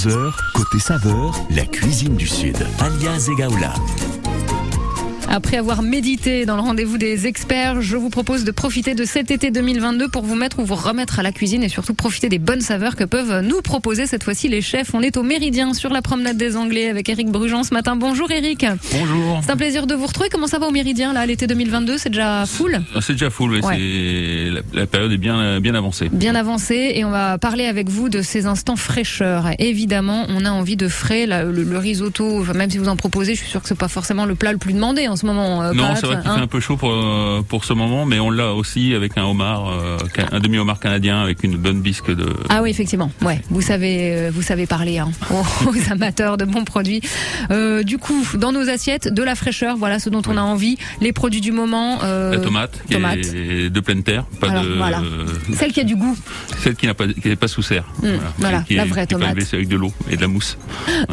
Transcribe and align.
10h-11h, 0.00 0.32
côté 0.54 0.78
saveur, 0.78 1.34
la 1.50 1.66
cuisine 1.66 2.16
du 2.16 2.26
Sud. 2.26 2.56
Alias 2.78 3.28
Egaola. 3.30 3.74
Après 5.32 5.58
avoir 5.58 5.82
médité 5.82 6.44
dans 6.44 6.56
le 6.56 6.62
rendez-vous 6.62 6.98
des 6.98 7.28
experts, 7.28 7.82
je 7.82 7.96
vous 7.96 8.10
propose 8.10 8.42
de 8.42 8.50
profiter 8.50 8.96
de 8.96 9.04
cet 9.04 9.30
été 9.30 9.52
2022 9.52 10.08
pour 10.08 10.24
vous 10.24 10.34
mettre 10.34 10.58
ou 10.58 10.64
vous 10.64 10.74
remettre 10.74 11.20
à 11.20 11.22
la 11.22 11.30
cuisine 11.30 11.62
et 11.62 11.68
surtout 11.68 11.94
profiter 11.94 12.28
des 12.28 12.40
bonnes 12.40 12.60
saveurs 12.60 12.96
que 12.96 13.04
peuvent 13.04 13.40
nous 13.40 13.62
proposer 13.62 14.06
cette 14.06 14.24
fois-ci 14.24 14.48
les 14.48 14.60
chefs. 14.60 14.92
On 14.92 15.02
est 15.02 15.16
au 15.16 15.22
Méridien 15.22 15.72
sur 15.72 15.90
la 15.90 16.02
promenade 16.02 16.36
des 16.36 16.56
Anglais 16.56 16.88
avec 16.88 17.08
Eric 17.08 17.28
Brugeant 17.28 17.62
ce 17.62 17.72
matin. 17.72 17.94
Bonjour 17.94 18.28
Eric. 18.32 18.66
Bonjour. 18.90 19.40
C'est 19.44 19.52
un 19.52 19.56
plaisir 19.56 19.86
de 19.86 19.94
vous 19.94 20.06
retrouver. 20.06 20.30
Comment 20.30 20.48
ça 20.48 20.58
va 20.58 20.66
au 20.66 20.72
Méridien 20.72 21.12
là 21.12 21.24
l'été 21.26 21.46
2022 21.46 21.96
C'est 21.96 22.08
déjà 22.08 22.44
full? 22.44 22.80
C'est 23.00 23.12
déjà 23.12 23.30
full, 23.30 23.52
oui. 23.52 23.60
Ouais. 23.60 24.62
La, 24.72 24.88
période 24.88 25.12
est 25.12 25.16
bien, 25.16 25.60
bien 25.60 25.76
avancée. 25.76 26.08
Bien 26.10 26.34
avancé 26.34 26.94
et 26.96 27.04
on 27.04 27.10
va 27.10 27.38
parler 27.38 27.66
avec 27.66 27.88
vous 27.88 28.08
de 28.08 28.20
ces 28.20 28.46
instants 28.46 28.74
fraîcheur. 28.74 29.50
Évidemment, 29.60 30.26
on 30.28 30.44
a 30.44 30.50
envie 30.50 30.76
de 30.76 30.88
frais. 30.88 31.26
Le, 31.26 31.62
le 31.62 31.78
risotto, 31.78 32.42
même 32.52 32.68
si 32.68 32.78
vous 32.78 32.88
en 32.88 32.96
proposez, 32.96 33.36
je 33.36 33.42
suis 33.42 33.50
sûr 33.50 33.62
que 33.62 33.68
c'est 33.68 33.78
pas 33.78 33.86
forcément 33.86 34.24
le 34.24 34.34
plat 34.34 34.50
le 34.50 34.58
plus 34.58 34.72
demandé 34.72 35.06
en 35.06 35.19
ce 35.20 35.26
moment. 35.26 35.62
euh, 35.62 35.72
Non, 35.72 35.94
c'est 35.94 36.06
vrai 36.06 36.20
qu'il 36.20 36.30
hein. 36.30 36.34
fait 36.36 36.40
un 36.42 36.46
peu 36.46 36.60
chaud 36.60 36.76
pour, 36.76 36.90
euh, 36.92 37.42
pour 37.46 37.64
ce 37.64 37.72
moment, 37.72 38.04
mais 38.06 38.18
on 38.20 38.30
l'a 38.30 38.52
aussi 38.54 38.94
avec 38.94 39.16
un 39.18 39.24
homard, 39.24 39.68
euh, 39.70 39.98
un 40.32 40.40
demi-homard 40.40 40.80
canadien 40.80 41.20
avec 41.22 41.44
une 41.44 41.56
bonne 41.56 41.80
bisque 41.80 42.10
de. 42.14 42.26
Ah 42.48 42.62
oui, 42.62 42.70
effectivement. 42.70 43.10
Ouais, 43.22 43.40
vous 43.50 43.60
savez, 43.62 44.30
vous 44.30 44.42
savez 44.42 44.66
parler 44.66 44.98
hein, 44.98 45.10
aux, 45.30 45.68
aux 45.70 45.92
amateurs 45.92 46.36
de 46.36 46.44
bons 46.44 46.64
produits. 46.64 47.00
Du 47.84 47.98
coup, 47.98 48.26
dans 48.34 48.52
nos 48.52 48.68
assiettes, 48.68 49.08
de 49.12 49.22
la 49.22 49.34
fraîcheur, 49.34 49.76
voilà 49.76 49.98
ce 49.98 50.10
dont 50.10 50.22
on 50.28 50.36
a 50.36 50.42
envie. 50.42 50.76
Les 51.00 51.12
produits 51.12 51.40
du 51.40 51.52
moment. 51.52 51.98
La 52.02 52.38
tomate, 52.38 52.80
qui 52.86 52.94
tomate. 52.94 53.18
est 53.18 53.70
de 53.70 53.80
pleine 53.80 54.02
terre, 54.02 54.24
pas 54.40 54.50
Alors, 54.50 54.64
de 54.64 54.68
voilà. 54.74 55.02
Celle 55.54 55.72
qui 55.72 55.80
a 55.80 55.84
du 55.84 55.96
goût. 55.96 56.16
celle 56.58 56.74
qui 56.76 56.86
n'a 56.86 56.94
pas 56.94 57.06
qui 57.08 57.28
n'est 57.28 57.36
pas 57.36 57.48
sous 57.48 57.62
serre. 57.62 57.84
Hum, 58.02 58.10
voilà, 58.38 58.60
qui 58.62 58.74
la 58.74 58.84
est- 58.84 58.86
vraie 58.88 59.06
qui 59.06 59.14
est 59.14 59.16
tomate. 59.18 59.36
élevée 59.36 59.46
avec 59.52 59.68
de 59.68 59.76
l'eau 59.76 59.92
et 60.10 60.16
de 60.16 60.20
la 60.20 60.28
mousse. 60.28 60.56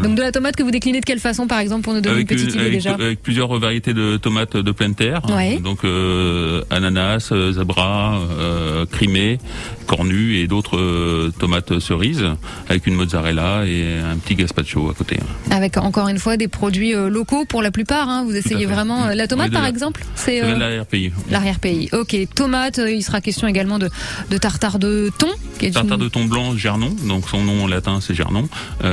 Donc 0.01 0.15
de 0.15 0.21
la 0.21 0.31
tomate 0.31 0.55
que 0.55 0.63
vous 0.63 0.71
déclinez 0.71 0.99
de 0.99 1.05
quelle 1.05 1.19
façon, 1.19 1.47
par 1.47 1.59
exemple, 1.59 1.83
pour 1.83 1.93
nous 1.93 2.01
donner 2.01 2.15
Avec, 2.17 2.31
une 2.31 2.37
petite 2.37 2.51
idée 2.51 2.59
avec- 2.61 2.73
déjà 2.73 2.93
avec 2.93 3.21
plusieurs 3.21 3.57
variétés 3.59 3.93
de 3.97 4.17
tomates 4.17 4.55
de 4.55 4.71
pleine 4.71 4.95
terre. 4.95 5.21
Ouais. 5.29 5.59
Donc 5.59 5.83
euh, 5.83 6.61
ananas, 6.69 7.29
euh, 7.31 7.51
zabra, 7.51 8.19
euh, 8.39 8.85
crimée, 8.85 9.39
cornu 9.87 10.35
et 10.37 10.47
d'autres 10.47 10.77
euh, 10.77 11.31
tomates 11.39 11.79
cerises 11.79 12.25
avec 12.69 12.87
une 12.87 12.95
mozzarella 12.95 13.65
et 13.65 13.97
un 13.99 14.17
petit 14.17 14.35
gazpacho 14.35 14.89
à 14.89 14.93
côté. 14.93 15.17
Avec 15.51 15.77
encore 15.77 16.07
une 16.07 16.19
fois 16.19 16.37
des 16.37 16.47
produits 16.47 16.93
locaux 16.93 17.45
pour 17.45 17.61
la 17.61 17.71
plupart. 17.71 18.07
hein. 18.09 18.23
vous 18.25 18.35
essayez 18.35 18.65
vraiment 18.65 19.07
la 19.07 19.27
tomate, 19.27 19.51
par 19.51 19.63
la- 19.63 19.69
exemple. 19.69 20.03
C'est 20.15 20.41
l'arrière-pays. 20.41 21.11
l'arrière-pays. 21.29 21.89
Ok, 21.93 22.15
tomate. 22.35 22.79
il 22.87 23.01
sera 23.03 23.19
question 23.21 23.47
également 23.47 23.79
de, 23.79 23.89
de 24.29 24.37
tartare 24.37 24.79
de 24.79 25.09
thon. 25.17 25.27
Qui 25.59 25.67
est 25.67 25.71
Tartare 25.71 25.97
une- 25.97 26.03
de 26.03 26.09
thon 26.09 26.25
blanc 26.25 26.55
Gernon, 26.55 26.95
donc 27.07 27.27
son 27.27 27.43
nom 27.43 27.63
en 27.63 27.67
latin 27.67 27.99
c'est 28.01 28.13
Gernon, 28.13 28.47
qui 28.81 28.85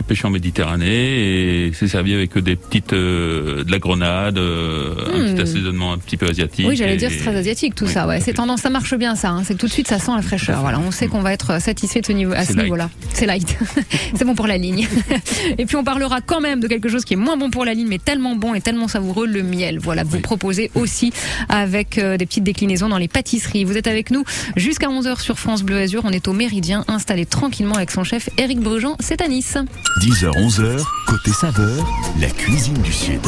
est 0.00 0.06
pêché 0.06 0.26
en 0.26 0.30
Méditerranée 0.30 1.66
et 1.66 1.72
c'est 1.72 1.88
servi 1.88 2.12
avec 2.14 2.36
des 2.38 2.56
petites 2.56 2.92
de 2.92 3.64
la 3.70 3.78
grenade, 3.78 4.17
euh, 4.36 4.94
un 5.14 5.18
Hmm. 5.18 5.34
petit 5.34 5.42
assaisonnement 5.42 5.92
un 5.92 5.98
petit 5.98 6.16
peu 6.16 6.26
asiatique. 6.28 6.66
Oui, 6.68 6.76
j'allais 6.76 6.96
dire 6.96 7.10
c'est 7.10 7.18
très 7.24 7.36
asiatique 7.36 7.74
tout 7.74 7.84
Oui, 7.86 7.92
ça. 7.92 8.06
Ouais, 8.06 8.20
c'est 8.20 8.32
tendance, 8.34 8.60
ça 8.60 8.70
marche 8.70 8.94
bien 8.96 9.14
ça. 9.16 9.30
hein. 9.30 9.42
C'est 9.44 9.54
que 9.54 9.58
tout 9.58 9.66
de 9.66 9.72
suite 9.72 9.88
ça 9.88 9.98
sent 9.98 10.12
la 10.14 10.22
fraîcheur. 10.22 10.60
Voilà, 10.60 10.78
on 10.80 10.90
sait 10.90 11.06
qu'on 11.08 11.20
va 11.22 11.32
être 11.32 11.60
satisfait 11.60 12.00
de 12.00 12.06
ce 12.06 12.12
niveau, 12.12 12.32
à 12.32 12.44
ce 12.44 12.52
niveau-là. 12.54 12.90
C'est 13.14 13.26
light. 13.26 13.56
c'est 14.14 14.24
bon 14.24 14.34
pour 14.34 14.46
la 14.46 14.58
ligne. 14.58 14.86
et 15.58 15.66
puis 15.66 15.76
on 15.76 15.84
parlera 15.84 16.20
quand 16.20 16.40
même 16.40 16.60
de 16.60 16.68
quelque 16.68 16.88
chose 16.88 17.04
qui 17.04 17.14
est 17.14 17.16
moins 17.18 17.36
bon 17.36 17.50
pour 17.50 17.64
la 17.64 17.74
ligne, 17.74 17.88
mais 17.88 17.98
tellement 17.98 18.34
bon 18.36 18.54
et 18.54 18.60
tellement 18.60 18.88
savoureux, 18.88 19.26
le 19.26 19.42
miel. 19.42 19.78
Voilà, 19.78 20.04
vous 20.04 20.16
Oui. 20.16 20.22
proposez 20.22 20.70
aussi 20.74 21.12
avec 21.48 21.98
euh, 21.98 22.16
des 22.16 22.26
petites 22.26 22.44
déclinaisons 22.44 22.88
dans 22.88 22.98
les 22.98 23.08
pâtisseries. 23.08 23.64
Vous 23.64 23.76
êtes 23.76 23.86
avec 23.86 24.10
nous 24.10 24.24
jusqu'à 24.56 24.88
11h 24.88 25.20
sur 25.20 25.38
France 25.38 25.62
Bleu 25.62 25.78
Azur. 25.78 26.02
On 26.04 26.10
est 26.10 26.28
au 26.28 26.32
Méridien, 26.32 26.84
installé 26.88 27.26
tranquillement 27.26 27.74
avec 27.74 27.90
son 27.90 28.04
chef 28.04 28.28
Éric 28.38 28.60
Brugeant. 28.60 28.96
C'est 29.00 29.20
à 29.22 29.28
Nice. 29.28 29.56
10h-11h, 30.02 30.84
côté 31.06 31.30
saveur, 31.32 31.86
la 32.20 32.28
cuisine 32.28 32.74
du 32.82 32.92
Sud. 32.92 33.20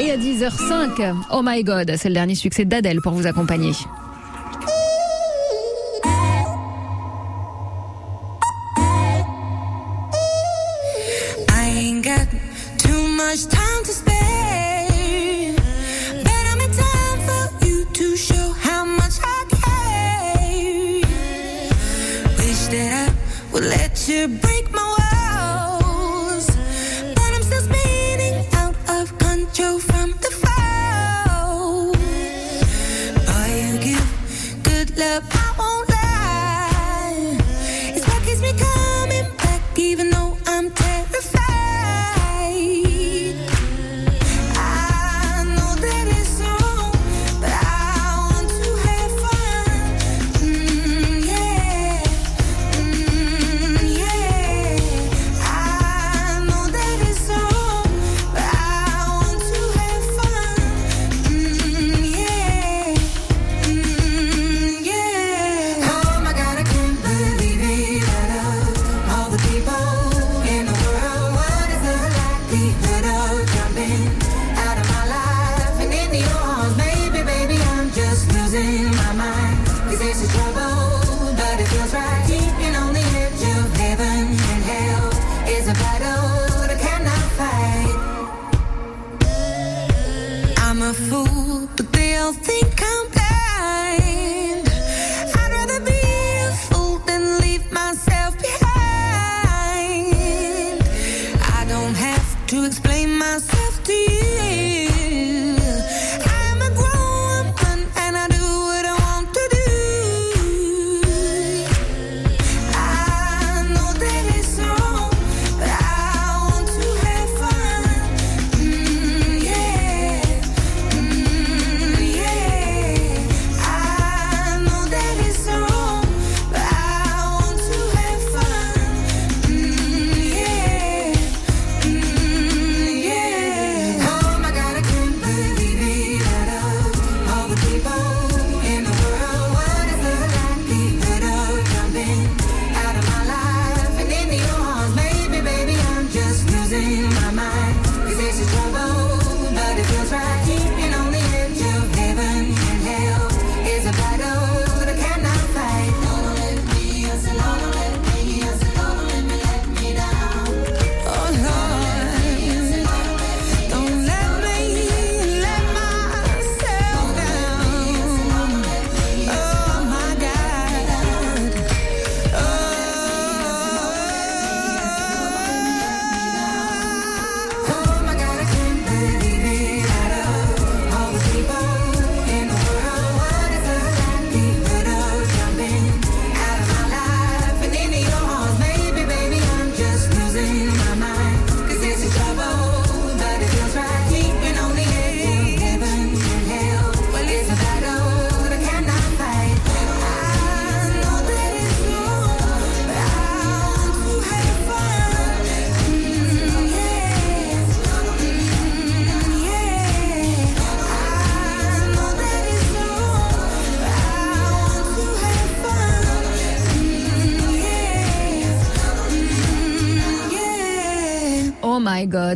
Et 0.00 0.10
à 0.10 0.16
10h05, 0.16 1.14
Oh 1.30 1.40
My 1.44 1.62
God, 1.62 1.94
c'est 1.96 2.08
le 2.08 2.14
dernier 2.14 2.34
succès 2.34 2.64
d'Adèle 2.64 3.00
pour 3.00 3.12
vous 3.12 3.26
accompagner. 3.26 3.72
Ain't 11.48 12.02
got 12.02 12.26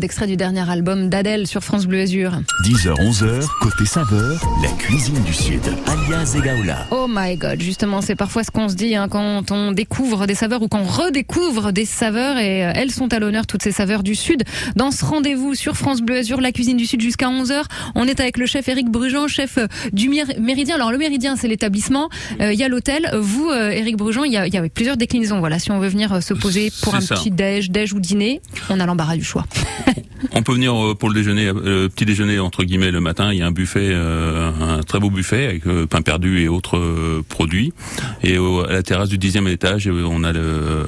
extrait 0.08 0.26
du 0.26 0.38
dernier 0.38 0.66
album 0.70 1.10
d'Adèle 1.10 1.46
sur 1.46 1.62
France 1.62 1.84
Bleu 1.84 2.00
Azur. 2.00 2.32
10h, 2.64 2.94
11h, 2.94 3.46
côté 3.60 3.84
saveur, 3.84 4.40
la 4.62 4.70
cuisine 4.78 5.22
du 5.22 5.34
Sud. 5.34 5.60
Alia 5.86 6.24
Zegaoula. 6.24 6.86
Oh 6.90 7.04
my 7.06 7.36
god, 7.36 7.60
justement, 7.60 8.00
c'est 8.00 8.14
parfois 8.16 8.42
ce 8.42 8.50
qu'on 8.50 8.70
se 8.70 8.74
dit 8.74 8.94
hein, 8.94 9.08
quand 9.10 9.50
on 9.52 9.70
découvre 9.72 10.26
des 10.26 10.34
saveurs 10.34 10.62
ou 10.62 10.68
qu'on 10.68 10.82
redécouvre 10.84 11.74
des 11.74 11.84
saveurs 11.84 12.38
et 12.38 12.64
euh, 12.64 12.72
elles 12.74 12.90
sont 12.90 13.12
à 13.12 13.18
l'honneur, 13.18 13.46
toutes 13.46 13.62
ces 13.62 13.70
saveurs 13.70 14.02
du 14.02 14.14
Sud. 14.14 14.44
Dans 14.76 14.90
ce 14.92 15.04
rendez-vous 15.04 15.54
sur 15.54 15.76
France 15.76 16.00
Bleu 16.00 16.16
Azur, 16.16 16.40
la 16.40 16.52
cuisine 16.52 16.78
du 16.78 16.86
Sud 16.86 17.02
jusqu'à 17.02 17.26
11h, 17.28 17.64
on 17.94 18.06
est 18.06 18.18
avec 18.20 18.38
le 18.38 18.46
chef 18.46 18.66
Éric 18.66 18.88
Brugeant, 18.90 19.28
chef 19.28 19.58
euh, 19.58 19.66
du 19.92 20.08
Méridien. 20.08 20.76
Alors 20.76 20.90
le 20.90 20.96
Méridien, 20.96 21.36
c'est 21.36 21.48
l'établissement, 21.48 22.08
Euh, 22.40 22.54
il 22.54 22.58
y 22.58 22.64
a 22.64 22.68
l'hôtel. 22.68 23.10
Vous, 23.20 23.50
euh, 23.50 23.68
Éric 23.72 23.98
Brugeant, 23.98 24.24
il 24.24 24.30
y, 24.32 24.36
y 24.36 24.56
a 24.56 24.68
plusieurs 24.70 24.96
déclinaisons. 24.96 25.40
Voilà, 25.40 25.58
si 25.58 25.70
on 25.70 25.78
veut 25.78 25.88
venir 25.88 26.14
euh, 26.14 26.20
se 26.22 26.32
poser 26.32 26.72
pour 26.82 26.94
un 26.94 27.02
ça. 27.02 27.14
petit 27.16 27.30
déj, 27.30 27.70
déj 27.70 27.92
ou 27.92 28.00
dîner, 28.00 28.40
on 28.70 28.80
a 28.80 28.86
l'embarras 28.86 29.16
du 29.16 29.24
choix. 29.24 29.44
On 30.32 30.42
peut 30.42 30.52
venir 30.52 30.74
pour 30.98 31.08
le 31.08 31.14
déjeuner, 31.14 31.46
euh, 31.48 31.88
petit 31.88 32.04
déjeuner 32.04 32.38
entre 32.38 32.64
guillemets 32.64 32.90
le 32.90 33.00
matin. 33.00 33.32
Il 33.32 33.38
y 33.38 33.42
a 33.42 33.46
un 33.46 33.50
buffet, 33.50 33.90
euh, 33.92 34.50
un 34.78 34.82
très 34.82 34.98
beau 35.00 35.10
buffet 35.10 35.46
avec 35.46 35.66
euh, 35.66 35.86
pain 35.86 36.02
perdu 36.02 36.40
et 36.40 36.48
autres 36.48 37.22
produits. 37.28 37.72
Et 38.22 38.36
à 38.36 38.72
la 38.72 38.82
terrasse 38.82 39.08
du 39.08 39.18
dixième 39.18 39.48
étage, 39.48 39.88
on 39.88 40.24
a 40.24 40.32
le, 40.32 40.86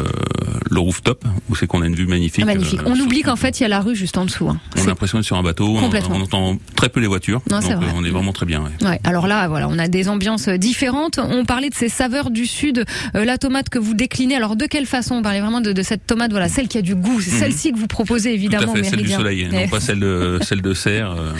le 0.70 0.78
rooftop 0.80 1.24
où 1.48 1.56
c'est 1.56 1.66
qu'on 1.66 1.82
a 1.82 1.86
une 1.86 1.94
vue 1.94 2.06
magnifique. 2.06 2.44
Magnifique. 2.44 2.80
euh, 2.80 2.84
On 2.92 2.98
oublie 3.00 3.22
qu'en 3.22 3.36
fait, 3.36 3.60
il 3.60 3.62
y 3.62 3.66
a 3.66 3.68
la 3.68 3.80
rue 3.80 3.96
juste 3.96 4.18
en 4.18 4.24
dessous. 4.24 4.48
hein. 4.48 4.60
On 4.76 4.82
a 4.82 4.86
l'impression 4.86 5.18
d'être 5.18 5.26
sur 5.26 5.36
un 5.36 5.42
bateau. 5.42 5.76
On, 5.76 5.80
Complètement. 5.80 6.16
on 6.16 6.22
entend 6.22 6.58
très 6.76 6.88
peu 6.88 7.00
les 7.00 7.06
voitures. 7.06 7.40
Non, 7.50 7.58
donc 7.58 7.66
c'est 7.68 7.74
vrai. 7.74 7.86
on 7.94 8.04
est 8.04 8.10
vraiment 8.10 8.32
très 8.32 8.46
bien. 8.46 8.62
ouais. 8.62 8.88
Ouais, 8.88 9.00
alors 9.04 9.26
là, 9.26 9.48
voilà, 9.48 9.68
on 9.68 9.78
a 9.78 9.88
des 9.88 10.08
ambiances 10.08 10.48
différentes. 10.48 11.18
On 11.22 11.44
parlait 11.44 11.68
de 11.70 11.74
ces 11.74 11.88
saveurs 11.88 12.30
du 12.30 12.46
sud, 12.46 12.84
euh, 13.14 13.24
la 13.24 13.38
tomate 13.38 13.68
que 13.68 13.78
vous 13.78 13.94
déclinez. 13.94 14.36
Alors 14.36 14.56
de 14.56 14.66
quelle 14.66 14.86
façon? 14.86 15.16
On 15.16 15.22
parlait 15.22 15.40
vraiment 15.40 15.60
de, 15.60 15.72
de 15.72 15.82
cette 15.82 16.06
tomate, 16.06 16.30
voilà, 16.30 16.48
celle 16.48 16.68
qui 16.68 16.78
a 16.78 16.82
du 16.82 16.94
goût. 16.94 17.20
C'est 17.20 17.30
Mhm. 17.32 17.38
celle-ci 17.38 17.72
que 17.72 17.78
vous 17.78 17.86
proposez 17.86 18.32
évidemment 18.34 18.72
celle 18.90 19.02
du 19.02 19.08
soleil, 19.10 19.48
non 19.50 19.68
pas 19.68 19.80
celle 19.80 20.00
de 20.00 20.38
celle 20.42 20.62
de 20.62 20.74
serre, 20.74 21.12
euh, 21.12 21.32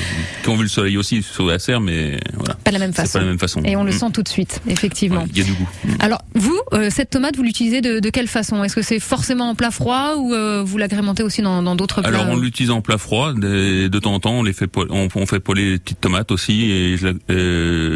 qui 0.43 0.49
ont 0.49 0.57
vu 0.57 0.63
le 0.63 0.69
soleil 0.69 0.97
aussi 0.97 1.23
sur 1.23 1.47
la 1.47 1.59
serre, 1.59 1.81
mais 1.81 2.19
voilà. 2.35 2.55
pas 2.55 2.71
la 2.71 2.79
même 2.79 2.93
C'est 2.95 3.03
façon. 3.03 3.13
pas 3.19 3.25
la 3.25 3.31
même 3.31 3.39
façon. 3.39 3.63
Et 3.65 3.77
on 3.77 3.85
le 3.85 3.91
Mm. 3.91 3.99
sent 3.99 4.07
tout 4.15 4.23
de 4.23 4.29
suite, 4.29 4.61
effectivement. 4.69 5.23
Ouais, 5.23 5.29
Il 5.33 5.39
y 5.39 5.41
a 5.43 5.45
du 5.45 5.53
goût. 5.53 5.69
Mm. 5.85 5.89
Alors 6.01 6.23
vous, 6.35 6.59
euh, 6.73 6.89
cette 6.91 7.11
tomate, 7.11 7.37
vous 7.37 7.43
l'utilisez 7.43 7.81
de, 7.81 7.99
de 8.01 8.11
quelle 8.11 8.29
façon? 8.29 8.63
Est-ce 8.65 8.75
que 8.77 8.83
c'est 8.83 9.01
forcément 9.01 9.49
en 9.51 9.55
plat 9.55 9.71
froid 9.71 10.15
ou 10.19 10.33
euh, 10.35 10.63
vous 10.65 10.79
l'agrémentez 10.79 11.23
aussi 11.23 11.43
dans 11.43 11.75
d'autres 11.77 12.01
plats 12.03 12.09
Alors 12.11 12.29
on 12.29 12.37
l'utilise 12.37 12.71
en 12.71 12.81
plat 12.81 12.99
froid. 12.99 13.33
De, 13.35 13.89
de 13.89 13.99
temps 13.99 14.15
en 14.15 14.21
temps, 14.21 14.33
on 14.35 14.43
les 14.43 14.53
fait 14.53 14.71
on, 14.77 15.09
on 15.15 15.27
fait 15.27 15.41
poêler 15.41 15.73
les 15.73 15.79
petites 15.79 16.01
tomates 16.01 16.31
aussi 16.33 16.71
et 16.71 16.97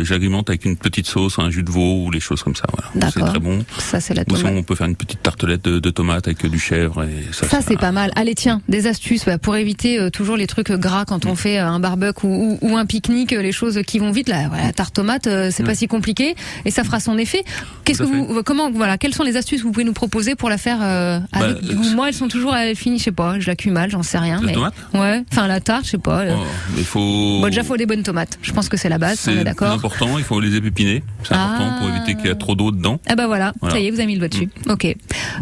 j'agrémente 0.04 0.48
avec 0.50 0.64
une 0.64 0.76
petite 0.76 1.06
sauce, 1.06 1.38
un 1.38 1.50
jus 1.50 1.62
de 1.62 1.70
veau 1.70 2.04
ou 2.06 2.10
les 2.10 2.20
choses 2.20 2.42
comme 2.42 2.56
ça. 2.56 2.64
Voilà. 2.72 2.90
C'est 2.92 2.98
D'accord. 3.18 3.30
très 3.30 3.38
bon. 3.40 3.64
Ça, 3.78 4.00
c'est 4.00 4.14
la 4.14 4.22
Ou 4.22 4.36
sinon, 4.36 4.48
tomate. 4.48 4.54
on 4.58 4.62
peut 4.62 4.74
faire 4.74 4.86
une 4.86 4.96
petite 4.96 5.22
tartelette 5.22 5.64
de, 5.64 5.78
de 5.78 5.90
tomates 5.90 6.26
avec 6.26 6.44
du 6.46 6.58
chèvre 6.58 7.04
et 7.04 7.32
ça. 7.32 7.46
Ça 7.48 7.60
c'est 7.60 7.76
pas 7.78 7.92
mal. 7.92 8.10
Allez 8.16 8.34
tiens, 8.34 8.60
des 8.68 8.86
astuces 8.86 9.24
pour 9.44 9.56
éviter 9.56 10.00
euh, 10.00 10.08
toujours 10.10 10.36
les 10.38 10.46
trucs 10.46 10.72
gras 10.72 11.04
quand 11.04 11.26
on 11.26 11.34
fait 11.36 11.58
euh, 11.60 11.66
un 11.66 11.78
barbecue 11.78 12.26
ou, 12.26 12.58
ou, 12.62 12.70
ou 12.72 12.76
un 12.78 12.86
pique-nique, 12.86 13.34
euh, 13.34 13.42
les 13.42 13.52
choses 13.52 13.80
qui 13.86 13.98
vont 13.98 14.10
vite. 14.10 14.28
Voilà, 14.28 14.64
la 14.64 14.72
tarte 14.72 14.94
tomate, 14.94 15.26
euh, 15.26 15.50
c'est 15.52 15.62
pas 15.62 15.74
si 15.74 15.86
compliqué 15.86 16.34
et 16.64 16.70
ça 16.70 16.82
fera 16.82 16.98
son 16.98 17.18
effet. 17.18 17.44
Qu'est-ce 17.84 17.98
que 17.98 18.04
vous, 18.04 18.42
comment, 18.42 18.70
voilà, 18.70 18.96
quelles 18.96 19.14
sont 19.14 19.22
les 19.22 19.36
astuces 19.36 19.60
que 19.60 19.66
vous 19.66 19.72
pouvez 19.72 19.84
nous 19.84 19.92
proposer 19.92 20.34
pour 20.34 20.48
la 20.48 20.56
faire 20.56 20.78
euh, 20.82 21.20
avec 21.32 21.60
Bah, 21.62 21.74
goût 21.74 21.90
Moi, 21.94 22.08
elles 22.08 22.14
sont 22.14 22.28
toujours 22.28 22.56
elles 22.56 22.74
finissent, 22.74 23.00
je 23.02 23.04
sais 23.04 23.12
pas, 23.12 23.38
je 23.38 23.46
la 23.46 23.54
cuis 23.54 23.70
mal, 23.70 23.90
j'en 23.90 24.02
sais 24.02 24.16
rien. 24.18 24.40
La 24.40 24.46
mais 24.46 24.52
tomate 24.54 24.74
ouais, 24.94 25.22
enfin 25.30 25.46
la 25.46 25.60
tarte, 25.60 25.84
je 25.84 25.90
sais 25.90 25.98
pas. 25.98 26.20
euh. 26.20 26.34
Oh, 26.38 26.44
il 26.78 26.84
faut. 26.84 27.00
Bon, 27.40 27.46
déjà 27.46 27.62
faut 27.62 27.76
des 27.76 27.86
bonnes 27.86 28.02
tomates. 28.02 28.38
Je 28.40 28.52
pense 28.52 28.70
que 28.70 28.78
c'est 28.78 28.88
la 28.88 28.96
base, 28.98 29.18
on 29.28 29.30
C'est 29.32 29.36
est 29.40 29.44
d'accord. 29.44 29.72
important. 29.72 30.16
Il 30.16 30.24
faut 30.24 30.40
les 30.40 30.54
épépiner. 30.56 31.02
C'est 31.22 31.34
Ah. 31.34 31.44
important 31.54 31.78
pour 31.80 31.88
éviter 31.90 32.14
qu'il 32.14 32.26
y 32.26 32.32
ait 32.32 32.34
trop 32.34 32.54
d'eau 32.54 32.70
dedans. 32.70 32.98
Ah 33.06 33.14
bah 33.14 33.26
voilà, 33.26 33.52
Voilà. 33.60 33.74
ça 33.74 33.80
y 33.80 33.86
est, 33.86 33.90
vous 33.90 33.98
avez 33.98 34.06
mis 34.06 34.14
le 34.14 34.20
doigt 34.20 34.28
dessus. 34.28 34.48
Ok. 34.70 34.86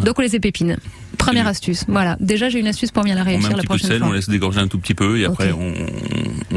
Donc 0.05 0.19
on 0.19 0.23
les 0.23 0.35
épépine. 0.35 0.77
Première 1.19 1.47
astuce. 1.47 1.85
Voilà. 1.89 2.17
Déjà, 2.21 2.49
j'ai 2.49 2.59
une 2.59 2.67
astuce 2.67 2.91
pour 2.91 3.03
bien 3.05 3.15
la 3.15 3.23
On 3.23 3.25
met 3.25 3.31
réussir 3.33 3.51
un 3.51 3.57
la 3.57 3.59
petit 3.59 3.67
peu 3.69 3.75
de 3.75 3.79
prochaine 3.79 3.91
sel, 3.91 3.99
fois. 4.01 4.09
on 4.09 4.13
laisse 4.13 4.29
dégorger 4.29 4.61
un 4.61 4.69
tout 4.69 4.79
petit 4.79 4.95
peu 4.95 5.19
et 5.19 5.25
après 5.25 5.53
on, 5.53 5.73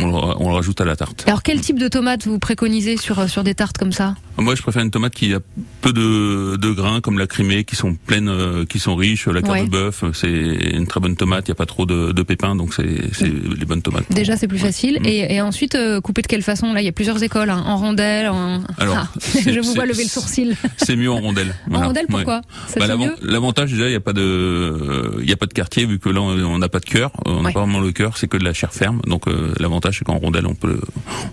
on, 0.01 0.07
le, 0.07 0.13
on 0.39 0.49
le 0.49 0.55
rajoute 0.55 0.79
à 0.81 0.85
la 0.85 0.95
tarte. 0.95 1.23
Alors, 1.27 1.43
quel 1.43 1.61
type 1.61 1.79
de 1.79 1.87
tomate 1.87 2.25
vous 2.27 2.39
préconisez 2.39 2.97
sur, 2.97 3.29
sur 3.29 3.43
des 3.43 3.53
tartes 3.55 3.77
comme 3.77 3.91
ça? 3.91 4.15
Moi, 4.37 4.55
je 4.55 4.61
préfère 4.61 4.81
une 4.83 4.91
tomate 4.91 5.13
qui 5.13 5.33
a 5.33 5.39
peu 5.81 5.93
de, 5.93 6.57
de 6.57 6.71
grains, 6.71 6.99
comme 6.99 7.17
la 7.19 7.27
crimée, 7.27 7.63
qui 7.63 7.75
sont 7.77 7.95
pleines, 7.95 8.27
euh, 8.27 8.65
qui 8.65 8.79
sont 8.79 8.95
riches. 8.95 9.27
La 9.27 9.41
carte 9.41 9.53
Ouais. 9.55 9.65
de 9.65 9.69
bœuf, 9.69 10.03
c'est 10.13 10.27
une 10.29 10.87
très 10.87 10.99
bonne 10.99 11.15
tomate. 11.15 11.47
Il 11.47 11.51
n'y 11.51 11.53
a 11.53 11.55
pas 11.55 11.65
trop 11.65 11.85
de, 11.85 12.11
de 12.11 12.21
pépins, 12.23 12.55
donc 12.55 12.73
c'est 12.73 13.13
c'est 13.13 13.27
les 13.31 13.65
bonnes 13.65 13.81
tomates. 13.81 14.05
Déjà, 14.11 14.35
c'est 14.35 14.47
plus 14.49 14.57
facile. 14.57 14.99
Mm. 15.01 15.05
Et, 15.05 15.35
et 15.35 15.41
ensuite, 15.41 15.75
euh, 15.75 16.01
couper 16.01 16.21
de 16.21 16.27
quelle 16.27 16.41
façon? 16.41 16.73
Là, 16.73 16.81
il 16.81 16.85
y 16.85 16.89
a 16.89 16.91
plusieurs 16.91 17.21
écoles. 17.23 17.49
hein. 17.49 17.63
En 17.65 17.77
rondelles, 17.77 18.27
en... 18.27 18.61
Alors, 18.77 18.97
Ah, 18.97 19.07
c'est- 19.19 19.53
je 19.53 19.59
vous 19.61 19.73
vois 19.73 19.83
c'est- 19.85 19.89
lever 19.91 20.03
le 20.03 20.09
sourcil. 20.09 20.57
C'est 20.77 20.95
mieux 20.97 21.09
en 21.11 21.17
rondelle. 21.21 21.55
En 21.71 21.79
rondelle, 21.87 22.07
pourquoi? 22.09 22.41
Ça 22.67 22.79
Bah, 22.85 22.97
mieux? 22.97 23.13
L'avantage 23.21 23.71
déjà, 23.71 23.85
il 23.85 23.91
n'y 23.91 23.95
a 23.95 23.99
pas 24.01 24.13
de, 24.13 24.21
euh, 24.45 25.19
il 25.21 25.29
y 25.29 25.33
a 25.33 25.37
pas 25.37 25.45
de 25.45 25.53
quartier 25.53 25.85
vu 25.85 25.99
que 25.99 26.09
là 26.09 26.21
on 26.21 26.57
n'a 26.57 26.69
pas 26.69 26.79
de 26.79 26.85
cœur, 26.85 27.11
on 27.25 27.41
n'a 27.41 27.47
Ouais. 27.47 27.53
pas 27.53 27.59
vraiment 27.61 27.79
le 27.79 27.91
cœur, 27.91 28.17
c'est 28.17 28.27
que 28.27 28.37
de 28.37 28.43
la 28.43 28.53
chair 28.53 28.73
ferme. 28.73 29.01
Donc 29.07 29.27
euh, 29.27 29.53
l'avantage 29.59 29.97
c'est 29.99 30.05
qu'en 30.05 30.17
rondelle 30.17 30.47
on 30.47 30.55
peut, 30.55 30.79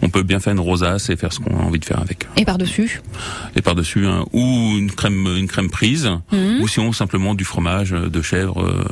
on 0.02 0.08
peut 0.08 0.22
bien 0.22 0.40
faire 0.40 0.52
une 0.52 0.60
rosace 0.60 1.10
et 1.10 1.16
faire 1.16 1.32
ce 1.32 1.40
qu'on 1.40 1.56
a 1.58 1.62
envie 1.62 1.78
de 1.78 1.84
faire 1.84 2.00
avec. 2.00 2.26
Et 2.36 2.44
par-dessus 2.44 3.00
Et 3.56 3.62
par 3.62 3.74
dessus 3.74 4.06
ou 4.32 4.40
une 4.78 4.90
crème, 4.90 5.26
une 5.38 5.48
crème 5.48 5.70
prise, 5.70 6.08
Mhm. 6.32 6.60
ou 6.62 6.68
sinon 6.68 6.92
simplement 6.92 7.34
du 7.34 7.44
fromage 7.44 7.92
euh, 7.92 8.08
de 8.08 8.22
chèvre 8.22 8.62
euh, 8.62 8.84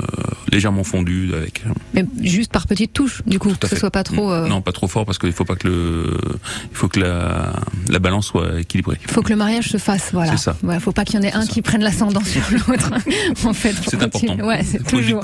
légèrement 0.53 0.85
fondu 0.85 1.33
avec. 1.35 1.63
Mais 1.95 2.05
juste 2.23 2.53
par 2.53 2.67
petites 2.67 2.93
touches, 2.93 3.23
du 3.27 3.39
coup, 3.39 3.51
que 3.51 3.67
à 3.67 3.69
ce 3.69 3.75
fait. 3.75 3.81
soit 3.81 3.91
pas 3.91 4.05
trop... 4.05 4.33
euh, 4.33 4.49
Non, 4.49 4.61
pas 4.63 4.73
trop 4.73 4.89
fort 4.89 5.05
parce 5.07 5.19
qu'il 5.19 5.33
faut 5.33 5.45
pas 5.45 5.57
que 5.57 5.69
le, 5.69 6.17
il 6.71 6.77
faut 6.77 6.89
que 6.89 7.01
la, 7.01 7.53
la 7.89 7.99
balance 7.99 8.27
soit 8.27 8.61
équilibrée. 8.61 8.99
faut 9.09 9.23
que 9.23 9.31
le 9.31 9.37
mariage 9.37 9.69
se 9.69 9.79
fasse, 9.79 10.11
voilà. 10.13 10.33
C'est 10.33 10.39
ça. 10.45 10.57
Ouais, 10.63 10.79
faut 10.81 10.93
pas 10.93 11.05
qu'il 11.05 11.17
y 11.17 11.19
en 11.19 11.23
ait 11.27 11.33
un 11.33 11.47
qui 11.47 11.63
prenne 11.63 11.83
l'ascendant 11.83 12.23
sur 12.25 12.43
l'autre. 12.69 12.91
en 13.45 13.53
fait, 13.53 13.75
C'est 13.75 13.97
continuer. 13.97 14.10
Important. 14.17 14.45
Ouais, 14.47 14.61
une 14.61 14.81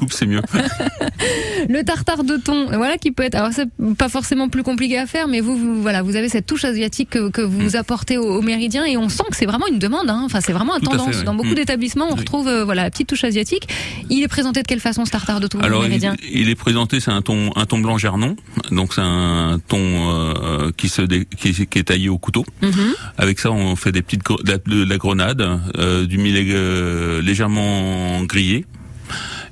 de 0.07 0.13
c'est 0.13 0.27
mieux. 0.27 0.43
Le 1.69 1.83
tartare 1.83 2.23
de 2.25 2.37
thon, 2.37 2.67
voilà 2.73 2.97
qui 2.99 3.11
peut 3.11 3.23
être. 3.25 3.35
Alors 3.35 3.51
c'est 3.53 3.69
pas 3.99 4.09
forcément 4.09 4.49
plus 4.49 4.63
compliqué 4.63 4.99
à 4.99 5.07
faire, 5.07 5.29
mais 5.29 5.41
vous, 5.41 5.57
vous 5.57 5.83
voilà, 5.83 6.03
vous 6.03 6.17
avez 6.17 6.29
cette 6.29 6.47
touche 6.47 6.65
asiatique 6.65 7.11
que, 7.11 7.31
que 7.31 7.41
vous 7.43 7.67
Mm. 7.73 7.77
apportez 7.77 8.19
au, 8.19 8.37
au 8.37 8.43
méridien 8.43 8.85
et 8.85 8.97
on 8.97 9.09
sent 9.09 9.25
que 9.31 9.37
c'est 9.37 9.47
vraiment 9.47 9.67
une 9.67 9.79
demande. 9.79 10.09
Hein. 10.11 10.23
Enfin, 10.25 10.41
c'est 10.41 10.53
vraiment 10.53 10.75
un 10.75 10.81
Tout 10.81 10.89
à 10.89 10.93
fait, 10.93 10.97
tendance. 10.99 11.17
ouais. 11.17 11.25
Dans 11.25 11.35
beaucoup 11.35 11.51
Mm. 11.51 11.55
d'établissements, 11.55 12.07
on 12.09 12.13
Oui. 12.15 12.21
retrouve 12.21 12.49
euh, 12.49 12.65
voilà 12.65 12.85
la 12.85 12.91
petite 12.91 13.09
touche 13.09 13.25
asiatique. 13.25 13.69
Il 14.11 14.23
est 14.23 14.29
présenté 14.29 14.63
de 14.63 14.67
quelle 14.69 14.81
façon 14.81 15.05
ce 15.05 15.11
tartare 15.11 15.41
de 15.41 15.47
thon 15.49 15.59
au 15.61 15.65
Alors, 15.65 15.83
il, 15.85 15.89
méridien? 15.89 16.15
il 16.31 16.49
est 16.49 16.55
présenté, 16.55 17.01
c'est 17.01 17.11
un 17.11 17.23
ton, 17.23 17.51
un 17.57 17.67
ton 17.67 17.79
blanc 17.79 17.99
gernon. 17.99 18.37
Donc, 18.71 18.95
c'est 18.95 19.01
un 19.03 19.59
ton 19.67 19.79
euh, 19.81 20.71
qui 20.77 20.89
se, 20.89 21.03
dé- 21.03 21.27
qui, 21.37 21.53
qui 21.67 21.79
est 21.79 21.85
taillé 21.85 22.09
au 22.09 22.19
couteau. 22.19 22.45
Mhm. 22.63 22.95
Avec 23.19 23.39
ça, 23.41 23.51
on 23.51 23.75
fait 23.77 23.93
des 23.93 24.03
petites 24.03 24.23
gre- 24.25 24.43
de 24.45 24.53
la, 24.53 24.59
de 24.59 24.89
la 24.89 24.97
grenade, 24.99 25.43
euh, 25.79 26.07
du 26.07 26.19
millet 26.19 26.45
euh, 26.51 27.21
légèrement 27.23 28.23
grillé. 28.25 28.65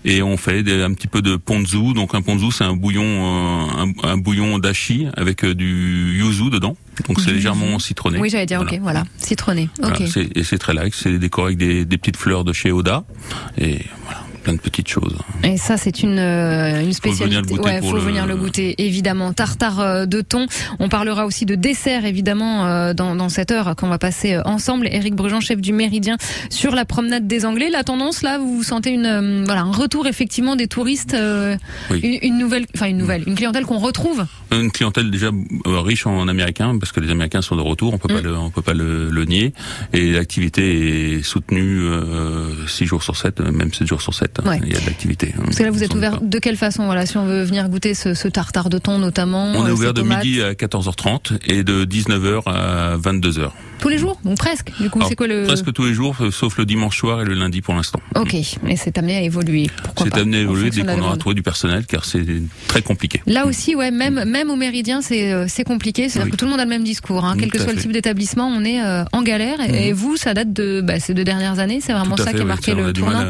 Et 0.07 0.23
on 0.23 0.37
fait 0.37 0.63
des- 0.63 0.83
un 0.83 0.93
petit 0.93 1.07
peu 1.07 1.23
de 1.23 1.37
ponzu. 1.37 1.95
Donc 1.95 2.15
un 2.15 2.21
ponzu, 2.23 2.51
c'est 2.53 2.65
un 2.65 2.75
bouillon, 2.77 3.03
euh, 3.05 3.85
un, 4.05 4.09
un 4.09 4.17
bouillon 4.19 4.59
d'ashi 4.59 5.07
avec 5.17 5.45
euh, 5.45 5.55
du 5.55 6.19
yuzu 6.19 6.51
dedans. 6.51 6.77
Donc 7.09 7.21
c'est 7.21 7.33
légèrement 7.33 7.79
citronné. 7.79 8.19
Oui, 8.21 8.29
j'allais 8.31 8.47
dire. 8.47 8.59
Voilà. 8.63 8.73
Ok, 8.77 8.81
voilà, 8.83 9.05
citronné. 9.19 9.69
Ok. 9.83 10.01
Voilà, 10.03 10.29
et 10.35 10.43
c'est 10.45 10.59
très 10.59 10.75
light. 10.75 10.95
C'est 10.95 11.19
décoré 11.19 11.47
avec 11.49 11.59
des, 11.59 11.85
des 11.85 11.97
petites 11.99 12.17
fleurs 12.19 12.45
de 12.45 12.53
chez 12.53 12.71
Oda. 12.71 13.05
Et 13.59 13.79
voilà, 14.05 14.23
plein 14.45 14.53
de 14.53 14.61
petites 14.61 14.89
choses. 14.89 15.17
Et 15.43 15.57
ça, 15.57 15.77
c'est 15.77 16.03
une, 16.03 16.19
euh, 16.19 16.69
une 16.77 16.81
venir 16.83 16.95
spécialité. 16.95 17.37
le 17.41 17.43
goûter 17.57 17.63
ouais, 17.65 17.81
faut 17.81 17.99
venir 17.99 18.27
le 18.27 18.37
goûter, 18.37 18.75
évidemment. 18.79 19.33
Tartare 19.33 19.81
euh, 19.81 20.07
de 20.07 20.21
thon. 20.21 20.47
On 20.79 20.89
parlera 20.89 21.27
aussi 21.27 21.47
de 21.47 21.55
dessert, 21.57 22.05
évidemment, 22.05 22.67
euh, 22.67 22.95
dans, 22.95 23.17
dans 23.17 23.29
cette 23.29 23.51
heure 23.51 23.75
qu'on 23.77 23.89
va 23.89 23.99
passer 23.99 24.39
ensemble. 24.45 24.87
Éric 24.93 25.15
Brugeant, 25.17 25.41
chef 25.41 25.61
du 25.61 25.73
Méridien, 25.73 26.17
sur 26.51 26.75
la 26.75 26.85
promenade 26.85 27.27
des 27.27 27.45
Anglais. 27.47 27.71
La 27.71 27.83
tendance, 27.83 28.23
là, 28.23 28.39
vous 28.39 28.63
sentez 28.63 28.91
une, 28.91 29.45
voilà, 29.45 29.63
un 29.63 29.73
retour, 29.73 30.07
effectivement, 30.07 30.55
des 30.57 30.69
touristes, 30.69 31.15
euh, 31.15 31.57
Oui. 31.91 32.01
une, 32.03 32.19
une 32.35 32.39
nouvelle, 32.39 32.67
enfin, 32.77 32.87
une 32.87 32.99
nouvelle, 32.99 33.25
une 33.27 33.35
clientèle 33.35 33.65
qu'on 33.65 33.79
retrouve? 33.79 34.25
Une 34.53 34.71
clientèle 34.71 35.11
déjà 35.11 35.31
riche 35.65 36.07
en 36.07 36.29
américains 36.29 36.79
parce 36.79 36.93
que 36.93 37.01
les 37.01 37.11
Américains 37.11 37.43
sont 37.43 37.57
de 37.57 37.61
retour, 37.63 37.95
on 37.95 37.99
peut 37.99 38.09
pas 38.09 38.21
Mm. 38.21 38.25
le, 38.25 38.37
on 38.37 38.51
peut 38.51 38.63
pas 38.63 38.75
le, 38.75 39.09
le 39.11 39.25
nier. 39.25 39.53
Et 39.93 40.13
l'activité 40.13 41.17
est 41.19 41.23
soutenue 41.23 41.81
euh, 41.83 42.67
6 42.69 42.87
jours 42.87 43.03
sur 43.03 43.17
7, 43.17 43.41
même 43.41 43.73
7 43.73 43.87
jours 43.89 44.03
sur 44.03 44.15
7. 44.15 44.34
Ouais. 44.45 44.61
Il 44.65 44.73
y 44.73 44.77
a 44.77 44.81
de 44.81 44.87
l'activité. 44.87 45.35
hein. 45.37 45.43
Parce 45.45 45.57
que 45.57 45.63
là, 45.65 45.71
vous 45.71 45.83
êtes 45.83 45.95
ouvert 45.95 46.21
de 46.21 46.39
quelle 46.39 46.57
façon, 46.57 46.85
voilà, 46.87 47.07
si 47.07 47.17
on 47.17 47.27
veut 47.27 47.43
venir 47.43 47.69
goûter 47.69 47.95
ce, 47.95 48.15
ce 48.15 48.29
tartare 48.29 48.71
de 48.71 48.79
thon, 48.79 48.99
notamment. 48.99 49.53
On 49.55 49.67
est 49.67 49.71
euh, 49.71 49.75
ouvert 49.75 49.95
de 49.95 50.01
tomates. 50.01 50.25
midi 50.25 50.43
à 50.43 50.53
14h30 50.53 51.39
et 51.47 51.63
de 51.65 51.85
19h 51.85 52.43
à 52.47 52.97
22h. 52.97 53.51
Tous 53.79 53.89
les 53.89 53.99
jours? 53.99 54.19
Ou 54.25 54.35
presque. 54.35 54.71
Du 54.81 54.89
coup, 54.89 55.01
c'est 55.07 55.15
quoi 55.17 55.27
le. 55.27 55.43
Presque 55.45 55.71
tous 55.73 55.85
les 55.85 55.93
jours, 55.93 56.17
sauf 56.33 56.57
le 56.57 56.65
dimanche 56.65 56.97
soir 56.97 57.21
et 57.21 57.25
le 57.25 57.35
lundi 57.35 57.61
pour 57.61 57.75
l'instant. 57.75 58.01
Ok. 58.15 58.35
Et 58.35 58.77
c'est 58.77 58.97
amené 58.97 59.17
à 59.17 59.21
évoluer. 59.23 59.69
C'est 59.99 60.17
amené 60.17 60.39
à 60.39 60.41
évoluer 60.41 60.71
dès 60.71 60.83
qu'on 60.85 61.01
aura 61.03 61.17
trouvé 61.19 61.35
du 61.35 61.43
personnel 61.43 61.85
car 61.87 62.05
c'est 62.05 62.25
très 62.67 62.81
compliqué. 62.83 63.21
Là 63.27 63.47
aussi, 63.47 63.75
ouais, 63.75 63.91
même 63.91 64.25
même 64.25 64.49
au 64.51 64.57
Méridien, 64.57 65.03
c'est 65.03 65.33
euh, 65.33 65.45
c'est 65.49 65.65
compliqué. 65.65 66.09
C'est-à-dire 66.09 66.27
Oui. 66.27 66.31
que 66.31 66.37
tout 66.37 66.45
le 66.47 66.53
monde 66.53 66.61
a 66.61 66.65
le 66.65 66.71
même 66.71 66.85
discours. 66.85 67.25
Hein. 67.27 67.37
Quel 67.39 67.51
que 67.51 67.59
soit 67.59 67.73
le 67.75 67.79
type 67.81 67.93
d'établissement, 67.93 68.49
on 68.49 68.65
est 68.65 68.83
euh, 68.83 69.05
en 69.13 69.23
galère. 69.23 69.59
Et, 69.61 69.89
et 69.89 69.93
Mhm. 69.93 69.99
vous, 69.99 70.17
ça 70.17 70.33
date 70.33 70.53
de 70.55 70.81
bah, 70.81 70.99
ces 70.99 71.13
deux 71.13 71.25
dernières 71.25 71.59
années. 71.59 71.81
C'est 71.83 71.93
vraiment 71.93 72.17
ça 72.17 72.27
fait, 72.27 72.37
qui 72.37 72.41
a 72.43 72.45
marqué 72.45 72.75
le 72.75 72.91
tournant? 72.93 73.21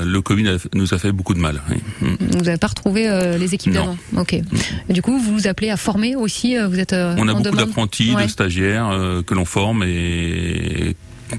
À- 0.00 0.04
Le 0.04 0.20
Covid 0.22 0.56
nous 0.74 0.94
a 0.94 0.98
fait 0.98 1.12
beaucoup 1.12 1.34
de 1.34 1.40
mal. 1.40 1.60
oui. 1.70 1.76
Mm. 2.00 2.14
Vous 2.36 2.44
n'avez 2.44 2.56
pas 2.58 2.66
retrouvé 2.68 3.08
euh, 3.08 3.36
les 3.38 3.54
équipes 3.54 3.72
d'avant. 3.72 3.96
Ok. 4.16 4.34
Et 4.34 4.92
du 4.92 5.02
coup, 5.02 5.18
vous 5.18 5.32
vous 5.34 5.46
appelez 5.46 5.70
à 5.70 5.76
former 5.76 6.16
aussi. 6.16 6.56
euh, 6.56 6.66
vous 6.68 6.78
êtes 6.78 6.92
euh, 6.92 7.14
On 7.18 7.28
a 7.28 7.32
en 7.32 7.40
beaucoup 7.40 7.56
d'apprentis, 7.56 8.14
Ouais. 8.14 8.24
de 8.24 8.30
stagiaires 8.30 8.88
euh, 8.90 9.22
que 9.22 9.34
l'on 9.34 9.44
forme 9.44 9.82
et 9.84 10.96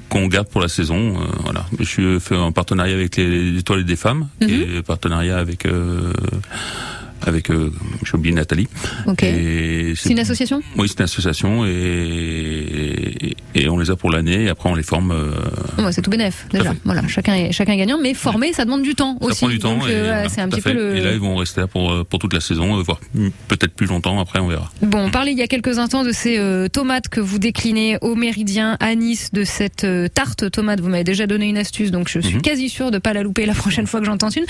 qu'on 0.08 0.26
garde 0.28 0.48
pour 0.48 0.60
la 0.60 0.68
saison. 0.68 1.20
euh, 1.20 1.24
voilà. 1.42 1.66
Je 1.78 1.84
suis 1.84 2.20
fait 2.20 2.36
en 2.36 2.52
partenariat 2.52 2.94
avec 2.94 3.16
les, 3.16 3.50
les 3.52 3.62
toilettes 3.62 3.86
des 3.86 3.96
femmes, 3.96 4.28
qui 4.40 4.46
Mhm. 4.52 4.76
est 4.78 4.82
partenariat 4.82 5.36
avec 5.38 5.66
euh, 5.66 6.12
avec 7.22 7.50
euh, 7.50 7.70
j'ai 8.04 8.14
oublié 8.16 8.34
Nathalie. 8.34 8.68
Ok. 9.06 9.22
Et 9.22 9.94
C'est 9.96 10.10
une 10.10 10.18
association? 10.20 10.62
Oui, 10.76 10.88
c'est 10.88 10.98
une 10.98 11.04
association 11.04 11.64
et, 11.66 13.36
et 13.54 13.68
on 13.68 13.78
les 13.78 13.90
a 13.90 13.96
pour 13.96 14.10
l'année 14.10 14.44
et 14.44 14.48
après 14.48 14.68
on 14.70 14.74
les 14.74 14.82
forme. 14.82 15.10
euh, 15.12 15.30
Ouais, 15.84 15.92
c'est 15.92 16.02
tout 16.02 16.10
bénef 16.10 16.46
à 16.52 16.58
déjà. 16.58 16.74
Voilà, 16.84 17.06
chacun 17.08 17.34
est 17.34 17.52
chacun 17.52 17.72
est 17.72 17.76
gagnant, 17.78 17.98
mais 18.02 18.14
former 18.14 18.52
ça 18.52 18.64
demande 18.64 18.82
du 18.82 18.94
temps 18.94 19.16
ça 19.20 19.26
aussi. 19.26 19.38
prend 19.40 19.48
du 19.48 19.58
temps 19.58 19.78
euh, 19.86 20.26
c'est 20.28 20.40
un 20.40 20.48
petit 20.48 20.60
peu 20.60 20.72
le. 20.72 20.96
Et 20.96 21.00
là 21.00 21.12
ils 21.12 21.20
vont 21.20 21.36
rester 21.36 21.60
là 21.60 21.66
pour 21.66 21.90
euh, 21.92 22.04
pour 22.04 22.18
toute 22.18 22.32
la 22.32 22.40
saison, 22.40 22.80
voire 22.82 23.00
peut-être 23.48 23.74
plus 23.74 23.86
longtemps. 23.86 24.20
Après 24.20 24.38
on 24.40 24.48
verra. 24.48 24.70
Bon, 24.82 25.06
on 25.06 25.10
parlait 25.10 25.32
il 25.32 25.38
y 25.38 25.42
a 25.42 25.46
quelques 25.46 25.78
instants 25.78 26.04
de 26.04 26.12
ces 26.12 26.38
tomates 26.72 27.08
que 27.08 27.20
vous 27.20 27.38
déclinez 27.38 27.98
au 28.00 28.14
Méridien 28.14 28.76
à 28.80 28.94
Nice, 28.94 29.30
de 29.32 29.44
cette 29.44 29.86
tarte 30.14 30.50
tomate. 30.50 30.80
Vous 30.80 30.88
m'avez 30.88 31.04
déjà 31.04 31.26
donné 31.26 31.48
une 31.48 31.58
astuce, 31.58 31.90
donc 31.90 32.08
je 32.08 32.18
suis 32.20 32.36
Mhm. 32.36 32.42
quasi 32.42 32.68
sûre 32.68 32.90
de 32.90 32.98
pas 32.98 33.12
la 33.12 33.22
louper 33.22 33.46
la 33.46 33.54
prochaine 33.54 33.86
fois 33.86 34.00
que 34.00 34.06
j'entends 34.06 34.30
une. 34.30 34.44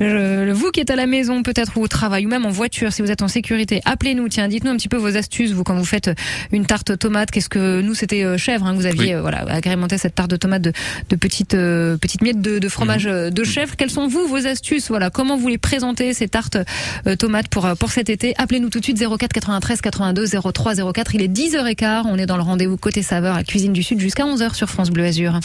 Je- 0.00 0.52
vous 0.52 0.70
qui 0.70 0.80
êtes 0.80 0.90
à 0.90 0.96
la 0.96 1.06
maison, 1.06 1.42
peut-être 1.42 1.76
ou 1.76 1.82
au 1.82 1.88
travail, 1.88 2.15
ou 2.24 2.28
même 2.28 2.46
en 2.46 2.50
voiture, 2.50 2.92
si 2.92 3.02
vous 3.02 3.10
êtes 3.10 3.22
en 3.22 3.28
sécurité, 3.28 3.80
appelez-nous. 3.84 4.28
Tiens, 4.28 4.48
dites-nous 4.48 4.70
un 4.70 4.76
petit 4.76 4.88
peu 4.88 4.96
vos 4.96 5.16
astuces. 5.16 5.52
Vous, 5.52 5.64
quand 5.64 5.76
vous 5.76 5.84
faites 5.84 6.10
une 6.52 6.66
tarte 6.66 6.98
tomate, 6.98 7.30
qu'est-ce 7.30 7.48
que 7.48 7.80
nous 7.80 7.94
c'était 7.94 8.22
euh, 8.24 8.36
chèvre 8.38 8.66
hein, 8.66 8.72
que 8.72 8.76
vous 8.76 8.86
aviez 8.86 9.06
Oui. 9.06 9.14
euh, 9.14 9.20
voilà 9.20 9.38
agrémenté 9.48 9.98
cette 9.98 10.14
tarte 10.14 10.30
de 10.30 10.36
tomate 10.36 10.62
de, 10.62 10.72
de 11.10 11.16
petites 11.16 11.54
euh, 11.54 11.96
petites 11.96 12.22
miettes 12.22 12.40
de, 12.40 12.58
de 12.58 12.68
fromage 12.68 13.06
euh, 13.06 13.30
de 13.30 13.44
chèvre. 13.44 13.76
Quelles 13.76 13.90
sont 13.90 14.08
vous 14.08 14.26
vos 14.26 14.46
astuces 14.46 14.88
Voilà, 14.88 15.10
comment 15.10 15.36
vous 15.36 15.48
les 15.48 15.58
présentez 15.58 16.14
ces 16.14 16.28
tartes 16.28 16.58
euh, 17.06 17.16
tomates 17.16 17.48
pour 17.48 17.66
euh, 17.66 17.74
pour 17.74 17.90
cet 17.90 18.08
été? 18.10 18.34
Appelez-nous 18.38 18.70
tout 18.70 18.80
de 18.80 18.84
suite 18.84 18.98
04 18.98 19.32
93 19.32 19.80
82 19.80 20.26
03 20.52 20.74
04. 20.92 21.14
Il 21.14 21.22
est 21.22 21.28
10h15. 21.28 22.02
On 22.06 22.18
est 22.18 22.26
dans 22.26 22.36
le 22.36 22.42
rendez-vous 22.42 22.76
côté 22.76 23.02
saveur 23.02 23.34
à 23.36 23.44
Cuisine 23.44 23.72
du 23.72 23.82
Sud 23.82 24.00
jusqu'à 24.00 24.24
11h 24.24 24.54
sur 24.54 24.68
France 24.68 24.90
Bleu 24.90 25.04
Azur. 25.04 25.38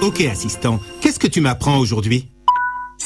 Ok, 0.00 0.20
assistant, 0.22 0.80
qu'est-ce 1.00 1.18
que 1.18 1.26
tu 1.26 1.40
m'apprends 1.40 1.78
aujourd'hui? 1.78 2.28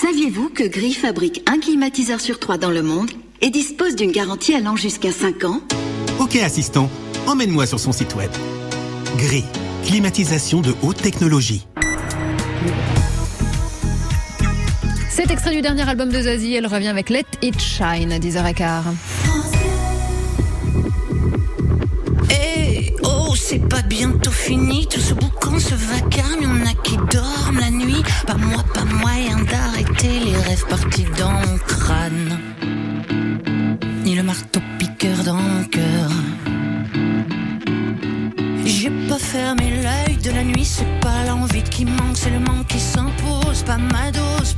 Saviez-vous 0.00 0.50
que 0.50 0.62
Gris 0.62 0.94
fabrique 0.94 1.42
un 1.50 1.58
climatiseur 1.58 2.20
sur 2.20 2.38
trois 2.38 2.56
dans 2.56 2.70
le 2.70 2.84
monde 2.84 3.10
et 3.40 3.50
dispose 3.50 3.96
d'une 3.96 4.12
garantie 4.12 4.54
allant 4.54 4.76
jusqu'à 4.76 5.10
5 5.10 5.42
ans 5.42 5.60
Ok, 6.20 6.36
assistant, 6.36 6.88
emmène-moi 7.26 7.66
sur 7.66 7.80
son 7.80 7.90
site 7.90 8.14
web. 8.14 8.30
Gris, 9.16 9.44
climatisation 9.84 10.60
de 10.60 10.72
haute 10.82 10.98
technologie. 10.98 11.66
Cet 15.10 15.32
extrait 15.32 15.52
du 15.52 15.62
dernier 15.62 15.88
album 15.88 16.10
de 16.10 16.20
Zazie, 16.22 16.54
elle 16.54 16.68
revient 16.68 16.86
avec 16.86 17.10
Let 17.10 17.26
It 17.42 17.60
Shine 17.60 18.12
à 18.12 18.20
10h15. 18.20 19.27
C'est 23.48 23.66
pas 23.66 23.80
bientôt 23.80 24.30
fini. 24.30 24.86
Tout 24.86 25.00
ce 25.00 25.14
boucan, 25.14 25.58
ce 25.58 25.74
vacarme, 25.74 26.42
y'en 26.42 26.66
a 26.66 26.74
qui 26.84 26.96
dorment 26.96 27.60
la 27.60 27.70
nuit. 27.70 28.02
Pas 28.26 28.34
moi, 28.34 28.62
pas 28.74 28.84
moyen 28.84 29.38
d'arrêter 29.50 30.20
les 30.26 30.36
rêves 30.36 30.66
partis 30.68 31.06
dans 31.18 31.32
mon 31.32 31.56
crâne. 31.66 32.38
Ni 34.04 34.14
le 34.16 34.22
marteau 34.22 34.60
piqueur 34.78 35.16
dans 35.24 35.40
mon 35.48 35.64
cœur. 35.64 36.10
J'ai 38.66 38.90
pas 39.08 39.18
fermé 39.18 39.66
l'œil 39.82 40.16
de 40.18 40.30
la 40.30 40.44
nuit, 40.44 40.66
c'est 40.66 41.00
pas 41.00 41.24
l'envie 41.26 41.62
qui 41.62 41.86
manque, 41.86 42.16
c'est 42.16 42.30
le 42.30 42.40
manque 42.40 42.66
qui 42.66 42.78
s'impose. 42.78 43.62
Pas 43.62 43.78
ma 43.78 44.10
dose, 44.10 44.52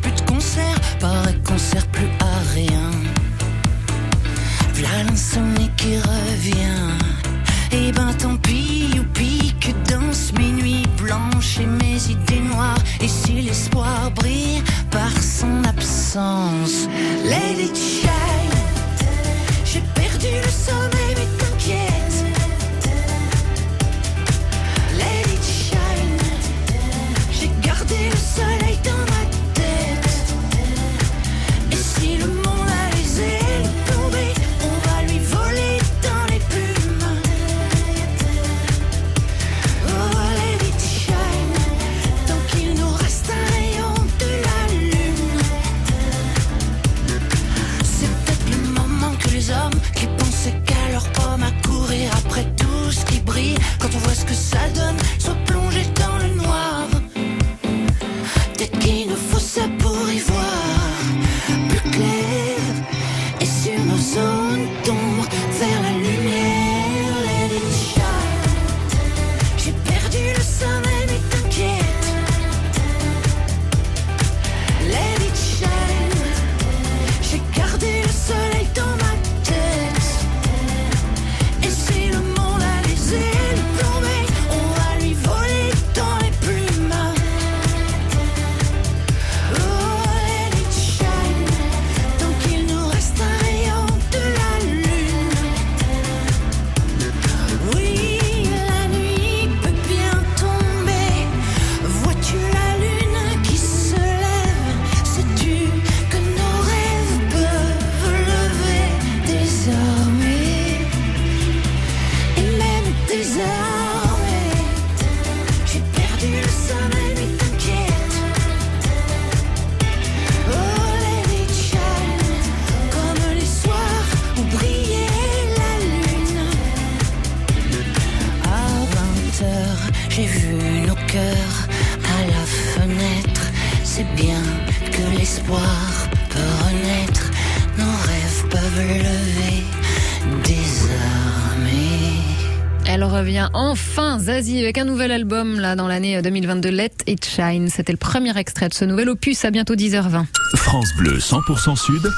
revient 143.21 143.51
enfin, 143.53 144.19
Zazie, 144.19 144.63
avec 144.63 144.79
un 144.79 144.85
nouvel 144.85 145.13
album 145.13 145.61
là 145.61 145.77
dans 145.77 145.87
l'année 145.87 146.23
2022, 146.23 146.71
Let 146.71 146.91
It 147.07 147.25
Shine. 147.25 147.69
C'était 147.69 147.93
le 147.93 147.99
premier 147.99 148.37
extrait 148.39 148.69
de 148.71 148.75
ce 148.75 148.87
nouvel 148.87 149.11
opus. 149.11 149.45
À 149.45 149.51
bientôt 149.51 149.75
10h20. 149.75 150.25
France 150.57 150.89
Bleu 150.97 151.19
100% 151.19 151.77
Sud, 151.77 152.11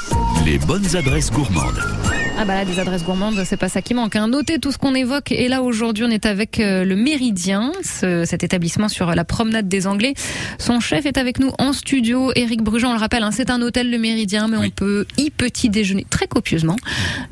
les 0.45 0.57
bonnes 0.59 0.95
adresses 0.95 1.29
gourmandes. 1.29 2.02
Ah 2.43 2.45
bah 2.45 2.55
là, 2.55 2.65
des 2.65 2.77
adresses 2.77 3.05
gourmandes, 3.05 3.41
c'est 3.45 3.55
pas 3.55 3.69
ça 3.69 3.81
qui 3.81 3.93
manque. 3.93 4.17
Hein. 4.17 4.27
Notez 4.27 4.59
tout 4.59 4.73
ce 4.73 4.77
qu'on 4.77 4.93
évoque. 4.95 5.31
Et 5.31 5.47
là, 5.47 5.61
aujourd'hui, 5.61 6.03
on 6.03 6.09
est 6.09 6.25
avec 6.25 6.59
euh, 6.59 6.83
le 6.83 6.97
Méridien, 6.97 7.71
ce- 7.85 8.25
cet 8.25 8.43
établissement 8.43 8.89
sur 8.89 9.15
la 9.15 9.23
promenade 9.23 9.69
des 9.69 9.87
Anglais. 9.87 10.13
Son 10.59 10.81
chef 10.81 11.05
est 11.05 11.17
avec 11.17 11.39
nous 11.39 11.51
en 11.57 11.71
studio, 11.71 12.33
Éric 12.35 12.61
Brujon. 12.61 12.89
On 12.89 12.93
le 12.95 12.99
rappelle, 12.99 13.23
hein, 13.23 13.29
c'est 13.31 13.49
un 13.49 13.61
hôtel, 13.61 13.89
le 13.89 13.97
Méridien, 13.97 14.49
mais 14.49 14.57
on 14.57 14.69
peut 14.71 15.05
y 15.17 15.29
petit 15.29 15.69
déjeuner 15.69 16.05
très 16.09 16.27
copieusement. 16.27 16.75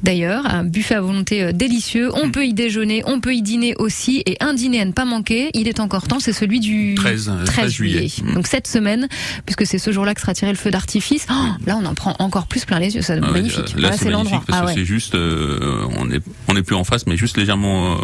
D'ailleurs, 0.01 0.46
un 0.46 0.63
buffet 0.63 0.96
à 0.96 1.01
volonté 1.01 1.44
euh, 1.44 1.51
délicieux. 1.51 2.10
On 2.15 2.32
peut 2.32 2.46
y 2.46 2.53
déjeuner, 2.53 3.03
on 3.06 3.20
peut 3.20 3.34
y 3.36 3.41
dîner 3.41 3.75
aussi. 3.80 4.24
Et 4.25 4.38
un 4.39 4.53
dîner 4.53 4.80
à 4.80 4.86
ne 4.86 4.94
pas 4.94 5.03
manquer, 5.03 5.50
il 5.56 5.68
est 5.68 5.82
encore 5.82 6.08
temps, 6.08 6.22
c'est 6.22 6.32
celui 6.32 6.62
du 6.62 6.96
13, 6.96 7.27
euh, 7.38 7.44
13 7.44 7.70
juillet. 7.70 8.08
Mm. 8.24 8.36
Donc 8.36 8.48
cette 8.48 8.68
semaine, 8.68 9.10
puisque 9.46 9.65
c'est 9.65 9.77
ce 9.77 9.91
jour-là 9.91 10.13
que 10.15 10.22
sera 10.22 10.34
tiré 10.34 10.51
le 10.51 10.58
feu 10.58 10.72
d'artifice. 10.72 11.27
Oh, 11.30 11.34
là, 11.65 11.77
on 11.82 11.86
en 11.86 11.96
prend 11.96 12.15
encore 12.20 12.48
plus 12.48 12.63
plein 12.63 12.80
les 12.80 12.96
yeux. 12.96 13.01
C'est 13.01 13.20
Ah 13.22 13.25
ouais, 13.25 13.32
magnifique. 13.34 13.74
Là, 13.75 13.89
Voilà, 13.89 13.98
c'est 13.98 14.06
c'est 14.06 14.10
l'endroit. 14.10 14.41
Ah 14.50 14.63
ouais. 14.68 14.74
c'est 14.74 14.86
juste 14.86 15.00
juste, 15.01 15.15
euh, 15.15 15.81
on 15.98 16.12
est, 16.12 16.22
on 16.48 16.55
est 16.55 16.62
plus 16.62 16.75
en 16.75 16.84
face, 16.84 17.08
mais 17.08 17.17
juste 17.17 17.36
légèrement 17.38 17.93
euh, 17.93 17.96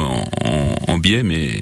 en, 0.46 0.50
en, 0.90 0.94
en 0.94 0.98
biais, 0.98 1.22
mais 1.24 1.62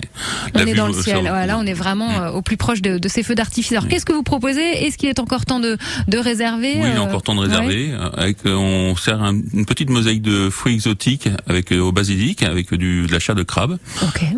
On 0.54 0.60
est 0.66 0.74
dans 0.74 0.88
le 0.88 0.94
sur- 0.94 1.04
ciel. 1.04 1.24
Ouais, 1.26 1.46
là, 1.46 1.58
on 1.60 1.66
est 1.66 1.74
vraiment 1.74 2.10
euh, 2.22 2.32
au 2.32 2.42
plus 2.42 2.56
proche 2.58 2.82
de, 2.82 2.98
de 2.98 3.08
ces 3.10 3.22
feux 3.22 3.36
d'artifice. 3.36 3.74
Alors, 3.74 3.88
qu'est-ce 3.90 4.06
que 4.06 4.14
vous 4.14 4.24
proposez? 4.24 4.62
Est-ce 4.86 4.98
qu'il 4.98 5.10
est 5.10 5.20
encore 5.20 5.46
temps 5.46 5.60
de, 5.60 5.78
de 6.08 6.18
réserver 6.18 6.76
Oui, 6.78 6.88
il 6.90 6.96
est 6.96 7.00
encore 7.00 7.22
temps 7.22 7.36
de 7.36 7.42
réserver. 7.42 7.94
Avec, 8.16 8.38
on 8.46 8.96
sert 8.96 9.22
un- 9.22 9.42
une 9.54 9.66
petite 9.66 9.90
mosaïque 9.90 10.22
de 10.22 10.50
fruits 10.50 10.74
exotiques 10.76 11.28
avec 11.48 11.72
au 11.74 11.92
basilic, 11.92 12.44
avec 12.44 12.74
du, 12.74 13.06
de 13.08 13.12
la 13.12 13.20
chair 13.20 13.36
de 13.36 13.44
crabe. 13.44 13.78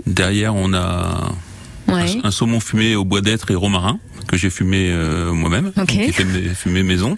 Derrière, 0.07 0.55
on 0.55 0.73
a 0.73 1.31
Ouais. 1.87 2.17
un 2.23 2.31
saumon 2.31 2.59
fumé 2.59 2.95
au 2.95 3.05
bois 3.05 3.21
d'être 3.21 3.49
et 3.49 3.55
romarin 3.55 3.97
que 4.27 4.35
j'ai 4.35 4.49
fumé 4.49 4.89
euh, 4.91 5.31
moi-même, 5.31 5.71
Ok. 5.77 5.85
qui 5.87 6.11
fait 6.11 6.25
mes- 6.25 6.49
fumé 6.53 6.83
maison, 6.83 7.15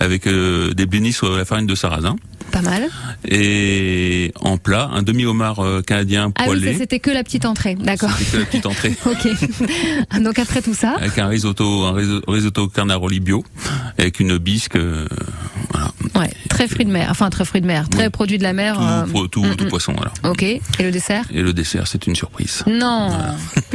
avec 0.00 0.26
euh, 0.26 0.74
des 0.74 0.86
bénis 0.86 1.12
sur 1.12 1.36
la 1.36 1.44
farine 1.44 1.66
de 1.68 1.74
sarrasin. 1.76 2.16
Pas 2.62 2.70
mal. 2.70 2.88
Et 3.28 4.32
en 4.40 4.56
plat, 4.58 4.88
un 4.92 5.02
demi 5.02 5.24
homard 5.26 5.60
euh, 5.60 5.82
canadien 5.82 6.32
Ah 6.36 6.42
oui, 6.48 6.58
poêlé. 6.58 6.72
ça 6.72 6.78
c'était 6.78 6.98
que 7.00 7.10
la 7.10 7.22
petite 7.24 7.44
entrée. 7.44 7.74
D'accord. 7.76 8.10
C'était 8.18 8.30
que 8.32 8.36
la 8.38 8.46
petite 8.46 8.66
entrée. 8.66 8.94
Ok. 9.06 10.20
Donc 10.22 10.38
après 10.38 10.62
tout 10.62 10.74
ça, 10.74 10.94
Avec 10.98 11.18
un 11.18 11.28
risotto, 11.28 11.84
un 11.84 11.92
riso- 11.92 12.20
risotto 12.26 12.68
carnaroli 12.68 13.20
bio, 13.20 13.44
avec 13.98 14.20
une 14.20 14.38
bisque, 14.38 14.76
euh, 14.76 15.06
voilà. 15.70 15.90
Ouais, 16.18 16.30
très 16.48 16.68
fruits 16.68 16.84
de 16.84 16.90
mer. 16.90 17.08
Enfin, 17.10 17.30
très 17.30 17.44
fruits 17.44 17.60
de 17.60 17.66
mer, 17.66 17.88
très 17.88 18.04
Oui. 18.04 18.10
produits 18.10 18.38
de 18.38 18.42
la 18.42 18.52
mer. 18.52 18.74
Tout, 18.76 19.18
euh, 19.24 19.26
tout, 19.28 19.42
mm, 19.44 19.56
tout 19.56 19.64
mm. 19.64 19.68
poisson, 19.68 19.92
voilà. 19.96 20.12
Ok. 20.24 20.42
Et 20.42 20.60
le 20.80 20.90
dessert? 20.90 21.24
Et 21.32 21.42
le 21.42 21.52
dessert, 21.52 21.86
c'est 21.86 22.06
une 22.06 22.14
surprise. 22.14 22.64
Non. 22.66 23.10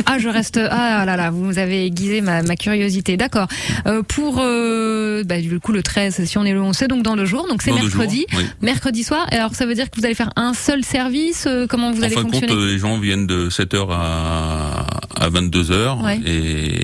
Ah, 0.05 0.19
je 0.19 0.27
reste. 0.27 0.59
Ah 0.69 1.05
là 1.05 1.15
là, 1.15 1.29
vous 1.31 1.59
avez 1.59 1.85
aiguisé 1.85 2.19
ma, 2.19 2.41
ma 2.43 2.55
curiosité. 2.57 3.15
D'accord. 3.15 3.47
Euh, 3.87 4.03
pour 4.03 4.39
euh, 4.41 5.23
bah, 5.23 5.39
du 5.39 5.59
coup 5.61 5.71
le 5.71 5.81
13, 5.81 6.25
si 6.25 6.37
on 6.37 6.43
est 6.43 6.51
le 6.51 6.61
11, 6.61 6.75
c'est 6.75 6.87
donc 6.89 7.03
dans 7.03 7.15
deux 7.15 7.25
jours. 7.25 7.47
Donc 7.47 7.61
c'est 7.61 7.71
mercredi. 7.71 8.25
jours, 8.29 8.39
oui. 8.39 8.45
Mercredi 8.61 9.03
soir. 9.03 9.25
Et 9.31 9.35
alors 9.35 9.55
ça 9.55 9.65
veut 9.65 9.75
dire 9.75 9.89
que 9.89 9.97
vous 9.99 10.05
allez 10.05 10.15
faire 10.15 10.31
un 10.35 10.53
seul 10.53 10.83
service. 10.83 11.47
comment 11.69 11.91
vous 11.91 11.99
en 12.01 12.03
allez 12.03 12.15
fin 12.15 12.23
compte, 12.23 12.33
fonctionner? 12.35 12.53
euh, 12.61 12.71
les 12.71 12.79
gens 12.79 12.97
viennent 12.99 13.27
de 13.27 13.49
7h 13.49 13.87
à, 13.91 14.85
à 15.15 15.29
22h 15.29 16.03
Ouais. 16.03 16.19
et, 16.25 16.81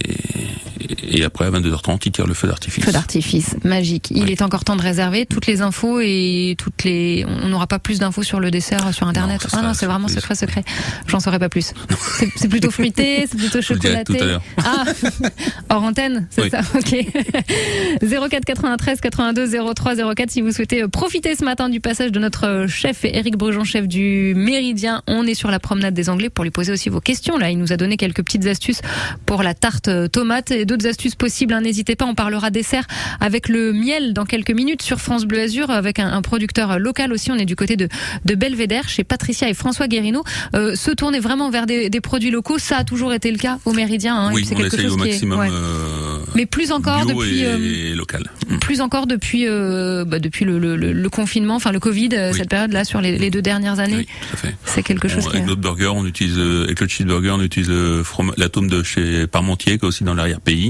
et 1.03 1.23
après 1.23 1.45
à 1.45 1.51
22h30, 1.51 1.99
ils 2.05 2.11
tirent 2.11 2.27
le 2.27 2.33
feu 2.33 2.47
d'artifice. 2.47 2.83
Feu 2.83 2.91
d'artifice, 2.91 3.55
magique. 3.63 4.07
Il 4.11 4.23
Oui. 4.23 4.31
est 4.31 4.41
encore 4.41 4.63
temps 4.63 4.75
de 4.75 4.81
réserver 4.81 5.25
toutes 5.25 5.47
les 5.47 5.61
infos 5.61 5.99
et 6.01 6.55
toutes 6.57 6.83
les. 6.83 7.25
On 7.43 7.47
n'aura 7.49 7.67
pas 7.67 7.79
plus 7.79 7.99
d'infos 7.99 8.23
sur 8.23 8.39
le 8.39 8.51
dessert 8.51 8.93
sur 8.93 9.07
internet. 9.07 9.41
Non, 9.53 9.59
ah 9.59 9.61
non, 9.67 9.73
c'est 9.73 9.85
vraiment 9.85 10.07
secret, 10.07 10.35
secret. 10.35 10.63
J'en 11.07 11.19
saurai 11.19 11.39
pas 11.39 11.49
plus. 11.49 11.73
C'est- 12.35 12.47
plutôt 12.49 12.71
fruité, 12.71 13.25
c'est 13.29 13.37
plutôt 13.37 13.61
Je 13.61 13.73
le 13.73 13.79
chocolaté. 13.79 14.17
tout 14.17 14.23
à 14.23 14.25
l'heure. 14.25 14.41
Ah, 14.57 14.83
hors 15.69 15.83
antenne, 15.83 16.27
c'est 16.31 16.43
Oui. 16.43 16.49
ça. 16.49 16.61
Ok. 16.75 16.95
04 18.01 18.45
93 18.45 19.01
82 19.01 19.73
03 19.75 19.95
04 20.15 20.29
si 20.31 20.41
vous 20.41 20.51
souhaitez 20.51 20.83
euh, 20.83 20.87
profiter 20.87 21.35
ce 21.35 21.43
matin 21.45 21.69
du 21.69 21.79
passage 21.79 22.11
de 22.11 22.19
notre 22.19 22.45
euh, 22.47 22.67
chef 22.67 23.05
Éric 23.05 23.37
Brujon, 23.37 23.63
chef 23.63 23.87
du 23.87 24.33
Méridien. 24.35 25.01
On 25.07 25.25
est 25.27 25.33
sur 25.35 25.51
la 25.51 25.59
promenade 25.59 25.93
des 25.93 26.09
Anglais 26.09 26.29
pour 26.29 26.43
lui 26.43 26.51
poser 26.51 26.71
aussi 26.71 26.89
vos 26.89 27.01
questions. 27.01 27.37
Là, 27.37 27.49
il 27.49 27.57
nous 27.57 27.71
a 27.73 27.77
donné 27.77 27.97
quelques 27.97 28.23
petites 28.23 28.45
astuces 28.47 28.81
pour 29.25 29.43
la 29.43 29.53
tarte 29.53 29.87
euh, 29.87 30.07
tomate 30.07 30.51
et 30.51 30.65
d'autres 30.79 30.89
astuces 30.89 31.15
possibles. 31.15 31.53
hein. 31.53 31.61
N'hésitez 31.61 31.95
pas, 31.95 32.05
on 32.05 32.15
parlera 32.15 32.49
dessert 32.49 32.85
avec 33.19 33.49
le 33.49 33.73
miel 33.73 34.13
dans 34.13 34.25
quelques 34.25 34.51
minutes 34.51 34.81
sur 34.81 34.99
France 34.99 35.25
Bleu 35.25 35.41
Azur 35.41 35.69
avec 35.69 35.99
un, 35.99 36.07
un 36.11 36.21
producteur 36.21 36.79
local 36.79 37.11
aussi. 37.13 37.31
On 37.31 37.35
est 37.35 37.45
du 37.45 37.55
côté 37.55 37.75
de, 37.75 37.87
de 38.25 38.35
Belvédère 38.35 38.87
chez 38.89 39.03
Patricia 39.03 39.49
et 39.49 39.53
François 39.53 39.87
Guérino. 39.87 40.23
Euh, 40.55 40.75
se 40.75 40.91
tourner 40.91 41.19
vraiment 41.19 41.49
vers 41.49 41.65
des, 41.65 41.89
des 41.89 42.01
produits 42.01 42.31
locaux, 42.31 42.57
ça 42.59 42.77
a 42.77 42.83
toujours 42.83 43.13
été 43.13 43.31
le 43.31 43.37
cas 43.37 43.59
au 43.65 43.73
Méridien. 43.73 44.15
hein. 44.15 44.31
Oui, 44.33 44.47
on 44.51 44.55
quelque 44.55 44.81
chose 44.81 44.93
au 44.93 44.97
qui 44.97 45.09
est- 45.09 45.25
ouais. 45.25 45.49
euh, 45.51 46.17
Mais 46.35 46.45
plus 46.45 46.71
encore 46.71 47.05
bio 47.05 47.15
depuis. 47.21 47.39
et 47.41 47.45
euh, 47.91 47.95
local. 47.95 48.23
Plus 48.61 48.81
encore 48.81 49.05
depuis 49.07 49.47
euh, 49.47 50.05
bah, 50.05 50.19
depuis 50.19 50.45
le, 50.45 50.59
le, 50.59 50.75
le- 50.75 50.93
le 50.93 51.09
confinement, 51.09 51.55
enfin 51.55 51.71
le 51.71 51.79
Covid, 51.79 52.09
Oui. 52.11 52.37
cette 52.37 52.49
période-là 52.49 52.85
sur 52.85 53.01
les, 53.01 53.17
les 53.17 53.29
deux 53.29 53.41
dernières 53.41 53.79
années, 53.79 54.07
Oui, 54.43 54.49
c'est 54.65 54.83
quelque 54.83 55.07
chose 55.07 55.23
qui. 55.27 55.35
avec 55.35 55.45
notre 55.47 55.61
burger, 55.61 55.87
on 55.93 56.05
utilise 56.05 56.37
avec 56.39 56.79
le 56.79 56.87
cheeseburger, 56.87 57.31
on 57.31 57.41
utilise 57.41 57.71
l'atome 58.37 58.69
de 58.69 58.83
chez 58.83 59.27
Parmentier, 59.27 59.77
qui 59.77 59.85
est 59.85 59.87
aussi 59.87 60.03
dans 60.03 60.13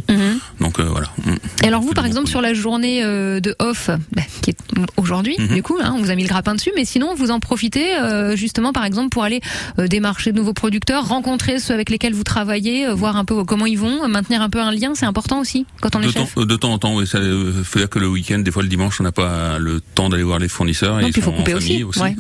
Mhm. 0.09 0.39
Donc 0.61 0.79
euh, 0.79 0.83
voilà. 0.83 1.07
Mm. 1.25 1.35
Et 1.63 1.67
alors 1.67 1.81
vous, 1.81 1.93
par 1.93 2.05
exemple, 2.05 2.27
sur 2.27 2.41
la 2.41 2.53
journée 2.53 3.03
euh, 3.03 3.39
de 3.39 3.55
off, 3.59 3.89
bah, 4.15 4.21
qui 4.41 4.51
est 4.51 4.57
aujourd'hui, 4.97 5.35
Mhm. 5.39 5.47
du 5.55 5.63
coup, 5.63 5.77
hein, 5.81 5.93
on 5.95 6.01
vous 6.01 6.11
a 6.11 6.15
mis 6.15 6.23
le 6.23 6.29
grappin 6.29 6.55
dessus, 6.55 6.71
mais 6.75 6.85
sinon 6.85 7.15
vous 7.15 7.31
en 7.31 7.39
profitez 7.39 7.95
euh, 7.97 8.35
justement, 8.35 8.71
par 8.73 8.85
exemple, 8.85 9.09
pour 9.09 9.23
aller 9.23 9.41
démarcher 9.77 10.31
de 10.31 10.37
nouveaux 10.37 10.53
producteurs, 10.53 11.07
rencontrer 11.07 11.59
ceux 11.59 11.73
avec 11.73 11.89
lesquels 11.89 12.13
vous 12.13 12.23
travaillez, 12.23 12.87
voir 12.93 13.15
un 13.17 13.25
peu 13.25 13.43
comment 13.43 13.65
ils 13.65 13.77
vont, 13.79 14.07
maintenir 14.07 14.41
un 14.41 14.49
peu 14.49 14.59
un 14.59 14.71
lien, 14.71 14.91
c'est 14.95 15.05
important 15.05 15.39
aussi 15.39 15.65
quand 15.81 15.95
on 15.95 16.01
est 16.01 16.07
De 16.07 16.11
temps, 16.11 16.25
chef. 16.25 16.37
euh, 16.37 16.45
de 16.45 16.55
temps 16.55 16.71
en 16.73 16.77
temps, 16.77 16.95
oui, 16.95 17.07
ça 17.07 17.19
faut 17.63 17.79
dire 17.79 17.89
que 17.89 17.99
le 17.99 18.07
week-end, 18.07 18.39
des 18.39 18.51
fois 18.51 18.63
le 18.63 18.69
dimanche, 18.69 18.99
on 18.99 19.03
n'a 19.03 19.11
pas 19.11 19.57
le 19.59 19.81
temps 19.81 20.09
d'aller 20.09 20.23
voir 20.23 20.39
les 20.39 20.47
fournisseurs. 20.47 20.95
Non, 20.95 21.07
et 21.07 21.11
puis 21.11 21.21
ils 21.21 21.23
faut 21.23 21.31
couper 21.31 21.53
en 21.55 21.59
famille 21.59 21.83
aussi. 21.83 21.99
Ouais. 21.99 22.15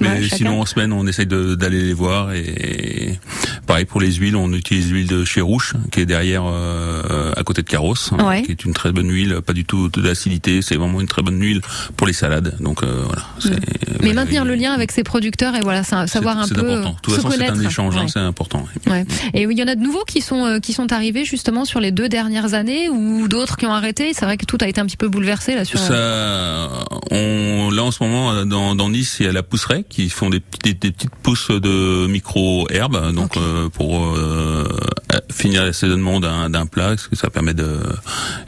Mais 0.00 0.08
Ouais, 0.20 0.28
sinon, 0.32 0.60
en 0.60 0.66
semaine, 0.66 0.92
on 0.92 1.06
essaye 1.06 1.26
d'aller 1.26 1.82
les 1.82 1.92
voir. 1.92 2.32
Et 2.32 3.18
pareil 3.66 3.84
pour 3.84 4.00
les 4.00 4.12
huiles, 4.12 4.36
on 4.36 4.52
utilise 4.52 4.90
l'huile 4.90 5.06
de 5.06 5.24
chez 5.24 5.40
Rouge, 5.40 5.74
qui 5.90 6.00
est 6.00 6.06
derrière, 6.06 6.44
euh, 6.86 7.32
à 7.36 7.42
côté 7.42 7.62
de 7.62 7.68
Carrosse, 7.68 8.10
hein, 8.18 8.42
qui 8.42 8.52
est 8.52 8.64
une 8.64 8.72
très 8.74 8.92
bonne 8.92 9.10
huile, 9.10 9.40
pas 9.44 9.52
du 9.52 9.64
tout 9.64 9.88
de 9.88 10.00
l'acidité. 10.00 10.62
C'est 10.62 10.76
vraiment 10.76 11.00
une 11.00 11.08
très 11.08 11.22
bonne 11.22 11.40
huile 11.40 11.60
pour 11.96 12.06
les 12.06 12.12
salades. 12.12 12.56
Donc 12.60 12.82
euh, 12.82 13.02
voilà. 13.06 13.22
c'est- 13.40 13.50
Mais 13.50 14.08
voilà, 14.08 14.14
maintenir 14.14 14.42
il- 14.44 14.48
le 14.48 14.54
lien 14.54 14.72
avec 14.72 14.92
ses 14.92 15.02
producteurs 15.02 15.54
et 15.56 15.60
voilà, 15.60 15.82
sa- 15.82 16.06
c'est- 16.06 16.14
savoir 16.14 16.38
un 16.38 16.46
c'est 16.46 16.54
peu 16.54 16.60
euh, 16.60 16.78
important. 16.80 16.90
De 16.96 17.00
toute 17.02 17.14
se 17.14 17.20
façon, 17.20 17.30
c'est 17.30 17.38
connaître. 17.38 17.58
un 17.58 17.68
échange, 17.68 17.96
hein, 17.96 18.06
c'est 18.08 18.18
important. 18.20 18.66
Ouais. 18.86 19.04
Et 19.34 19.42
il 19.42 19.58
y 19.58 19.62
en 19.62 19.68
a 19.68 19.74
de 19.74 19.80
nouveaux 19.82 20.04
qui 20.06 20.20
sont 20.20 20.44
euh, 20.44 20.58
qui 20.60 20.72
sont 20.72 20.92
arrivés 20.92 21.24
justement 21.24 21.64
sur 21.64 21.80
les 21.80 21.90
deux 21.92 22.08
dernières 22.08 22.54
années 22.54 22.88
ou 22.88 23.28
d'autres 23.28 23.56
qui 23.56 23.66
ont 23.66 23.72
arrêté. 23.72 24.12
C'est 24.14 24.24
vrai 24.24 24.36
que 24.36 24.44
tout 24.46 24.58
a 24.60 24.68
été 24.68 24.80
un 24.80 24.86
petit 24.86 24.96
peu 24.96 25.08
bouleversé 25.08 25.54
là 25.54 25.64
sur. 25.64 25.80
euh, 25.90 26.68
Ça, 26.68 26.84
on, 27.10 27.70
là 27.70 27.82
en 27.84 27.90
ce 27.90 28.02
moment 28.02 28.32
euh, 28.32 28.44
dans, 28.44 28.74
dans 28.74 28.88
Nice, 28.88 29.16
il 29.20 29.26
y 29.26 29.28
a 29.28 29.32
la 29.32 29.42
pousseraie 29.42 29.84
qui 29.88 30.08
font 30.08 30.30
des, 30.30 30.40
petites- 30.40 30.82
des 30.82 30.90
petites 30.90 31.14
pousses 31.22 31.50
de 31.50 32.06
micro 32.06 32.66
herbes, 32.70 33.12
donc 33.12 33.36
euh, 33.36 33.68
pour 33.68 34.04
euh, 34.04 34.66
euh, 35.12 35.18
finir 35.32 35.64
l'assaisonnement 35.64 36.20
d'un 36.20 36.48
d'un 36.50 36.66
plat, 36.66 36.88
parce 36.88 37.08
que 37.08 37.16
ça 37.16 37.30
permet 37.30 37.54
de 37.54 37.80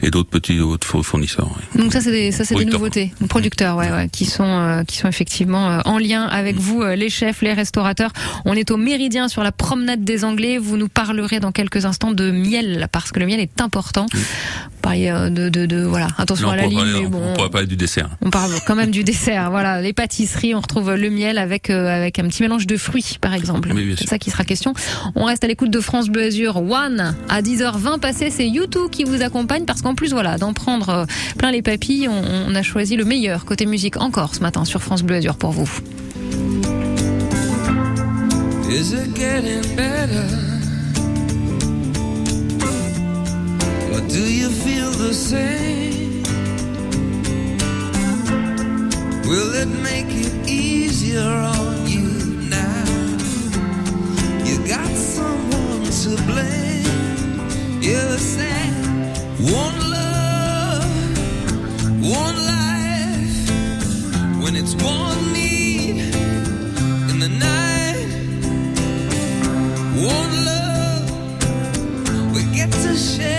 et 0.01 0.09
d'autres 0.11 0.29
petits 0.29 0.59
autres 0.59 0.87
four- 0.87 1.05
fournisseurs. 1.05 1.49
oui. 1.75 1.81
Donc 1.81 1.91
ça 1.93 2.01
c'est 2.01 2.11
des 2.11 2.31
ça 2.31 2.45
c'est 2.45 2.55
des 2.55 2.65
Producteurs. 2.65 2.79
nouveautés, 2.79 3.13
producteurs 3.27 3.75
ouais 3.77 3.91
ouais 3.91 4.09
qui 4.09 4.25
sont 4.25 4.43
euh, 4.45 4.83
qui 4.83 4.97
sont 4.97 5.07
effectivement 5.07 5.69
euh, 5.69 5.79
en 5.85 5.97
lien 5.97 6.23
avec 6.23 6.55
vous 6.57 6.81
euh, 6.81 6.95
les 6.95 7.09
chefs, 7.09 7.41
les 7.41 7.53
restaurateurs. 7.53 8.11
On 8.45 8.53
est 8.53 8.71
au 8.71 8.77
Méridien 8.77 9.27
sur 9.27 9.43
la 9.43 9.51
promenade 9.51 10.03
des 10.03 10.23
Anglais. 10.23 10.57
Vous 10.57 10.77
nous 10.77 10.87
parlerez 10.89 11.39
dans 11.39 11.51
quelques 11.51 11.85
instants 11.85 12.11
de 12.11 12.31
miel 12.31 12.87
parce 12.91 13.11
que 13.11 13.19
le 13.19 13.25
miel 13.25 13.39
est 13.39 13.59
important. 13.61 14.05
Vous 14.13 14.78
euh, 14.87 15.29
de, 15.29 15.49
de 15.49 15.65
de 15.65 15.83
voilà 15.83 16.07
attention 16.17 16.47
on 16.47 16.51
à 16.51 16.55
la 16.55 16.63
pourra 16.63 16.83
ligne 16.83 16.91
parler- 16.93 17.03
mais 17.03 17.09
bon. 17.09 17.21
on 17.31 17.33
pourrait 17.35 17.49
parler 17.49 17.67
du 17.67 17.75
dessert. 17.75 18.09
On 18.21 18.29
parle 18.29 18.51
quand 18.65 18.75
même 18.75 18.91
du 18.91 19.03
dessert, 19.03 19.49
voilà, 19.51 19.81
les 19.81 19.93
pâtisseries, 19.93 20.55
on 20.55 20.59
retrouve 20.61 20.93
le 20.95 21.09
miel 21.09 21.37
avec 21.37 21.69
euh, 21.69 21.87
avec 21.87 22.19
un 22.19 22.27
petit 22.27 22.41
mélange 22.43 22.67
de 22.67 22.77
fruits 22.77 23.17
par 23.21 23.33
exemple. 23.33 23.71
Oui, 23.73 23.95
c'est 23.97 24.07
ça 24.07 24.17
qui 24.17 24.31
sera 24.31 24.43
question. 24.43 24.73
On 25.15 25.25
reste 25.25 25.43
à 25.43 25.47
l'écoute 25.47 25.71
de 25.71 25.79
France 25.79 26.09
Bleu 26.09 26.23
Azur 26.23 26.57
One 26.57 27.15
à 27.29 27.41
10h20 27.41 27.99
passé, 27.99 28.29
c'est 28.29 28.47
YouTube 28.47 28.89
qui 28.91 29.03
vous 29.03 29.21
accompagne 29.21 29.65
parce 29.65 29.81
qu'en 29.81 29.95
plus 29.95 30.11
voilà, 30.11 30.37
d'en 30.37 30.53
prendre 30.53 30.89
euh, 30.89 31.05
plein 31.37 31.51
les 31.51 31.61
papilles, 31.61 32.07
on, 32.07 32.21
on 32.51 32.55
a 32.55 32.61
choisi 32.63 32.95
le 32.95 33.05
meilleur 33.05 33.45
côté 33.45 33.65
musique 33.65 33.97
encore 33.97 34.33
ce 34.35 34.39
matin 34.41 34.65
sur 34.65 34.81
France 34.81 35.03
Bleu 35.03 35.17
Azur 35.17 35.35
pour 35.35 35.51
vous. 35.51 35.69
Is 38.71 38.93
it 38.93 39.15
getting 39.15 39.61
better? 39.75 40.58
Or 43.99 44.07
do 44.07 44.33
you 44.33 44.49
feel 44.49 44.91
the 44.91 45.13
same? 45.13 46.23
Will 49.27 49.53
it 49.55 49.67
make 49.67 50.07
it 50.09 50.33
easier 50.47 51.19
on 51.19 51.85
you 51.85 52.07
now? 52.47 52.85
You 54.45 54.55
got 54.65 54.89
someone 54.95 55.83
to 55.83 56.11
blame. 56.29 56.85
You 57.81 57.99
say, 58.17 58.61
one 59.59 59.77
love, 59.97 60.95
one 61.99 62.37
life. 62.55 63.49
When 64.41 64.55
it's 64.55 64.75
one 64.75 65.33
need 65.33 65.99
in 67.11 67.19
the 67.19 67.31
night. 67.49 68.07
One 70.15 70.33
love, 70.51 71.05
we 72.33 72.41
get 72.55 72.71
to 72.71 72.95
share 72.95 73.38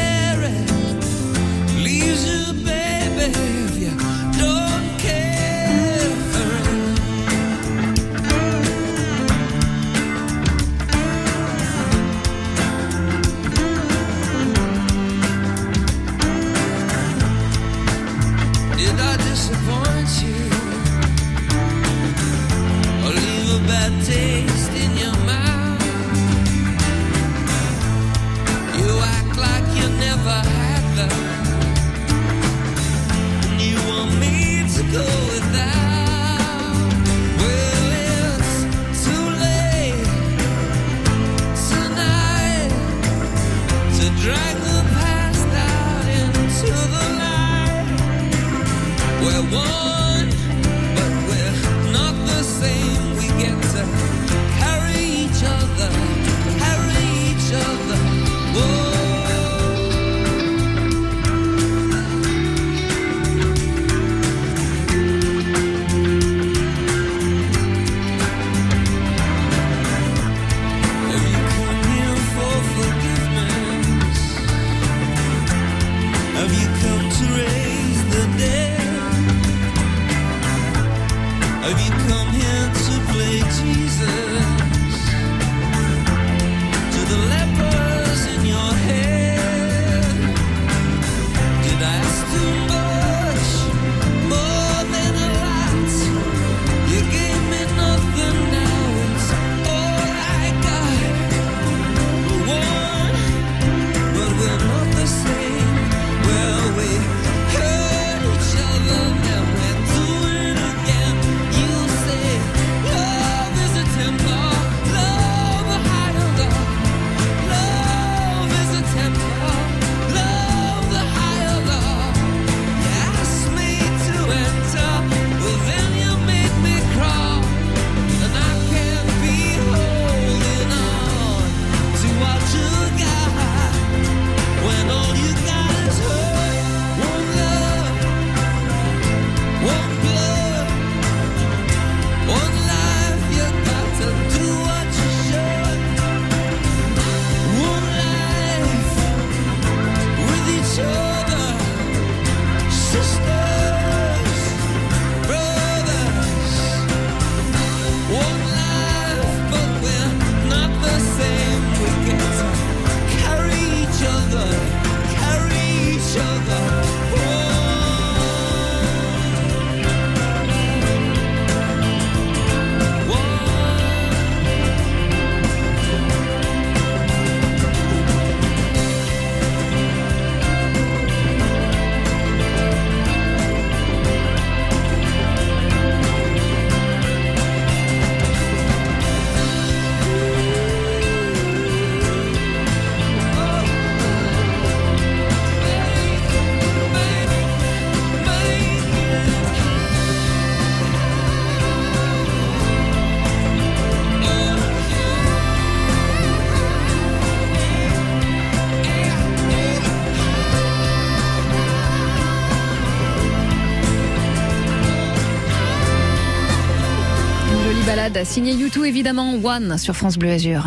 balade 218.00 218.24
signée 218.24 218.54
YouTube 218.54 218.84
évidemment 218.84 219.34
One 219.44 219.76
sur 219.76 219.94
France 219.94 220.16
Bleu 220.16 220.30
Azur. 220.30 220.64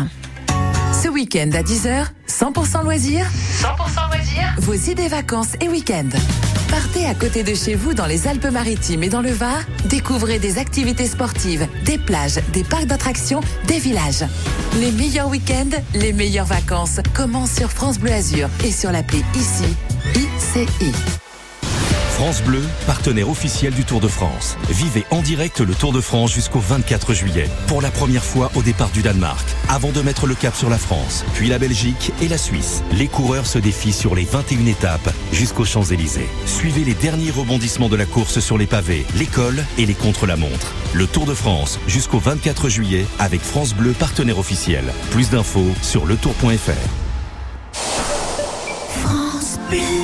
Ce 1.02 1.08
week-end 1.08 1.50
à 1.52 1.62
10h, 1.62 2.06
100% 2.28 2.84
loisirs 2.84 3.26
100% 3.60 4.06
loisirs 4.08 4.54
Vos 4.58 4.74
idées 4.74 5.08
vacances 5.08 5.54
et 5.60 5.68
week-end. 5.68 6.08
Partez 6.70 7.06
à 7.06 7.14
côté 7.14 7.42
de 7.42 7.54
chez 7.54 7.74
vous 7.74 7.92
dans 7.92 8.06
les 8.06 8.28
Alpes-Maritimes 8.28 9.02
et 9.02 9.08
dans 9.08 9.20
le 9.20 9.32
Var. 9.32 9.58
Découvrez 9.86 10.38
des 10.38 10.58
activités 10.58 11.08
sportives, 11.08 11.66
des 11.84 11.98
plages, 11.98 12.38
des 12.52 12.62
parcs 12.62 12.86
d'attractions, 12.86 13.40
des 13.66 13.78
villages. 13.80 14.24
Les 14.78 14.92
meilleurs 14.92 15.28
week-ends, 15.28 15.76
les 15.94 16.12
meilleures 16.12 16.46
vacances 16.46 17.00
commencent 17.14 17.56
sur 17.56 17.70
France 17.70 17.98
Bleu 17.98 18.12
Azur 18.12 18.48
et 18.64 18.70
sur 18.70 18.92
l'appli 18.92 19.24
ICI. 19.34 19.74
ICI. 20.14 21.23
France 22.14 22.42
Bleu, 22.44 22.62
partenaire 22.86 23.28
officiel 23.28 23.74
du 23.74 23.84
Tour 23.84 24.00
de 24.00 24.06
France. 24.06 24.56
Vivez 24.70 25.04
en 25.10 25.20
direct 25.20 25.58
le 25.58 25.74
Tour 25.74 25.92
de 25.92 26.00
France 26.00 26.32
jusqu'au 26.32 26.60
24 26.60 27.12
juillet, 27.12 27.50
pour 27.66 27.82
la 27.82 27.90
première 27.90 28.22
fois 28.24 28.52
au 28.54 28.62
départ 28.62 28.90
du 28.90 29.02
Danemark, 29.02 29.44
avant 29.68 29.90
de 29.90 30.00
mettre 30.00 30.28
le 30.28 30.36
cap 30.36 30.54
sur 30.54 30.70
la 30.70 30.78
France, 30.78 31.24
puis 31.34 31.48
la 31.48 31.58
Belgique 31.58 32.12
et 32.22 32.28
la 32.28 32.38
Suisse. 32.38 32.84
Les 32.92 33.08
coureurs 33.08 33.46
se 33.46 33.58
défient 33.58 33.92
sur 33.92 34.14
les 34.14 34.22
21 34.22 34.64
étapes 34.66 35.12
jusqu'aux 35.32 35.64
Champs-Élysées. 35.64 36.28
Suivez 36.46 36.84
les 36.84 36.94
derniers 36.94 37.32
rebondissements 37.32 37.88
de 37.88 37.96
la 37.96 38.06
course 38.06 38.38
sur 38.38 38.58
les 38.58 38.66
pavés, 38.66 39.04
l'école 39.16 39.64
et 39.76 39.84
les 39.84 39.94
contre-la-montre. 39.94 40.72
Le 40.94 41.08
Tour 41.08 41.26
de 41.26 41.34
France 41.34 41.80
jusqu'au 41.88 42.20
24 42.20 42.68
juillet 42.68 43.06
avec 43.18 43.40
France 43.40 43.74
Bleu, 43.74 43.90
partenaire 43.90 44.38
officiel. 44.38 44.84
Plus 45.10 45.30
d'infos 45.30 45.74
sur 45.82 46.06
letour.fr. 46.06 46.70
France 49.02 49.58
Bleu. 49.68 50.03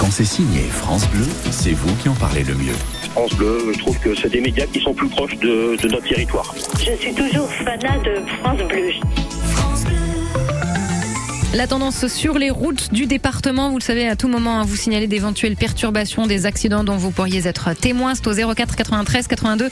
Quand 0.00 0.10
c'est 0.10 0.24
signé 0.24 0.62
France 0.62 1.06
Bleu, 1.10 1.26
c'est 1.50 1.72
vous 1.72 1.94
qui 1.96 2.08
en 2.08 2.14
parlez 2.14 2.42
le 2.42 2.54
mieux. 2.54 2.72
France 3.12 3.34
Bleu, 3.34 3.70
je 3.74 3.78
trouve 3.80 3.98
que 3.98 4.14
c'est 4.14 4.30
des 4.30 4.40
médias 4.40 4.64
qui 4.64 4.80
sont 4.80 4.94
plus 4.94 5.10
proches 5.10 5.36
de, 5.36 5.76
de 5.76 5.88
notre 5.88 6.08
territoire. 6.08 6.54
Je 6.78 6.96
suis 6.96 7.12
toujours 7.12 7.46
fanat 7.52 7.98
de 7.98 8.22
France 8.40 8.62
Bleu. 8.66 8.92
La 11.52 11.66
tendance 11.66 12.06
sur 12.06 12.38
les 12.38 12.48
routes 12.48 12.92
du 12.92 13.06
département, 13.06 13.70
vous 13.70 13.78
le 13.78 13.82
savez, 13.82 14.06
à 14.06 14.14
tout 14.14 14.28
moment, 14.28 14.60
hein, 14.60 14.64
vous 14.64 14.76
signalez 14.76 15.08
d'éventuelles 15.08 15.56
perturbations, 15.56 16.28
des 16.28 16.46
accidents 16.46 16.84
dont 16.84 16.96
vous 16.96 17.10
pourriez 17.10 17.48
être 17.48 17.74
témoin. 17.74 18.14
C'est 18.14 18.28
au 18.28 18.54
04 18.54 18.76
93 18.76 19.26
82 19.26 19.68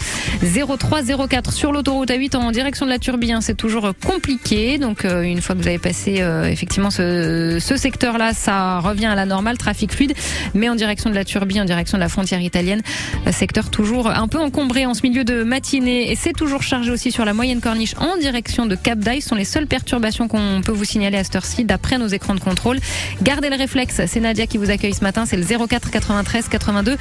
03 0.76 1.02
04 1.28 1.52
sur 1.52 1.70
l'autoroute 1.70 2.10
A8 2.10 2.36
en 2.36 2.50
direction 2.50 2.84
de 2.84 2.90
la 2.90 2.98
Turbie. 2.98 3.30
hein, 3.30 3.40
C'est 3.40 3.56
toujours 3.56 3.92
compliqué. 4.04 4.78
Donc, 4.78 5.04
euh, 5.04 5.22
une 5.22 5.40
fois 5.40 5.54
que 5.54 5.60
vous 5.60 5.68
avez 5.68 5.78
passé 5.78 6.16
euh, 6.18 6.46
effectivement 6.50 6.90
ce, 6.90 7.58
ce 7.60 7.76
secteur-là, 7.76 8.34
ça 8.34 8.80
revient 8.80 9.06
à 9.06 9.14
la 9.14 9.24
normale, 9.24 9.56
trafic 9.56 9.92
fluide. 9.92 10.14
Mais 10.54 10.68
en 10.68 10.74
direction 10.74 11.10
de 11.10 11.14
la 11.14 11.24
Turbie, 11.24 11.60
en 11.60 11.64
direction 11.64 11.96
de 11.96 12.02
la 12.02 12.08
frontière 12.08 12.40
italienne, 12.40 12.82
euh, 13.28 13.30
secteur 13.30 13.70
toujours 13.70 14.08
un 14.10 14.26
peu 14.26 14.38
encombré 14.38 14.84
en 14.84 14.94
ce 14.94 15.02
milieu 15.04 15.22
de 15.22 15.44
matinée. 15.44 16.10
Et 16.10 16.16
c'est 16.16 16.32
toujours 16.32 16.64
chargé 16.64 16.90
aussi 16.90 17.12
sur 17.12 17.24
la 17.24 17.34
moyenne 17.34 17.60
corniche 17.60 17.94
en 17.98 18.16
direction 18.16 18.66
de 18.66 18.74
Cap 18.74 18.98
d'Aille. 18.98 19.22
Ce 19.22 19.28
sont 19.28 19.36
les 19.36 19.44
seules 19.44 19.68
perturbations 19.68 20.26
qu'on 20.26 20.60
peut 20.60 20.72
vous 20.72 20.84
signaler 20.84 21.18
à 21.18 21.22
cette 21.22 21.36
heure-ci 21.36 21.67
d'après 21.68 21.98
nos 21.98 22.08
écrans 22.08 22.34
de 22.34 22.40
contrôle. 22.40 22.78
Gardez 23.22 23.50
le 23.50 23.56
réflexe. 23.56 24.00
C'est 24.06 24.20
Nadia 24.20 24.46
qui 24.46 24.58
vous 24.58 24.70
accueille 24.70 24.94
ce 24.94 25.02
matin. 25.02 25.24
C'est 25.26 25.36
le 25.36 25.44
04 25.44 25.90
93 25.90 26.48
82 26.48 26.96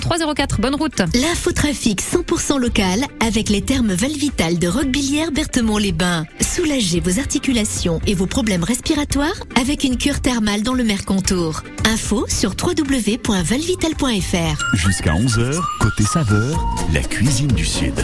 03 0.00 0.34
04. 0.34 0.60
Bonne 0.60 0.74
route. 0.74 1.02
L'infotrafic 1.14 2.02
100% 2.02 2.58
local 2.58 3.04
avec 3.24 3.48
les 3.48 3.62
termes 3.62 3.92
Valvital 3.92 4.58
de 4.58 4.66
Roquebillière 4.66 5.30
Berthemont-les-Bains. 5.30 6.26
Soulagez 6.40 7.00
vos 7.00 7.20
articulations 7.20 8.00
et 8.06 8.14
vos 8.14 8.26
problèmes 8.26 8.64
respiratoires 8.64 9.36
avec 9.60 9.84
une 9.84 9.96
cure 9.96 10.20
thermale 10.20 10.62
dans 10.62 10.74
le 10.74 10.84
Mercontour. 10.84 11.62
Info 11.84 12.26
sur 12.28 12.54
www.valvital.fr. 12.60 14.74
Jusqu'à 14.74 15.12
11h, 15.12 15.60
côté 15.80 16.04
saveur, 16.04 16.76
la 16.92 17.00
cuisine 17.00 17.48
du 17.48 17.64
Sud. 17.64 17.94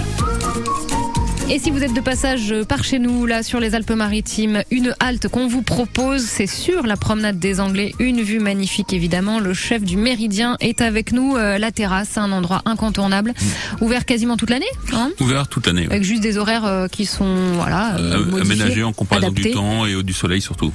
Et 1.50 1.58
si 1.58 1.70
vous 1.70 1.84
êtes 1.84 1.92
de 1.92 2.00
passage 2.00 2.54
par 2.66 2.82
chez 2.84 2.98
nous, 2.98 3.26
là, 3.26 3.42
sur 3.42 3.60
les 3.60 3.74
Alpes-Maritimes, 3.74 4.62
une 4.70 4.94
halte 4.98 5.28
qu'on 5.28 5.46
vous 5.46 5.60
propose, 5.60 6.22
c'est 6.22 6.46
sur 6.46 6.84
la 6.86 6.96
promenade 6.96 7.38
des 7.38 7.60
Anglais. 7.60 7.94
Une 7.98 8.22
vue 8.22 8.40
magnifique, 8.40 8.94
évidemment. 8.94 9.38
Le 9.40 9.52
chef 9.52 9.82
du 9.82 9.98
Méridien 9.98 10.56
est 10.60 10.80
avec 10.80 11.12
nous. 11.12 11.36
Euh, 11.36 11.58
la 11.58 11.70
terrasse, 11.70 12.16
un 12.16 12.32
endroit 12.32 12.62
incontournable. 12.64 13.34
Ouvert 13.82 14.06
quasiment 14.06 14.38
toute 14.38 14.48
l'année, 14.50 14.64
hein 14.94 15.10
Ouvert 15.20 15.46
toute 15.46 15.66
l'année. 15.66 15.82
ouais. 15.82 15.92
avec 15.92 16.02
juste 16.02 16.22
des 16.22 16.38
horaires 16.38 16.64
euh, 16.64 16.88
qui 16.88 17.04
sont 17.04 17.36
voilà 17.54 17.96
euh, 17.98 18.14
Euh, 18.14 18.24
modifiés, 18.24 18.40
aménagé 18.62 18.82
en 18.82 18.92
comparaison 18.94 19.26
adaptés. 19.28 19.50
du 19.50 19.54
temps 19.54 19.84
et 19.84 20.02
du 20.02 20.12
soleil 20.14 20.40
surtout. 20.40 20.72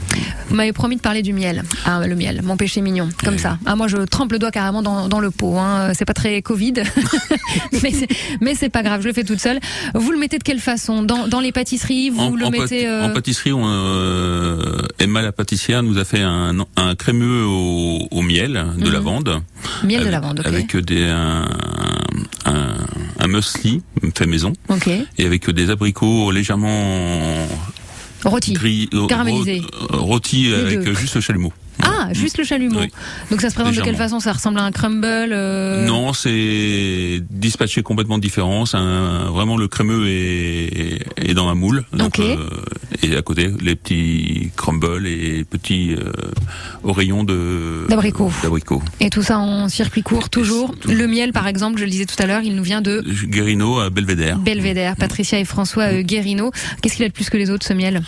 Vous 0.50 0.56
m'avez 0.56 0.72
promis 0.72 0.96
de 0.98 1.02
parler 1.02 1.24
du 1.24 1.34
miel. 1.34 1.64
Ah, 1.86 2.06
le 2.06 2.16
miel, 2.16 2.42
mon 2.44 2.58
péché 2.58 2.82
mignon, 2.82 3.10
comme 3.26 3.40
ça. 3.40 3.58
Ah, 3.66 3.76
moi, 3.76 3.88
je 3.88 3.98
trempe 3.98 4.32
le 4.32 4.40
doigt 4.40 4.52
carrément 4.52 4.84
dans, 4.84 5.08
dans 5.08 5.20
le 5.20 5.32
pot. 5.32 5.58
Hein. 5.58 5.94
C'est 5.96 6.06
pas 6.06 6.14
très 6.14 6.42
Covid, 6.44 6.74
mais 7.84 7.92
c'est- 7.92 8.08
mais 8.40 8.54
c'est 8.56 8.70
pas 8.70 8.84
grave, 8.84 9.02
je 9.02 9.08
le 9.08 9.14
fais 9.14 9.24
toute 9.24 9.40
seule. 9.42 9.60
Vous 9.96 10.12
le 10.12 10.18
mettez 10.20 10.38
de 10.38 10.44
quelle 10.44 10.59
façon 10.60 11.04
dans, 11.04 11.28
dans 11.28 11.40
les 11.40 11.52
pâtisseries, 11.52 12.10
vous 12.10 12.20
En, 12.22 12.36
le 12.36 12.46
en 12.46 12.50
mettez 12.52 12.88
euh, 12.88 13.06
en 13.06 13.10
pâtisserie, 13.12 13.52
on, 13.54 13.64
euh, 13.66 14.82
Emma 15.00 15.22
la 15.22 15.32
pâtissière 15.32 15.82
nous 15.84 15.98
a 15.98 16.06
fait 16.06 16.22
un, 16.22 16.56
un 16.76 16.96
crémeux 16.96 17.46
au, 17.46 18.08
au 18.12 18.22
miel 18.22 18.66
de 18.78 18.86
Mhm. 18.86 18.92
lavande. 18.94 19.42
Miel 19.84 19.98
de 20.00 20.02
avec, 20.08 20.12
lavande, 20.12 20.40
ok. 20.40 20.46
Avec 20.46 20.78
des, 20.78 21.04
un, 21.06 21.48
un, 22.46 22.76
un 23.20 23.28
muesli 23.28 23.82
fait 24.16 24.26
maison. 24.28 24.54
Ok. 24.70 24.88
Et 25.18 25.26
avec 25.26 25.50
des 25.50 25.70
abricots 25.70 26.32
légèrement 26.32 27.48
Rôti, 28.26 28.52
gris, 28.54 28.90
euh, 28.94 29.08
caramélisé. 29.08 29.62
rô- 29.62 29.94
euh, 29.94 29.98
rôtis 29.98 30.54
avec 30.54 30.84
deux. 30.84 30.94
juste 30.94 31.16
le 31.16 31.22
chalumeau. 31.22 31.54
Ah, 31.82 31.99
juste 32.14 32.38
le 32.38 32.44
chalumeau. 32.44 32.80
Oui. 32.82 32.88
Donc 33.32 33.42
ça 33.42 33.50
se 33.50 33.56
présente 33.56 33.76
de 33.76 33.82
quelle 33.82 33.96
façon? 33.96 34.20
Ça 34.20 34.34
ressemble 34.34 34.60
à 34.60 34.64
un 34.64 34.72
crumble 34.72 35.06
euh, 35.08 35.86
Non, 35.86 36.14
c'est 36.14 37.22
dispatché 37.30 37.82
complètement 37.84 38.18
différent. 38.18 38.66
C'est 38.66 38.78
un- 38.78 39.30
vraiment 39.32 39.58
le 39.58 39.68
crémeux 39.68 40.08
est, 40.08 41.00
est 41.18 41.34
dans 41.34 41.48
un 41.50 41.56
moule. 41.56 41.84
Donc, 41.94 42.20
euh, 42.20 42.36
et 43.04 43.16
à 43.16 43.22
côté, 43.22 43.50
les 43.62 43.76
petits 43.76 44.52
crumbles 44.56 45.08
et 45.08 45.44
petits 45.44 45.96
euh, 45.96 46.12
oreillons 46.84 47.24
de 47.24 47.86
D'abricots. 47.90 48.32
d'abricots. 48.44 48.82
Et 49.00 49.10
tout 49.10 49.24
ça 49.24 49.38
en 49.40 49.70
circuit 49.70 50.02
court, 50.04 50.30
toujours. 50.30 50.74
Le 50.88 51.08
miel, 51.08 51.32
par 51.34 51.48
exemple, 51.48 51.80
je 51.80 51.86
le 51.86 51.90
disais 51.92 52.06
tout 52.06 52.16
à 52.22 52.26
l'heure, 52.26 52.42
il 52.44 52.56
nous 52.56 52.64
vient 52.64 52.82
de 52.82 53.04
Guérino 53.26 53.80
à 53.80 53.90
Belvédère. 53.90 54.38
Belvédère. 54.40 54.96
Patricia 54.96 55.40
et 55.40 55.46
François 55.46 55.84
euh, 55.94 56.02
Guérino. 56.02 56.52
Qu'est-ce 56.82 56.96
qu'il 56.96 57.06
a 57.06 57.08
de 57.10 57.14
plus 57.14 57.30
que 57.30 57.38
les 57.38 57.50
autres, 57.50 57.66
ce 57.66 57.74
miel? 57.74 58.02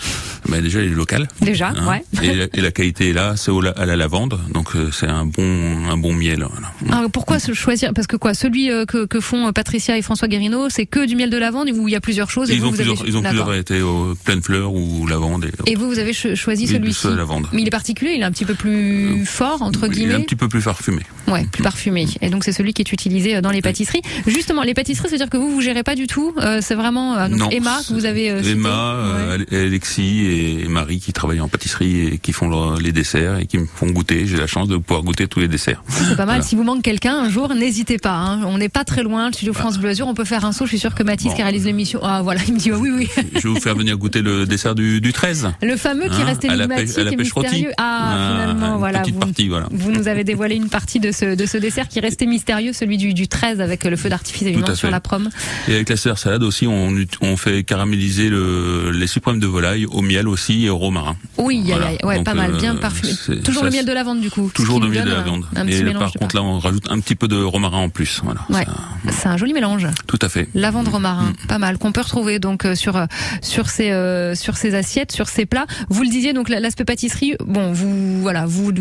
Bah, 0.49 0.61
déjà, 0.61 0.81
il 0.81 0.91
est 0.91 0.95
local. 0.95 1.27
Déjà, 1.41 1.69
Hein. 1.75 1.87
ouais. 1.87 2.03
Et, 2.23 2.33
la- 2.35 2.45
et 2.53 2.61
la 2.61 2.71
qualité 2.71 3.09
est 3.09 3.13
là, 3.13 3.35
c'est 3.37 3.51
au 3.51 3.61
la- 3.61 3.71
à 3.71 3.85
la 3.91 3.97
lavande. 3.97 4.39
Donc, 4.53 4.75
euh, 4.75 4.89
c'est 4.91 5.07
un 5.07 5.25
bon, 5.25 5.87
un 5.89 5.97
bon 5.97 6.13
miel. 6.13 6.45
voilà. 6.49 6.97
Alors 6.97 7.11
pourquoi 7.11 7.39
se 7.39 7.53
choisir 7.53 7.93
Parce 7.93 8.07
que 8.07 8.15
quoi, 8.15 8.33
celui 8.33 8.71
euh, 8.71 8.85
que, 8.85 9.05
que 9.05 9.19
font 9.19 9.47
euh, 9.47 9.51
Patricia 9.51 9.97
et 9.97 10.01
François 10.01 10.27
Guérino, 10.27 10.69
c'est 10.69 10.85
que 10.85 11.05
du 11.05 11.15
miel 11.15 11.29
de 11.29 11.37
lavande 11.37 11.69
ou 11.73 11.87
il 11.87 11.91
y 11.91 11.95
a 11.95 12.01
plusieurs 12.01 12.29
choses 12.29 12.49
et 12.49 12.53
Ils 12.55 12.61
vous, 12.61 12.67
ont 12.67 12.69
vous 12.71 12.75
plusieurs, 12.77 12.99
avez... 13.01 13.09
ils 13.09 13.17
ont 13.17 13.21
plusieurs 13.21 13.33
D'accord. 13.33 13.47
variétés, 13.47 13.81
au 13.81 14.15
pleine 14.23 14.41
fleur 14.41 14.73
ou 14.73 15.05
lavande. 15.07 15.45
Et, 15.65 15.71
Et 15.71 15.75
vous, 15.75 15.87
vous 15.87 15.99
avez 15.99 16.13
cho- 16.13 16.35
choisi 16.35 16.65
Lui, 16.67 16.73
celui-ci. 16.75 17.07
lavande. 17.15 17.47
Mais 17.51 17.61
il 17.63 17.67
est 17.67 17.71
particulier, 17.71 18.13
il 18.15 18.21
est 18.21 18.25
un 18.25 18.31
petit 18.31 18.45
peu 18.45 18.53
plus 18.55 19.25
fort, 19.25 19.61
entre 19.61 19.79
il 19.79 19.83
est 19.83 19.87
un 19.87 19.89
guillemets. 19.93 20.23
petit 20.23 20.35
peu 20.37 20.47
plus 20.47 20.61
parfumé. 20.63 21.01
Ouais, 21.27 21.45
plus 21.51 21.63
parfumé. 21.63 22.07
Et 22.21 22.29
donc 22.29 22.43
c'est 22.43 22.51
celui 22.53 22.73
qui 22.73 22.81
est 22.81 22.91
utilisé 22.91 23.41
dans 23.41 23.51
les 23.51 23.61
pâtisseries. 23.61 24.01
Justement, 24.27 24.63
les 24.63 24.73
pâtisseries, 24.73 25.07
ça 25.09 25.11
veut 25.15 25.17
dire 25.17 25.29
que 25.29 25.37
vous, 25.37 25.51
vous 25.51 25.61
gérez 25.61 25.83
pas 25.83 25.95
du 25.95 26.07
tout. 26.07 26.33
euh, 26.41 26.59
c'est 26.61 26.75
vraiment 26.75 27.15
euh, 27.17 27.27
donc 27.29 27.39
Non, 27.39 27.49
Emma 27.49 27.79
que 27.87 27.93
vous 27.93 28.05
avez. 28.05 28.31
euh. 28.31 28.41
Emma, 28.43 29.35
Alexis 29.51 30.25
et 30.63 30.67
Marie 30.67 30.99
qui 30.99 31.13
travaillent 31.13 31.41
en 31.41 31.47
pâtisserie 31.47 32.07
et 32.07 32.17
qui 32.17 32.33
font 32.33 32.47
leur- 32.49 32.79
les 32.79 32.91
desserts 32.91 33.37
et 33.39 33.45
qui 33.45 33.57
font 33.81 33.91
goûter. 33.91 34.27
J'ai 34.27 34.37
la 34.37 34.45
chance 34.47 34.67
de 34.67 34.77
pouvoir 34.77 35.01
goûter 35.03 35.27
tous 35.27 35.39
les 35.39 35.47
desserts. 35.47 35.83
C'est 35.89 36.03
pas 36.15 36.25
mal. 36.25 36.25
Voilà. 36.25 36.41
Si 36.43 36.55
vous 36.55 36.63
manque 36.63 36.83
quelqu'un 36.83 37.15
un 37.15 37.29
jour, 37.29 37.53
n'hésitez 37.55 37.97
pas. 37.97 38.13
hein. 38.15 38.41
On 38.45 38.57
n'est 38.59 38.69
pas 38.69 38.83
très 38.83 39.01
loin. 39.03 39.27
Le 39.27 39.33
studio 39.33 39.53
France 39.53 39.77
Bleu 39.79 39.89
Azur, 39.89 40.07
on 40.07 40.13
peut 40.13 40.23
faire 40.25 40.45
un 40.45 40.51
saut. 40.51 40.65
Je 40.65 40.69
suis 40.69 40.79
sûr 40.79 40.93
que 40.93 41.01
Mathis 41.03 41.33
qui 41.33 41.41
réalise 41.41 41.65
l'émission. 41.65 41.99
Ah 42.03 42.21
voilà, 42.21 42.41
il 42.47 42.53
me 42.53 42.59
dit 42.59 42.71
oh, 42.71 42.77
oui 42.79 42.91
oui. 42.95 43.09
Je 43.35 43.39
vais 43.47 43.49
vous 43.49 43.59
faire 43.59 43.75
venir 43.75 43.97
goûter 43.97 44.21
le 44.21 44.45
dessert 44.45 44.75
du, 44.75 45.01
du 45.01 45.13
13. 45.13 45.51
Le 45.63 45.75
fameux 45.77 46.03
qui 46.09 46.21
Hein, 46.21 46.35
à 46.49 46.55
la 46.55 46.65
énigmatique 46.65 46.95
pêche- 46.95 46.97
à 46.99 47.03
la 47.03 47.11
pêche 47.11 47.35
mystérieux. 47.35 47.71
Ah, 47.77 48.11
Ah, 48.13 48.31
finalement, 48.31 48.77
voilà. 48.77 49.01
Vous, 49.01 49.13
partie, 49.19 49.47
voilà. 49.47 49.67
vous 49.71 49.91
nous 49.91 50.07
avez 50.07 50.23
dévoilé 50.23 50.55
une 50.55 50.69
partie 50.69 50.99
de 50.99 51.11
ce, 51.11 51.33
de 51.35 51.45
ce 51.47 51.57
dessert 51.57 51.87
qui 51.87 51.99
restait 51.99 52.27
mystérieux, 52.27 52.73
celui 52.73 52.97
du, 52.97 53.13
du 53.15 53.27
13 53.27 53.59
avec 53.61 53.83
le 53.85 53.95
feu 53.95 54.09
d'artifice 54.09 54.43
évidemment 54.43 54.75
sur 54.75 54.91
la 54.91 54.99
prom. 54.99 55.29
Et 55.67 55.73
avec 55.75 55.89
la 55.89 55.95
salade 55.97 56.43
aussi, 56.43 56.67
on, 56.67 56.93
on 57.21 57.37
fait 57.37 57.63
caraméliser 57.63 58.29
le, 58.29 58.91
les 58.91 59.07
suprêmes 59.07 59.39
de 59.39 59.47
volaille 59.47 59.85
au 59.87 60.01
miel 60.01 60.27
aussi 60.27 60.65
et 60.65 60.69
au 60.69 60.77
romarin. 60.77 61.15
Oui, 61.37 61.63
Voilà. 61.65 61.91
ouais, 62.03 62.17
Donc, 62.17 62.25
pas 62.25 62.33
mal, 62.35 62.53
euh, 62.53 62.57
bien 62.59 62.75
parfumé. 62.75 63.13
c'est- 63.13 63.41
Toujours 63.61 63.71
le 63.71 63.71
miel 63.77 63.85
de 63.85 63.91
lavande 63.93 64.19
du 64.21 64.29
coup. 64.31 64.51
Toujours 64.53 64.79
le 64.79 64.87
miel 64.89 65.05
de 65.05 65.11
lavande. 65.11 65.45
Et 65.67 65.93
par 65.93 66.11
contre 66.13 66.35
là, 66.35 66.43
on 66.43 66.59
rajoute 66.59 66.85
un 66.89 66.99
petit 66.99 67.15
peu 67.15 67.27
de 67.27 67.41
romarin 67.41 67.77
en 67.79 67.89
plus. 67.89 68.21
Voilà. 68.23 68.41
Ouais, 68.49 68.65
c'est 69.11 69.27
un 69.27 69.37
joli 69.37 69.53
mélange. 69.53 69.87
tout 70.07 70.19
à 70.21 70.29
fait. 70.29 70.47
Lavande 70.53 70.87
Mm. 70.87 70.91
romarin, 70.91 71.33
pas 71.47 71.57
mal, 71.59 71.77
qu'on 71.77 71.91
peut 71.91 72.01
retrouver 72.01 72.39
donc 72.39 72.65
euh, 72.65 72.75
sur 72.75 72.95
euh, 72.97 73.05
sur 73.41 73.69
ces 73.69 73.91
euh, 73.91 74.35
sur 74.35 74.57
ces 74.57 74.75
assiettes, 74.75 75.11
sur 75.11 75.27
ces 75.29 75.45
plats. 75.45 75.65
Vous 75.89 76.03
le 76.03 76.09
disiez 76.09 76.33
donc 76.33 76.49
la- 76.49 76.59
l'aspect 76.59 76.85
pâtisserie. 76.85 77.35
Bon, 77.45 77.71
vous 77.71 78.21
voilà, 78.21 78.45
vous 78.45 78.71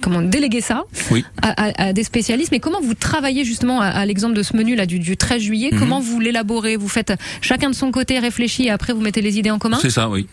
comment 0.00 0.22
déléguez 0.22 0.60
ça 0.60 0.84
Oui. 1.10 1.24
à, 1.42 1.92
des 1.92 2.04
spécialistes. 2.04 2.52
Mais 2.52 2.60
comment 2.60 2.80
vous 2.82 2.94
travaillez 2.94 3.44
justement 3.44 3.80
à, 3.80 3.86
à 3.86 4.06
l'exemple 4.06 4.34
de 4.34 4.42
ce 4.42 4.56
menu 4.56 4.74
là 4.76 4.86
du, 4.86 4.98
du 4.98 5.16
13 5.16 5.40
juillet? 5.42 5.70
Mhm. 5.72 5.78
Comment 5.80 6.00
vous 6.00 6.20
l'élaborez? 6.20 6.76
Vous 6.76 6.88
faites 6.88 7.12
chacun 7.40 7.70
de 7.70 7.74
son 7.74 7.90
côté 7.90 8.18
réfléchi 8.18 8.64
et 8.64 8.70
après 8.70 8.92
vous 8.92 9.00
mettez 9.00 9.22
les 9.22 9.38
idées 9.38 9.50
en 9.50 9.58
commun? 9.58 9.78
C'est 9.80 9.90
ça, 9.90 10.08
oui. 10.08 10.26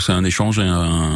C'est 0.00 0.12
un 0.12 0.24
échange. 0.24 0.58
et 0.58 0.62
Un, 0.62 1.10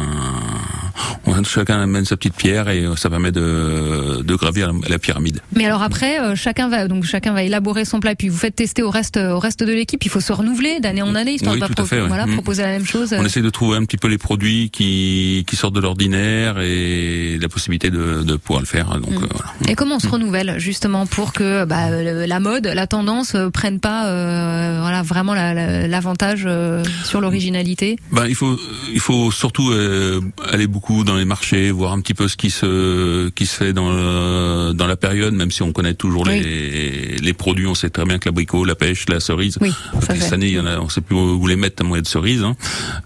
on, 1.25 1.43
chacun 1.43 1.81
amène 1.81 2.05
sa 2.05 2.17
petite 2.17 2.35
pierre 2.35 2.69
et 2.69 2.85
ça 2.97 3.09
permet 3.09 3.31
de, 3.31 4.21
de 4.21 4.35
gravir 4.35 4.71
la 4.87 4.99
pyramide. 4.99 5.39
Mais 5.55 5.65
alors 5.65 5.81
après, 5.81 6.19
euh, 6.19 6.35
chacun 6.35 6.67
va 6.69 6.87
donc 6.87 7.03
chacun 7.05 7.33
va 7.33 7.43
élaborer 7.43 7.85
son 7.85 7.99
plat, 7.99 8.15
puis 8.15 8.29
vous 8.29 8.37
faites 8.37 8.55
tester 8.55 8.81
au 8.83 8.89
reste 8.89 9.17
au 9.17 9.39
reste 9.39 9.63
de 9.63 9.71
l'équipe. 9.73 10.03
Il 10.03 10.09
faut 10.09 10.19
se 10.21 10.33
renouveler 10.33 10.79
d'année 10.79 11.01
en 11.01 11.15
année, 11.15 11.33
histoire 11.33 11.55
Oui, 11.55 11.61
de 11.61 11.67
pas 11.73 11.85
fait, 11.85 12.01
voilà, 12.01 12.25
Mm. 12.25 12.33
proposer 12.33 12.61
la 12.63 12.69
même 12.69 12.85
chose. 12.85 13.13
On 13.17 13.25
essaie 13.25 13.41
de 13.41 13.49
trouver 13.49 13.77
un 13.77 13.85
petit 13.85 13.97
peu 13.97 14.07
les 14.07 14.17
produits 14.17 14.69
qui, 14.71 15.43
qui 15.47 15.55
sortent 15.55 15.75
de 15.75 15.79
l'ordinaire 15.79 16.59
et 16.59 17.37
la 17.41 17.49
possibilité 17.49 17.89
de, 17.89 18.23
de 18.23 18.35
pouvoir 18.35 18.61
le 18.61 18.65
faire. 18.67 18.87
Donc 18.99 19.11
Mm. 19.11 19.23
euh, 19.23 19.27
voilà. 19.31 19.71
Et 19.71 19.75
comment 19.75 19.95
on 19.95 19.99
se 19.99 20.07
renouvelle 20.07 20.55
justement 20.57 21.05
pour 21.05 21.33
que 21.33 21.65
bah, 21.65 21.89
la 21.91 22.39
mode, 22.39 22.65
la 22.67 22.87
tendance 22.87 23.35
euh, 23.35 23.49
prenne 23.49 23.79
pas 23.79 24.07
euh, 24.07 24.79
voilà 24.81 25.01
vraiment 25.03 25.33
la- 25.33 25.53
la- 25.53 25.87
l'avantage 25.87 26.43
euh, 26.45 26.83
sur 27.03 27.21
l'originalité? 27.21 27.97
Ben, 28.11 28.25
il 28.27 28.35
faut 28.35 28.57
il 28.93 28.99
faut 28.99 29.31
surtout 29.31 29.71
euh, 29.71 30.21
aller 30.51 30.67
beaucoup 30.67 30.80
dans 30.89 31.15
les 31.15 31.25
marchés, 31.25 31.71
voir 31.71 31.93
un 31.93 32.01
petit 32.01 32.13
peu 32.13 32.27
ce 32.27 32.35
qui 32.37 32.49
se 32.51 33.29
qui 33.29 33.45
se 33.45 33.55
fait 33.55 33.73
dans 33.73 33.91
le- 33.91 34.73
dans 34.73 34.87
la 34.87 34.95
période, 34.97 35.33
même 35.33 35.51
si 35.51 35.61
on 35.63 35.71
connaît 35.71 35.93
toujours 35.93 36.25
les 36.25 37.15
les 37.17 37.33
produits. 37.33 37.67
On 37.67 37.75
sait 37.75 37.89
très 37.89 38.05
bien 38.05 38.17
que 38.19 38.27
l'abricot, 38.27 38.65
la 38.65 38.75
pêche, 38.75 39.05
la 39.09 39.19
cerise. 39.19 39.57
Oui, 39.61 39.71
ça 40.01 40.15
Cette 40.15 40.33
année, 40.33 40.47
il 40.47 40.53
y 40.55 40.59
en 40.59 40.65
a, 40.65 40.79
on 40.79 40.89
sait 40.89 41.01
plus 41.01 41.15
où 41.15 41.47
les 41.47 41.55
mettre 41.55 41.83
y 41.85 41.97
a 41.97 42.01
de 42.01 42.07
cerises. 42.07 42.43
Hein. 42.43 42.55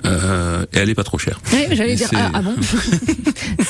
Euh, 0.05 0.63
et 0.73 0.77
elle 0.79 0.89
est 0.89 0.95
pas 0.95 1.03
trop 1.03 1.17
chère. 1.17 1.39
Oui, 1.53 1.65
j'allais 1.71 1.95
dire 1.95 2.09
ah, 2.15 2.31
ah 2.33 2.41
bon? 2.41 2.55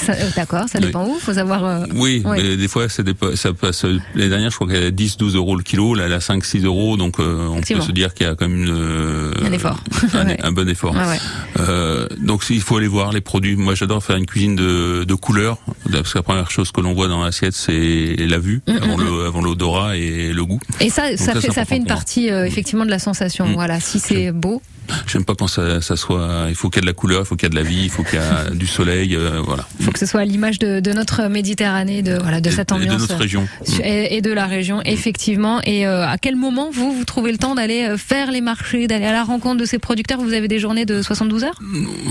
Euh, 0.09 0.13
D'accord, 0.35 0.65
ça 0.69 0.77
Oui. 0.79 0.85
dépend 0.87 1.05
où. 1.07 1.17
Faut 1.19 1.33
savoir. 1.33 1.65
euh, 1.65 1.85
Oui, 1.95 2.23
mais 2.25 2.57
des 2.57 2.67
fois, 2.67 2.87
ça, 2.89 3.01
dépa- 3.03 3.35
ça 3.35 3.53
passe. 3.53 3.85
Les 4.13 4.29
dernières, 4.29 4.51
je 4.51 4.55
crois 4.55 4.67
qu'elle 4.67 4.83
a 4.85 4.91
10, 4.91 5.17
12 5.17 5.35
euros 5.35 5.55
le 5.55 5.63
kilo. 5.63 5.95
Là, 5.95 6.03
elle 6.05 6.13
a 6.13 6.19
5, 6.21 6.45
6 6.45 6.63
euros. 6.63 6.95
Donc, 6.97 7.19
euh, 7.19 7.47
on 7.47 7.61
peut 7.61 7.81
se 7.81 7.91
dire 7.91 8.13
qu'il 8.13 8.27
y 8.27 8.29
a 8.29 8.35
quand 8.35 8.47
même 8.47 8.63
une, 8.63 8.69
euh, 8.69 9.31
Un 9.43 9.51
effort. 9.51 9.79
un, 10.13 10.25
Ouais. 10.27 10.37
un 10.43 10.51
bon 10.51 10.67
effort. 10.69 10.93
Ouais. 10.95 11.19
Euh, 11.59 12.07
donc, 12.19 12.43
il 12.49 12.61
faut 12.61 12.77
aller 12.77 12.87
voir 12.87 13.11
les 13.13 13.21
produits. 13.21 13.55
Moi, 13.55 13.73
j'adore 13.75 13.94
faire 13.99 14.15
une 14.15 14.25
cuisine 14.25 14.55
de, 14.55 15.03
de 15.03 15.13
couleurs. 15.13 15.57
Parce 15.91 16.13
que 16.13 16.17
la 16.19 16.23
première 16.23 16.51
chose 16.51 16.71
que 16.71 16.81
l'on 16.81 16.93
voit 16.93 17.07
dans 17.07 17.23
l'assiette, 17.23 17.53
c'est 17.53 18.15
la 18.17 18.37
vue, 18.39 18.61
Mm, 18.67 18.71
avant 18.83 18.97
mm, 18.97 19.03
le- 19.03 19.25
avant 19.25 19.41
l'odorat 19.41 19.97
et 19.97 20.33
le 20.33 20.45
goût. 20.45 20.59
Et 20.81 20.89
ça, 20.89 21.09
Donc 21.09 21.19
ça, 21.19 21.33
fait, 21.39 21.51
ça 21.51 21.65
fait 21.65 21.77
une 21.77 21.85
partie 21.85 22.29
euh, 22.31 22.45
effectivement 22.45 22.85
de 22.85 22.89
la 22.91 22.99
sensation. 22.99 23.47
Mm. 23.47 23.53
Voilà, 23.53 23.79
si 23.79 23.99
c'est 23.99 24.31
beau. 24.31 24.61
J'aime 25.07 25.25
pas 25.25 25.33
quand 25.33 25.47
ça, 25.47 25.81
ça 25.81 25.95
soit. 25.95 26.45
Il 26.49 26.53
faut 26.53 26.69
qu'il 26.69 26.77
y 26.77 26.81
ait 26.81 26.85
de 26.85 26.85
la 26.85 26.93
couleur, 26.93 27.21
il 27.21 27.25
faut 27.25 27.35
qu'il 27.35 27.47
y 27.47 27.49
ait 27.49 27.49
de 27.49 27.55
la 27.55 27.63
vie, 27.67 27.85
il 27.85 27.89
faut 27.89 28.03
qu'il 28.03 28.19
y 28.19 28.21
ait 28.21 28.55
du 28.55 28.67
soleil. 28.67 29.15
euh, 29.15 29.41
voilà. 29.43 29.67
faut 29.81 29.91
que 29.91 29.97
ce 29.97 30.05
soit 30.05 30.21
à 30.21 30.25
l'image 30.25 30.59
de, 30.59 30.79
de 30.79 30.93
notre 30.93 31.23
Méditerranée, 31.27 32.03
de 32.03 32.19
voilà, 32.21 32.39
de 32.39 32.49
Et- 32.49 32.51
cette 32.51 32.71
et 32.71 32.75
de 32.75 32.79
ambiance 32.81 33.01
notre 33.01 33.17
région. 33.17 33.47
euh, 33.67 33.79
Et, 33.83 34.17
et 34.17 34.21
de 34.21 34.31
la 34.31 34.45
région, 34.45 34.81
effectivement. 34.85 35.59
Et 35.63 35.87
euh, 35.87 36.05
à 36.07 36.19
quel 36.19 36.35
moment 36.35 36.69
vous 36.71 36.91
vous 36.93 37.03
trouvez 37.03 37.31
le 37.31 37.39
temps 37.39 37.55
d'aller 37.55 37.95
faire 37.97 38.31
les 38.31 38.41
marchés, 38.41 38.85
d'aller 38.85 39.05
à 39.05 39.11
la 39.11 39.23
rencontre 39.23 39.59
de 39.59 39.65
ces 39.65 39.79
producteurs? 39.79 40.19
Vous 40.19 40.33
avez 40.33 40.47
des 40.47 40.59
journées 40.59 40.85
de 40.85 41.01
72 41.01 41.43
heures? 41.45 41.59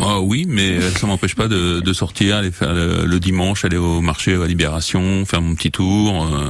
Ah 0.03 0.19
oui, 0.21 0.45
mais 0.49 0.81
ça 0.99 1.07
m'empêche 1.07 1.37
pas 1.37 1.47
de, 1.47 1.74
de 1.81 1.93
sortir, 1.93 2.37
aller 2.37 2.51
faire 2.51 2.73
le, 2.75 3.05
le 3.07 3.21
dimanche, 3.21 3.65
aller 3.65 3.77
au 3.77 4.01
marché 4.01 4.35
à 4.35 4.47
Libération, 4.47 5.25
faire 5.25 5.41
mon 5.43 5.55
petit 5.55 5.71
tour 5.71 6.25
euh, 6.25 6.49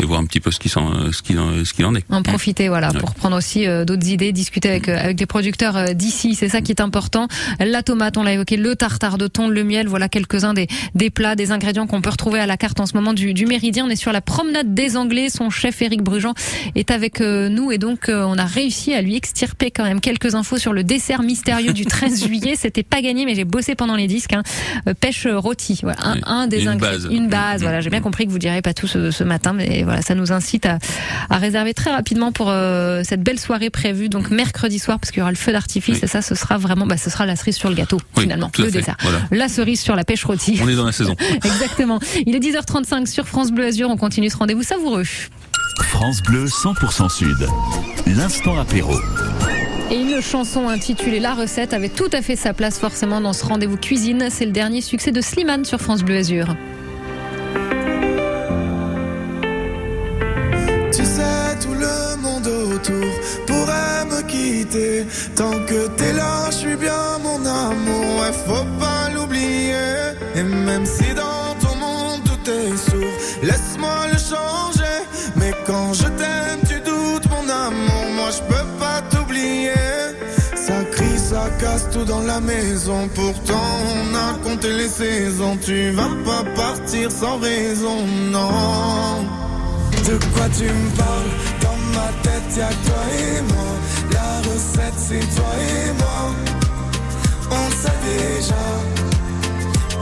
et 0.00 0.04
voir 0.04 0.20
un 0.20 0.24
petit 0.26 0.40
peu 0.40 0.50
ce 0.50 0.58
qui 0.58 0.68
ce 0.68 1.22
qu'il 1.22 1.38
en, 1.38 1.64
ce 1.64 1.72
qu'il 1.72 1.84
en 1.86 1.94
est. 1.94 2.04
En 2.10 2.22
profiter, 2.22 2.68
voilà, 2.68 2.90
Ouais. 2.90 3.00
pour 3.00 3.14
prendre 3.14 3.36
aussi 3.36 3.66
euh, 3.66 3.84
d'autres 3.84 4.08
idées, 4.08 4.32
discuter 4.32 4.68
avec 4.68 4.88
euh, 4.88 4.98
avec 4.98 5.16
des 5.16 5.26
producteurs 5.26 5.76
euh, 5.76 5.92
d'ici, 5.92 6.34
c'est 6.34 6.48
ça 6.48 6.60
qui 6.60 6.72
est 6.72 6.80
important. 6.80 7.28
La 7.60 7.82
tomate, 7.82 8.16
on 8.16 8.22
l'a 8.22 8.32
évoqué, 8.32 8.56
le 8.56 8.76
tartare 8.76 9.18
de 9.18 9.26
thon, 9.26 9.48
le 9.48 9.64
miel, 9.64 9.88
voilà 9.88 10.08
quelques-uns 10.08 10.54
des 10.54 10.66
des 10.94 11.10
plats, 11.10 11.34
des 11.36 11.52
ingrédients 11.52 11.86
qu'on 11.86 12.00
peut 12.00 12.10
retrouver 12.10 12.40
à 12.40 12.46
la 12.46 12.56
carte 12.56 12.80
en 12.80 12.86
ce 12.86 12.94
moment 12.94 13.12
du, 13.14 13.34
du 13.34 13.46
Méridien. 13.46 13.86
On 13.86 13.90
est 13.90 13.96
sur 13.96 14.12
la 14.12 14.20
promenade 14.20 14.74
des 14.74 14.96
Anglais. 14.96 15.28
Son 15.30 15.50
chef 15.50 15.80
Éric 15.82 16.02
Brugeant 16.02 16.34
est 16.74 16.90
avec 16.90 17.20
nous 17.20 17.70
et 17.72 17.78
donc 17.78 18.04
on 18.08 18.38
a 18.38 18.44
réussi 18.44 18.94
à 18.94 19.02
lui 19.02 19.16
extirper 19.16 19.70
quand 19.70 19.84
même 19.84 20.00
quelques 20.00 20.34
infos 20.34 20.58
sur 20.58 20.72
le 20.72 20.84
dessert 20.84 21.22
mystérieux 21.22 21.72
du 21.72 21.86
13 21.86 22.24
juillet. 22.26 22.54
C'était 22.56 22.82
pas 22.82 23.00
gagné, 23.02 23.24
mais 23.24 23.34
j'ai 23.34 23.44
bossé 23.44 23.74
pendant 23.74 23.96
les 23.96 24.06
disques. 24.06 24.32
Hein. 24.32 24.42
Euh, 24.88 24.94
pêche 24.94 25.26
rôti, 25.26 25.78
voilà, 25.82 25.98
un, 26.06 26.14
Oui. 26.14 26.20
un 26.26 26.46
des 26.46 26.64
une 26.64 26.76
base. 26.78 27.08
une 27.10 27.28
base. 27.28 27.60
Mm, 27.60 27.64
Voilà, 27.64 27.80
j'ai 27.80 27.90
bien 27.90 28.00
compris 28.00 28.26
que 28.26 28.30
vous 28.30 28.38
direz 28.38 28.62
pas 28.62 28.74
tout 28.74 28.86
ce, 28.86 29.10
ce 29.10 29.24
matin, 29.24 29.52
mais 29.52 29.82
voilà, 29.82 30.02
ça 30.02 30.14
nous 30.14 30.32
incite 30.32 30.66
à, 30.66 30.78
à 31.30 31.36
réserver 31.38 31.74
très 31.74 31.90
rapidement 31.90 32.32
pour 32.32 32.48
euh, 32.50 33.02
cette 33.04 33.22
belle 33.22 33.38
soirée 33.38 33.70
prévue, 33.70 34.08
donc 34.08 34.30
mercredi 34.30 34.78
soir, 34.78 34.98
parce 34.98 35.10
qu'il 35.10 35.18
y 35.20 35.22
aura 35.22 35.30
le 35.32 35.36
feu 35.36 35.52
d'artifice 35.52 36.02
et 36.02 36.06
ça, 36.06 36.22
ce 36.22 36.34
sera 36.34 36.58
vraiment, 36.58 36.86
bah, 36.86 36.96
ce 36.96 37.10
sera 37.10 37.26
la 37.26 37.36
cerise 37.36 37.56
sur 37.56 37.68
le 37.68 37.74
gâteau 37.74 37.98
Oui, 38.16 38.22
finalement, 38.24 38.50
le 38.58 38.64
fait, 38.66 38.70
dessert. 38.70 38.96
voilà. 39.02 39.18
La 39.30 39.48
cerise 39.48 39.80
sur 39.80 39.96
la 39.96 40.04
pêche 40.04 40.24
rôtie. 40.24 40.58
On 40.62 40.68
est 40.68 40.76
dans 40.76 40.86
la 40.86 40.92
saison. 40.92 41.14
Exactement. 41.44 42.00
Il 42.26 42.34
est 42.34 42.40
10h35 42.40 43.06
sur 43.06 43.26
France 43.26 43.52
Bleu 43.52 43.66
Azur. 43.66 43.88
On 43.90 43.96
continue 43.96 44.30
ce 44.30 44.36
rendez-vous 44.36 44.62
savoureux. 44.62 45.04
France 45.82 46.22
Bleu 46.22 46.46
100% 46.46 47.08
Sud. 47.10 47.46
L'instant 48.06 48.58
apéro. 48.58 48.94
Et 49.90 50.00
une 50.00 50.20
chanson 50.20 50.68
intitulée 50.68 51.20
La 51.20 51.34
recette 51.34 51.72
avait 51.72 51.88
tout 51.88 52.10
à 52.12 52.20
fait 52.20 52.34
sa 52.34 52.52
place 52.52 52.78
forcément 52.78 53.20
dans 53.20 53.32
ce 53.32 53.44
rendez-vous 53.44 53.76
cuisine. 53.76 54.26
C'est 54.30 54.44
le 54.44 54.50
dernier 54.50 54.80
succès 54.80 55.12
de 55.12 55.20
Slimane 55.20 55.64
sur 55.64 55.80
France 55.80 56.02
Bleu 56.02 56.16
Azur. 56.16 56.56
Tu 60.92 61.04
sais, 61.04 61.56
tout 61.62 61.74
le 61.74 62.20
monde 62.20 62.46
autour 62.46 63.06
pourrait 63.46 64.04
me 64.10 64.22
quitter. 64.26 65.06
Tant 65.36 65.52
que 65.66 65.88
t'es 65.96 66.12
là, 66.14 66.46
je 66.50 66.56
suis 66.56 66.76
bien 66.76 67.18
mon 67.22 67.46
amour. 67.46 68.20
Ouais, 68.20 68.32
faut 68.32 68.66
pas 68.80 69.08
l'oublier. 69.14 69.74
Et 70.34 70.42
même 70.42 70.84
si 70.84 71.14
dans 71.14 71.54
ton 71.60 71.76
monde 71.76 72.22
tout 72.24 72.50
est 72.50 72.76
sourd, 72.76 73.14
laisse-moi 73.42 74.08
le 74.12 74.18
changer. 74.18 74.96
Mais 75.36 75.52
quand 75.64 75.92
je 75.92 76.08
t'aime, 76.08 76.65
dans 82.04 82.20
la 82.20 82.40
maison. 82.40 83.08
Pourtant, 83.14 83.68
on 83.94 84.14
a 84.14 84.38
compté 84.44 84.72
les 84.72 84.88
saisons. 84.88 85.56
Tu 85.64 85.90
vas 85.90 86.10
pas 86.24 86.44
partir 86.54 87.10
sans 87.10 87.38
raison, 87.38 88.06
non. 88.30 89.24
De 90.04 90.16
quoi 90.34 90.48
tu 90.56 90.64
me 90.64 90.90
parles? 90.96 91.32
Dans 91.62 91.78
ma 91.94 92.08
tête 92.22 92.56
y'a 92.56 92.68
toi 92.68 93.02
et 93.18 93.42
moi. 93.42 93.70
La 94.12 94.38
recette 94.48 94.98
c'est 94.98 95.36
toi 95.36 95.52
et 95.58 95.92
moi. 96.02 96.20
On 97.50 97.70
sait 97.70 98.00
déjà 98.04 98.64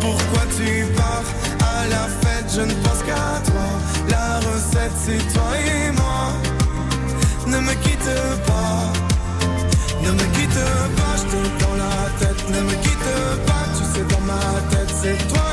Pourquoi 0.01 0.43
tu 0.57 0.85
pars. 0.97 1.31
À 1.61 1.87
la 1.89 2.09
fête 2.21 2.51
je 2.55 2.61
ne 2.63 2.75
pense 2.83 3.03
qu'à 3.07 3.41
toi. 3.51 3.69
La 4.11 4.41
recette 4.41 4.97
c'est 5.05 5.35
toi 5.35 5.51
et 5.59 5.91
moi. 5.93 6.33
Ne 7.47 7.59
me 7.61 7.73
quitte 7.83 8.15
pas 8.47 9.14
Ne 10.05 10.11
me 10.13 10.25
quitte 10.37 10.65
pas 10.97 11.17
Je 11.17 11.25
te 11.31 11.65
dans 11.65 11.77
la 11.77 12.11
tête. 12.19 12.49
Ne 12.51 12.61
me 12.61 12.75
quitte 12.83 13.47
pas 13.47 13.65
Tu 13.77 13.85
sais 13.93 14.05
dans 14.13 14.21
ma 14.21 14.61
tête 14.71 14.93
c'est 15.03 15.29
toi 15.29 15.44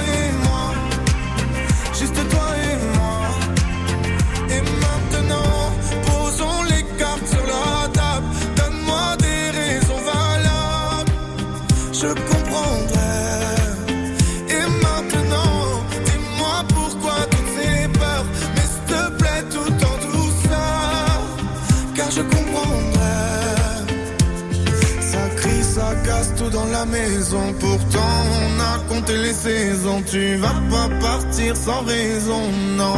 dans 26.52 26.66
la 26.66 26.86
maison. 26.86 27.54
Pourtant, 27.60 28.14
on 28.42 28.60
a 28.60 28.80
compté 28.90 29.18
les 29.18 29.34
saisons. 29.34 30.02
Tu 30.10 30.36
vas 30.36 30.60
pas 30.70 30.90
partir 31.00 31.56
sans 31.56 31.84
raison, 31.84 32.42
non. 32.78 32.94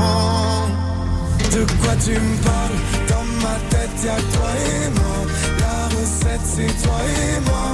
De 1.52 1.64
quoi 1.82 1.96
tu 2.04 2.12
me 2.12 2.36
parles? 2.44 2.80
Dans 3.10 3.26
ma 3.46 3.56
tête 3.70 3.98
y'a 4.04 4.16
toi 4.36 4.52
et 4.72 4.90
moi. 5.00 5.18
La 5.60 5.80
recette 5.96 6.46
c'est 6.56 6.84
toi 6.84 7.00
et 7.22 7.40
moi. 7.50 7.70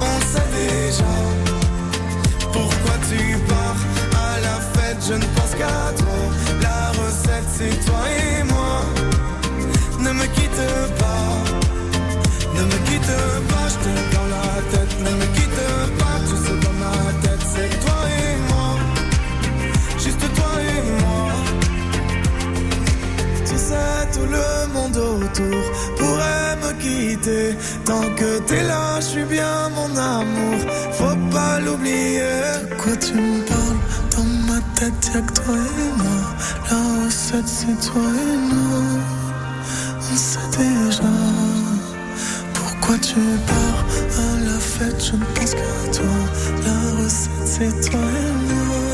On 0.00 0.20
sait 0.32 0.50
déjà 0.56 1.14
Pourquoi 2.52 2.96
tu 3.10 3.38
pars. 3.50 3.82
À 4.26 4.40
la 4.40 4.56
fête 4.74 5.02
je 5.08 5.14
ne 5.14 5.26
pense 5.36 5.52
qu'à 5.58 5.92
toi. 6.00 6.20
La 6.62 6.90
recette 7.00 7.50
c'est 7.56 7.86
toi 7.86 8.02
et 8.08 8.42
moi. 8.44 8.76
Ne 10.00 10.12
me 10.12 10.26
quitte 10.26 10.66
pas 10.98 11.65
Ne 12.56 12.62
me 12.64 12.78
quitte 12.88 13.14
pas 13.50 13.66
Je 13.72 14.16
dans 14.16 14.28
la 14.34 14.48
tête 14.70 14.94
Ne 15.04 15.10
me 15.20 15.26
quitte 15.36 15.62
pas 16.00 16.18
Tu 16.28 16.36
sais 16.44 16.58
dans 16.64 16.76
ma 16.84 16.96
tête 17.22 17.44
c'est 17.52 17.72
toi 17.84 18.00
et 18.22 18.36
moi 18.50 18.68
Juste 19.98 20.34
toi 20.34 20.52
et 20.60 21.02
moi 21.02 21.16
tu 23.48 23.56
sais, 23.56 24.08
tout 24.12 24.26
le 24.26 24.72
monde 24.74 24.96
autour 24.96 25.62
pourrait 25.96 26.56
me 26.62 26.72
quitter. 26.82 27.54
Tant 27.84 28.06
que 28.14 28.38
t'es 28.40 28.62
là, 28.62 29.00
je 29.00 29.06
suis 29.06 29.24
bien 29.24 29.68
mon 29.70 29.96
amour. 29.96 30.58
Faut 30.92 31.16
pas 31.30 31.60
l'oublier. 31.60 32.20
De 32.70 32.74
quoi 32.74 32.96
tu 32.96 33.14
me 33.14 33.42
parles? 33.50 33.80
Dans 34.14 34.52
ma 34.52 34.60
tête, 34.74 35.10
y'a 35.14 35.20
que 35.20 35.32
toi 35.32 35.54
et 35.54 36.02
moi. 36.02 36.20
La 36.70 37.04
recette, 37.04 37.48
c'est 37.48 37.78
toi 37.88 38.02
et 38.02 38.54
moi. 38.54 38.82
On 40.12 40.16
sait 40.16 40.50
déjà. 40.58 41.15
Tu 43.02 43.14
pars 43.46 43.84
à 44.18 44.40
la 44.44 44.58
fête? 44.58 45.04
Je 45.04 45.16
ne 45.16 45.24
pense 45.34 45.52
qu'à 45.54 45.90
toi. 45.92 46.16
La 46.64 47.02
recette, 47.02 47.44
c'est 47.44 47.90
toi 47.90 48.00
et 48.00 48.32
moi. 48.48 48.86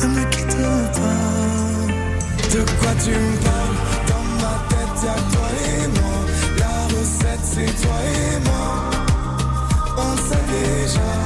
Ne 0.00 0.06
me 0.08 0.30
quitte 0.30 0.56
pas. 0.56 1.42
De 2.52 2.60
quoi 2.80 2.92
tu 3.02 3.10
me 3.10 3.36
parles? 3.38 3.78
Dans 4.08 4.26
ma 4.42 4.54
tête 4.68 4.98
y'a 5.04 5.14
toi 5.32 5.48
et 5.64 5.88
moi 5.88 6.18
La 6.58 6.76
recette 6.94 7.44
c'est 7.44 7.72
toi 7.82 7.98
et 8.04 8.38
moi 8.44 8.90
On 9.96 10.16
sait 10.28 10.46
déjà 10.52 11.21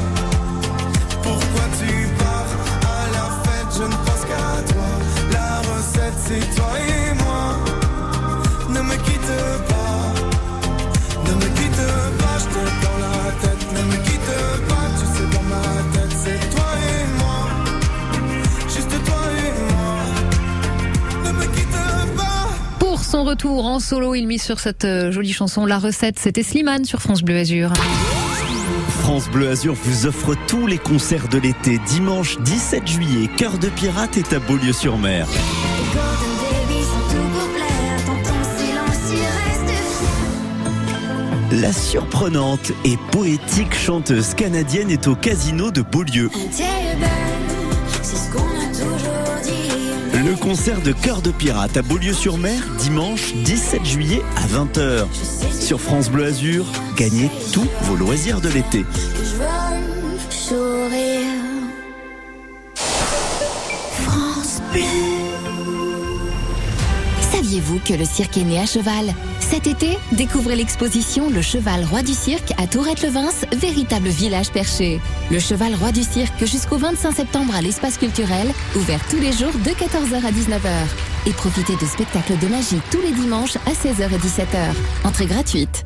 son 23.16 23.24
retour 23.24 23.64
en 23.64 23.80
solo, 23.80 24.14
il 24.14 24.26
mise 24.26 24.42
sur 24.42 24.60
cette 24.60 24.84
euh, 24.84 25.10
jolie 25.10 25.32
chanson 25.32 25.64
La 25.64 25.78
recette. 25.78 26.18
C'était 26.18 26.42
Slimane 26.42 26.84
sur 26.84 27.00
France 27.00 27.22
Bleu 27.22 27.38
Azur. 27.38 27.72
France 29.00 29.30
Bleu 29.30 29.48
Azur 29.48 29.72
vous 29.72 30.04
offre 30.04 30.34
tous 30.46 30.66
les 30.66 30.76
concerts 30.76 31.28
de 31.28 31.38
l'été. 31.38 31.78
Dimanche 31.86 32.36
17 32.40 32.86
juillet, 32.86 33.30
Cœur 33.38 33.56
de 33.56 33.68
Pirate 33.70 34.18
est 34.18 34.34
à 34.34 34.38
Beaulieu-sur-Mer. 34.38 35.26
La 41.52 41.72
surprenante 41.72 42.72
et 42.84 42.98
poétique 43.12 43.74
chanteuse 43.74 44.34
canadienne 44.34 44.90
est 44.90 45.08
au 45.08 45.14
casino 45.14 45.70
de 45.70 45.80
Beaulieu. 45.80 46.28
Le 50.26 50.34
concert 50.34 50.82
de 50.82 50.90
Cœur 50.90 51.22
de 51.22 51.30
Pirate 51.30 51.76
à 51.76 51.82
Beaulieu-sur-Mer, 51.82 52.60
dimanche 52.80 53.32
17 53.32 53.84
juillet 53.84 54.22
à 54.34 54.46
20h. 54.48 55.06
Sur 55.52 55.80
France 55.80 56.10
Bleu 56.10 56.24
Azur, 56.24 56.66
gagnez 56.96 57.30
tous 57.52 57.68
vos 57.82 57.94
loisirs 57.94 58.40
de 58.40 58.48
l'été. 58.48 58.84
France 64.02 64.60
Bleu. 64.72 64.82
Saviez-vous 67.30 67.78
que 67.84 67.94
le 67.94 68.04
cirque 68.04 68.36
est 68.38 68.44
né 68.44 68.58
à 68.58 68.66
cheval? 68.66 69.14
Cet 69.48 69.68
été, 69.68 69.96
découvrez 70.10 70.56
l'exposition 70.56 71.30
Le 71.30 71.40
Cheval 71.40 71.84
Roi 71.84 72.02
du 72.02 72.14
Cirque 72.14 72.52
à 72.58 72.66
Tourette-le-Vince, 72.66 73.44
véritable 73.56 74.08
village 74.08 74.50
perché. 74.50 75.00
Le 75.30 75.38
Cheval 75.38 75.72
Roi 75.76 75.92
du 75.92 76.02
Cirque 76.02 76.44
jusqu'au 76.44 76.78
25 76.78 77.12
septembre 77.12 77.54
à 77.54 77.62
l'espace 77.62 77.96
culturel, 77.96 78.48
ouvert 78.74 79.00
tous 79.08 79.18
les 79.20 79.30
jours 79.30 79.52
de 79.52 79.70
14h 79.70 80.16
à 80.16 80.32
19h. 80.32 81.28
Et 81.28 81.32
profitez 81.32 81.76
de 81.76 81.86
spectacles 81.86 82.38
de 82.38 82.48
magie 82.48 82.80
tous 82.90 83.00
les 83.00 83.12
dimanches 83.12 83.56
à 83.56 83.70
16h 83.70 84.12
et 84.12 84.18
17h. 84.18 84.74
Entrée 85.04 85.26
gratuite. 85.26 85.84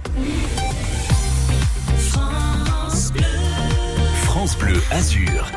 France 4.24 4.56
Bleu 4.56 4.82
Azur. 4.90 5.52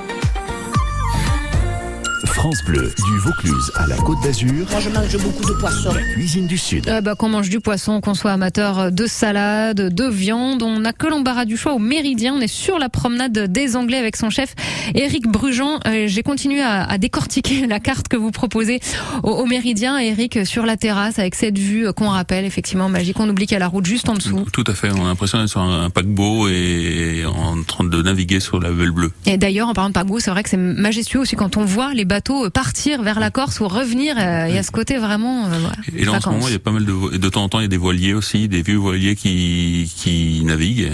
France 2.34 2.64
Bleu, 2.66 2.92
du 3.06 3.18
Vaucluse 3.20 3.72
à 3.76 3.88
la 3.88 3.96
Côte 3.98 4.18
d'Azur, 4.24 4.66
Moi, 4.72 4.80
je 4.82 4.90
mange 4.90 5.18
beaucoup 5.24 5.46
de 5.46 5.54
poissons. 5.60 5.94
la 5.94 6.02
cuisine 6.14 6.48
du 6.48 6.58
Sud. 6.58 6.88
Euh, 6.90 7.00
bah, 7.00 7.16
qu'on 7.16 7.30
mange 7.30 7.50
du 7.50 7.60
poisson, 7.60 8.02
qu'on 8.02 8.16
soit 8.16 8.32
amateur 8.32 8.92
de 8.92 9.06
salade, 9.08 9.94
de 9.94 10.08
viande, 10.08 10.62
on 10.64 10.80
n'a 10.80 10.94
que 10.94 11.08
l'embarras 11.08 11.46
du 11.46 11.56
choix 11.58 11.74
au 11.74 11.80
Méridien. 11.80 12.34
On 12.36 12.42
est 12.42 12.48
sur 12.48 12.80
la 12.80 12.90
promenade 12.90 13.52
des 13.52 13.76
Anglais 13.76 13.98
avec 13.98 14.16
son 14.18 14.30
chef 14.30 14.56
Éric 14.96 15.28
Brugeant. 15.28 15.80
Euh, 15.88 16.06
J'ai 16.08 16.24
continué 16.24 16.62
à, 16.62 16.84
à 16.84 16.98
décortiquer 16.98 17.68
la 17.68 17.80
carte 17.80 18.08
que 18.08 18.18
vous 18.18 18.32
proposez 18.32 18.80
au, 19.24 19.30
au 19.30 19.46
Méridien. 19.46 19.98
Éric, 20.00 20.46
sur 20.46 20.66
la 20.66 20.76
terrasse 20.76 21.20
avec 21.20 21.36
cette 21.36 21.58
vue 21.58 21.94
qu'on 21.94 22.10
rappelle 22.10 22.46
effectivement 22.46 22.90
magique. 22.90 23.20
On 23.20 23.30
oublie 23.30 23.46
qu'il 23.46 23.54
y 23.54 23.58
a 23.58 23.60
la 23.60 23.68
route 23.68 23.86
juste 23.86 24.10
en 24.10 24.16
dessous. 24.16 24.46
Tout 24.52 24.64
à 24.68 24.74
fait. 24.74 24.90
On 24.92 25.06
a 25.06 25.08
l'impression 25.10 25.38
d'être 25.40 25.50
sur 25.50 25.62
un, 25.62 25.86
un 25.86 25.90
paquebot 25.90 26.50
et 26.50 27.24
en 27.26 27.62
train 27.64 27.84
de 27.84 28.02
naviguer 28.02 28.40
sur 28.40 28.60
la 28.60 28.72
velle 28.72 28.92
bleue. 28.92 29.12
Et 29.28 29.38
d'ailleurs, 29.38 29.70
en 29.70 29.74
parlant 29.74 29.90
de 29.90 29.94
paquebot, 29.94 30.20
c'est 30.20 30.32
vrai 30.32 30.44
que 30.44 30.50
c'est 30.50 30.58
majestueux 30.58 31.20
aussi 31.20 31.36
quand 31.36 31.58
on 31.58 31.64
voit 31.66 31.94
les 31.94 32.06
bateaux 32.06 32.23
euh, 32.32 32.50
partir 32.50 33.02
vers 33.04 33.20
la 33.20 33.32
Corse 33.32 33.60
ou 33.60 33.68
revenir. 33.68 34.16
euh, 34.20 34.48
Il 34.50 34.56
y 34.56 34.58
a 34.58 34.64
ce 34.64 34.72
côté 34.72 34.98
vraiment. 34.98 35.46
euh, 35.48 35.50
Et 35.96 36.06
là, 36.06 36.14
en 36.14 36.22
ce 36.22 36.30
moment, 36.30 36.48
il 36.48 36.54
y 36.54 36.56
a 36.56 36.60
pas 36.60 36.72
mal 36.72 36.86
de, 36.86 37.30
temps 37.30 37.44
en 37.44 37.50
temps, 37.50 37.60
il 37.60 37.64
y 37.64 37.66
a 37.66 37.70
des 37.70 37.78
voiliers 37.78 38.14
aussi, 38.14 38.48
des 38.48 38.62
vieux 38.62 38.78
voiliers 38.78 39.16
qui, 39.16 39.92
qui 39.96 40.42
naviguent 40.44 40.92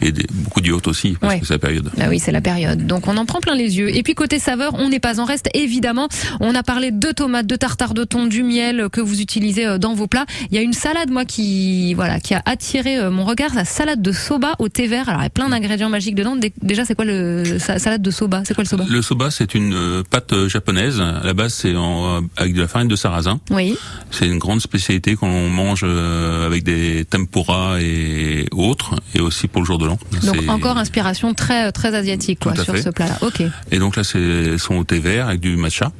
et 0.00 0.12
des, 0.12 0.24
beaucoup 0.32 0.60
d'yachts 0.60 0.86
aussi, 0.88 1.16
parce 1.20 1.34
Ouais. 1.34 1.40
que 1.40 1.46
c'est 1.46 1.54
la 1.54 1.58
période. 1.58 1.90
Ah 2.00 2.08
oui, 2.08 2.18
c'est 2.18 2.32
la 2.32 2.40
période. 2.40 2.86
Donc 2.86 3.06
on 3.08 3.16
en 3.16 3.26
prend 3.26 3.40
plein 3.40 3.54
les 3.54 3.78
yeux. 3.78 3.94
Et 3.94 4.02
puis 4.02 4.14
côté 4.14 4.38
saveur, 4.38 4.74
on 4.78 4.88
n'est 4.88 5.00
pas 5.00 5.20
en 5.20 5.24
reste, 5.24 5.48
évidemment. 5.54 6.08
On 6.40 6.54
a 6.54 6.62
parlé 6.62 6.90
de 6.90 7.10
tomates, 7.12 7.46
de 7.46 7.56
tartare 7.56 7.94
de 7.94 8.04
thon, 8.04 8.26
du 8.26 8.42
miel 8.42 8.88
que 8.92 9.00
vous 9.00 9.20
utilisez 9.20 9.78
dans 9.78 9.94
vos 9.94 10.06
plats. 10.06 10.26
Il 10.50 10.54
y 10.54 10.58
a 10.58 10.62
une 10.62 10.72
salade, 10.72 11.10
moi, 11.10 11.24
qui 11.24 11.94
voilà, 11.94 12.20
qui 12.20 12.34
a 12.34 12.42
attiré 12.46 13.10
mon 13.10 13.24
regard, 13.24 13.54
la 13.54 13.64
salade 13.64 14.02
de 14.02 14.12
soba 14.12 14.54
au 14.58 14.68
thé 14.68 14.86
vert. 14.86 15.08
Alors 15.08 15.20
il 15.22 15.24
y 15.24 15.26
a 15.26 15.30
plein 15.30 15.48
d'ingrédients 15.48 15.88
magiques 15.90 16.14
dedans. 16.14 16.36
Dé- 16.36 16.52
Déjà, 16.62 16.84
c'est 16.84 16.94
quoi 16.94 17.04
le 17.04 17.58
sa- 17.58 17.78
salade 17.78 18.02
de 18.02 18.10
soba? 18.10 18.42
C'est 18.44 18.54
quoi 18.54 18.64
le 18.64 18.68
soba? 18.68 18.84
Le 18.88 19.02
soba, 19.02 19.30
c'est 19.30 19.54
une 19.54 20.02
pâte 20.08 20.32
euh, 20.32 20.48
japonaise. 20.64 21.00
À 21.00 21.24
la 21.24 21.32
base, 21.32 21.54
c'est 21.54 21.74
euh, 21.74 22.20
avec 22.36 22.52
de 22.54 22.60
la 22.60 22.68
farine 22.68 22.88
de 22.88 22.96
sarrasin. 22.96 23.40
Oui. 23.50 23.76
C'est 24.10 24.26
une 24.26 24.38
grande 24.38 24.60
spécialité 24.60 25.16
qu'on 25.16 25.48
mange 25.48 25.80
euh, 25.84 26.46
avec 26.46 26.62
des 26.64 27.04
tempura 27.06 27.80
et 27.80 28.46
autres, 28.52 28.94
et 29.14 29.20
aussi 29.20 29.48
pour 29.48 29.62
le 29.62 29.66
jour 29.66 29.78
de 29.78 29.86
l'an. 29.86 29.98
Donc 30.22 30.48
encore 30.48 30.76
inspiration 30.76 31.32
très 31.34 31.72
très 31.72 31.94
asiatique 31.94 32.40
quoi 32.40 32.54
sur 32.54 32.74
fait. 32.74 32.82
ce 32.82 32.90
plat-là. 32.90 33.18
Ok. 33.22 33.42
Et 33.70 33.78
donc 33.78 33.96
là, 33.96 34.04
c'est 34.04 34.58
son 34.58 34.74
au 34.76 34.84
thé 34.84 34.98
vert 34.98 35.28
avec 35.28 35.40
du 35.40 35.56
matcha. 35.56 35.92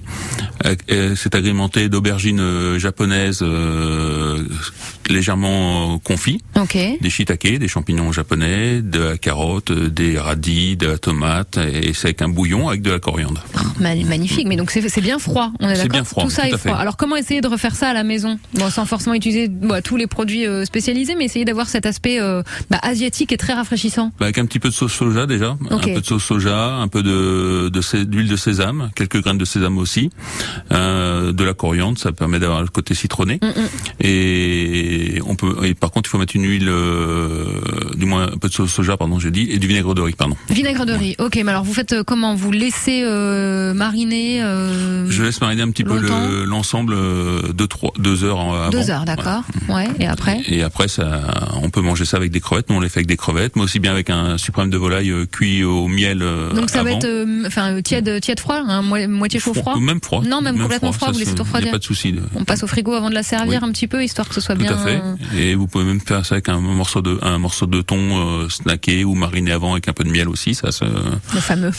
Euh, 0.66 1.14
C'est 1.16 1.34
agrémenté 1.34 1.88
d'aubergines 1.88 2.76
japonaises 2.78 3.40
euh, 3.42 4.44
légèrement 5.08 5.94
euh, 5.94 5.98
confits, 6.04 6.40
Ok. 6.56 6.76
des 7.00 7.10
shiitake, 7.10 7.58
des 7.58 7.68
champignons 7.68 8.12
japonais, 8.12 8.82
de 8.82 8.98
la 9.00 9.16
carotte, 9.18 9.72
des 9.72 10.18
radis, 10.18 10.76
de 10.76 10.86
la 10.88 10.98
tomate, 10.98 11.56
et 11.58 11.92
c'est 11.94 12.08
avec 12.08 12.22
un 12.22 12.28
bouillon 12.28 12.68
avec 12.68 12.82
de 12.82 12.90
la 12.90 12.98
coriandre. 12.98 13.42
Ma- 13.80 13.94
Magnifique, 13.94 14.46
mais 14.50 14.56
donc 14.56 14.70
c'est 14.72 15.00
bien 15.00 15.20
froid, 15.20 15.52
on 15.60 15.68
est 15.68 15.76
C'est 15.76 15.86
d'accord 15.88 16.24
Tout 16.24 16.28
ça 16.30 16.42
tout 16.42 16.48
est 16.48 16.50
fait. 16.58 16.68
froid. 16.70 16.74
Alors 16.76 16.96
comment 16.96 17.14
essayer 17.14 17.40
de 17.40 17.46
refaire 17.46 17.76
ça 17.76 17.88
à 17.90 17.94
la 17.94 18.02
maison? 18.02 18.38
Bon, 18.54 18.68
Sans 18.68 18.84
forcément 18.84 19.14
utiliser 19.14 19.46
bon, 19.46 19.80
tous 19.80 19.96
les 19.96 20.08
produits 20.08 20.44
euh, 20.44 20.64
spécialisés, 20.64 21.14
mais 21.14 21.26
essayer 21.26 21.44
d'avoir 21.44 21.68
cet 21.68 21.86
aspect 21.86 22.20
euh, 22.20 22.42
bah, 22.68 22.80
asiatique 22.82 23.30
et 23.30 23.36
très 23.36 23.52
rafraîchissant. 23.52 24.10
Bah, 24.18 24.26
avec 24.26 24.38
un 24.38 24.46
petit 24.46 24.58
peu 24.58 24.68
de 24.68 24.74
sauce 24.74 24.92
soja 24.92 25.26
déjà, 25.26 25.56
Ok. 25.70 25.88
un 25.88 25.94
peu 25.94 26.00
de 26.00 26.04
sauce 26.06 26.24
soja, 26.24 26.74
un 26.74 26.88
peu 26.88 27.02
de 27.04 27.70
d'huile 28.04 28.28
de 28.28 28.36
sésame, 28.36 28.90
quelques 28.96 29.22
graines 29.22 29.38
de 29.38 29.44
sésame 29.44 29.78
aussi, 29.78 30.10
euh, 30.72 31.32
de 31.32 31.44
la 31.44 31.54
coriandre, 31.54 31.96
ça 31.98 32.10
permet 32.10 32.40
d'avoir 32.40 32.60
le 32.62 32.68
côté 32.68 32.94
citronné. 32.94 33.38
Mm, 33.42 34.04
Et 34.04 35.20
on 35.26 35.36
peut, 35.36 35.54
et 35.64 35.74
par 35.74 35.92
contre, 35.92 36.08
il 36.08 36.10
faut 36.10 36.18
mettre 36.18 36.34
une 36.34 36.46
huile, 36.46 36.70
du 37.96 38.06
moins 38.06 38.24
un 38.32 38.38
peu 38.38 38.48
de 38.48 38.52
sauce 38.52 38.72
soja, 38.72 38.96
pardon, 38.96 39.18
j'ai 39.20 39.30
dit, 39.30 39.46
et 39.50 39.58
du 39.58 39.66
vinaigre 39.68 39.94
de 39.94 40.00
riz, 40.02 40.14
pardon. 40.14 40.36
Vinaigre 40.48 40.84
de 40.86 40.92
riz. 40.92 41.14
Ok, 41.18 41.36
mais 41.36 41.50
alors 41.50 41.62
vous 41.64 41.74
faites 41.74 42.02
comment? 42.02 42.34
Vous 42.34 42.50
laissez 42.52 43.02
euh, 43.04 43.72
mariner 44.40 44.42
euh, 44.42 45.10
Je 45.10 45.22
laisse 45.22 45.40
mariner 45.40 45.62
un 45.62 45.70
petit 45.70 45.84
peu 45.84 45.98
longtemps 45.98 46.26
le- 46.28 46.44
l'ensemble 46.44 46.94
euh, 46.94 47.52
deux 47.52 47.66
trois 47.66 47.92
deux 47.98 48.24
heures 48.24 48.38
en- 48.38 48.54
avant. 48.54 48.70
deux 48.70 48.90
heures, 48.90 49.04
d'accord. 49.04 49.42
Ouais. 49.68 49.88
Et 49.98 50.06
après? 50.06 50.40
Et 50.48 50.62
après, 50.62 50.88
ça, 50.88 51.20
on 51.62 51.70
peut 51.70 51.80
manger 51.80 52.04
ça 52.04 52.16
avec 52.16 52.30
des 52.30 52.40
crevettes. 52.40 52.68
Nous, 52.70 52.76
on 52.76 52.80
les 52.80 52.88
fait 52.88 53.00
avec 53.00 53.06
des 53.06 53.16
crevettes, 53.16 53.56
mais 53.56 53.62
aussi 53.62 53.78
bien 53.78 53.92
avec 53.92 54.10
un 54.10 54.38
suprême 54.38 54.70
de 54.70 54.76
volaille 54.76 55.10
euh, 55.10 55.26
cuit 55.26 55.64
au 55.64 55.88
miel. 55.88 56.22
euh, 56.22 56.52
Donc 56.52 56.70
ça 56.70 56.82
va 56.82 56.92
être 56.92 57.04
euh, 57.04 57.44
enfin 57.46 57.74
euh, 57.74 57.82
tiède 57.82 58.20
tiède 58.20 58.40
froid, 58.40 58.60
hein, 58.66 58.82
mo- 58.82 59.08
moitié 59.08 59.40
chaud 59.40 59.54
froid. 59.54 59.78
Même 59.78 60.00
froid. 60.02 60.22
Non, 60.26 60.40
même, 60.40 60.58
complètement 60.58 60.92
froid. 60.92 61.08
ça, 61.08 61.12
vous 61.12 61.18
laissez 61.18 61.34
tout 61.34 61.42
refroidir. 61.42 61.70
pas 61.72 61.78
de 61.78 61.84
souci. 61.84 62.12
de- 62.12 62.22
On 62.34 62.44
passe 62.44 62.62
au 62.62 62.66
frigo 62.66 62.92
avant 62.94 63.10
de 63.10 63.14
la 63.14 63.22
servir 63.22 63.64
un 63.64 63.70
petit 63.72 63.86
peu, 63.86 64.02
histoire 64.02 64.28
que 64.28 64.34
ce 64.34 64.40
soit 64.40 64.54
Tout 64.54 64.62
bien. 64.62 64.76
à 64.76 64.78
fait. 64.78 65.00
Et 65.36 65.54
vous 65.54 65.66
pouvez 65.66 65.84
même 65.84 66.00
faire 66.00 66.24
ça 66.26 66.36
avec 66.36 66.48
un 66.48 66.60
morceau 66.60 67.00
de 67.02 67.18
un 67.22 67.38
morceau 67.38 67.66
de 67.66 67.80
thon 67.82 67.98
euh, 68.42 68.48
snacké 68.48 69.04
ou 69.04 69.14
mariné 69.14 69.52
avant 69.52 69.72
avec 69.72 69.88
un 69.88 69.92
peu 69.92 70.04
de 70.04 70.10
miel 70.10 70.28
aussi. 70.28 70.54
Ça, 70.54 70.72
se... 70.72 70.84
Le 70.84 71.40
fameux. 71.40 71.70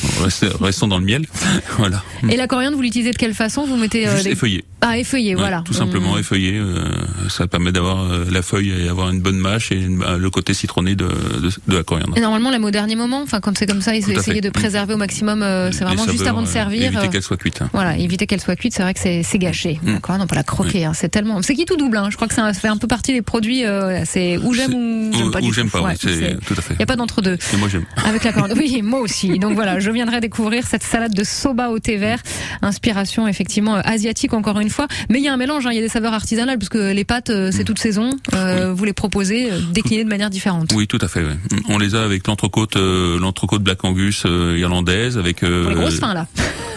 Restons 0.62 0.88
dans 0.88 0.98
le 0.98 1.06
miel. 1.06 1.26
voilà. 1.78 2.04
Et 2.30 2.38
la 2.38 2.48
coriandre, 2.52 2.76
vous 2.76 2.84
l'utilisez 2.84 3.12
de 3.12 3.18
quelle 3.18 3.34
façon 3.34 3.66
Vous 3.66 3.78
mettez 3.78 4.08
euh, 4.08 4.12
Juste 4.14 4.26
des- 4.26 4.32
effeuillé. 4.32 4.64
Ah, 4.82 4.98
effeuillé, 4.98 5.36
Ouais, 5.36 5.42
voilà. 5.42 5.62
Tout 5.66 5.74
simplement 5.74 6.14
Hum. 6.14 6.20
effeuillé. 6.20 6.58
euh, 6.58 6.84
ça 7.30 7.48
permet 7.48 7.72
d'avoir 7.72 8.12
euh, 8.12 8.26
la 8.32 8.42
feuille 8.42 8.72
et 8.72 8.90
avoir 8.90 9.10
une 9.12 9.22
bonne 9.22 9.38
mâche 9.38 9.72
et 9.72 9.76
une- 9.76 10.04
euh, 10.04 10.18
le 10.18 10.30
côté 10.30 10.54
citronné 10.54 10.96
de, 10.96 11.06
de, 11.06 11.50
de 11.68 11.78
la 11.78 11.84
coriandre. 11.84 12.18
Et 12.18 12.22
normalement, 12.22 12.50
l'aime 12.52 12.66
au 12.66 12.72
dernier 12.72 12.96
moment. 12.96 13.22
Enfin, 13.22 13.40
quand 13.40 13.58
c'est 13.58 13.68
comme 13.68 13.82
ça, 13.82 13.96
essayer 13.96 14.42
de 14.42 14.50
préserver 14.50 14.94
au 14.96 14.98
maximum. 14.98 15.42
euh, 15.44 15.72
c'est 15.72 15.84
vraiment 15.86 16.06
juste 16.08 16.28
avant 16.28 16.42
de 16.42 16.48
servir. 16.48 16.92
Éviter 16.92 17.10
qu'elle 17.10 17.22
soit 17.24 17.38
cuite. 17.38 17.62
hein. 17.62 17.70
Voilà, 17.74 17.98
éviter 17.98 18.26
qu'elle 18.28 18.42
soit 18.42 18.56
cuite, 18.56 18.74
c'est 18.74 18.82
vrai 18.84 18.94
que 18.94 19.00
c'est 19.00 19.38
gâché. 19.40 19.80
Mm. 19.84 19.94
D'accord, 19.94 20.18
non 20.18 20.28
pas 20.28 20.36
la 20.36 20.44
croquer, 20.44 20.84
hein, 20.86 20.94
c'est 20.94 21.10
tellement. 21.10 21.42
C'est 21.42 21.54
qui 21.56 21.66
tout 21.66 21.78
double. 21.78 21.98
Hein. 21.98 22.08
Je 22.10 22.16
crois 22.18 22.28
que 22.28 22.34
ça 22.34 22.52
fait 22.54 22.68
un 22.68 22.78
peu 22.78 22.88
partie 22.88 23.14
des 23.14 23.22
produits. 23.22 23.64
c'est 24.06 24.38
ou 24.38 24.54
j'aime 24.54 24.74
ou 24.74 25.12
j'aime 25.14 25.32
pas. 25.32 25.40
ou 25.42 25.54
j'aime 25.54 25.70
pas, 25.70 25.82
Ouais, 25.82 25.92
oui, 26.04 26.12
c'est 26.14 26.38
tout 26.46 26.56
à 26.58 26.62
fait. 26.62 26.74
Il 26.76 26.80
y 26.80 26.84
a 26.84 26.86
pas 26.88 26.96
d'entre 26.98 27.22
deux. 27.22 27.38
Et 27.54 27.58
moi 27.58 27.70
j'aime. 27.72 27.86
Avec 28.06 28.24
la 28.24 28.34
coriandre. 28.34 28.56
Oui, 28.60 28.82
moi 28.82 29.00
aussi. 29.00 29.40
Donc 29.40 29.54
voilà, 29.54 29.80
je 29.80 29.90
viendrai 29.92 30.20
découvrir 30.20 30.66
cette 30.68 30.84
salade 30.84 31.14
de 31.14 31.24
soba 31.24 31.70
au 31.70 31.80
thé 31.80 31.98
vert. 31.98 32.20
Inspiration 32.62 33.28
effectivement 33.28 33.78
euh, 33.78 33.82
asiatique 33.84 34.34
encore 34.34 34.60
une 34.60 34.70
fois. 34.70 34.88
Mais 35.10 35.20
il 35.20 35.24
y 35.24 35.28
a 35.28 35.34
un 35.34 35.38
mélange, 35.38 35.66
hein, 35.66 35.72
il 35.72 35.76
y 35.76 35.80
a 35.80 35.84
des 35.84 35.90
saveurs 35.90 36.14
artisanales 36.14 36.58
parce 36.58 36.70
que 36.70 36.92
les 36.92 37.04
pâtes, 37.04 37.30
euh, 37.30 37.52
Mm. 37.52 37.52
c'est 37.52 37.64
toute 37.64 37.80
saison. 37.80 38.10
Euh, 38.34 38.74
Vous 38.74 38.86
les 38.86 38.94
proposez 38.94 39.52
euh, 39.52 39.60
déclinées 39.74 40.04
de 40.04 40.10
manière 40.10 40.30
différente. 40.30 40.72
Oui, 40.76 40.88
tout 40.88 41.00
à 41.02 41.08
fait. 41.08 41.24
On 41.68 41.78
les 41.78 41.96
a 41.96 42.04
avec 42.04 42.28
l'entrecôte, 42.28 42.76
euh, 42.78 43.20
l'entrecôte 43.20 43.62
Black 43.64 43.84
Angus 43.84 44.24
euh, 44.26 44.58
irlandaise, 44.58 45.18
avec 45.18 45.44
euh, 45.44 45.64
Pour 45.64 45.72
les 45.72 45.76
grosses 45.78 46.00
fins 46.00 46.14
là. 46.14 46.28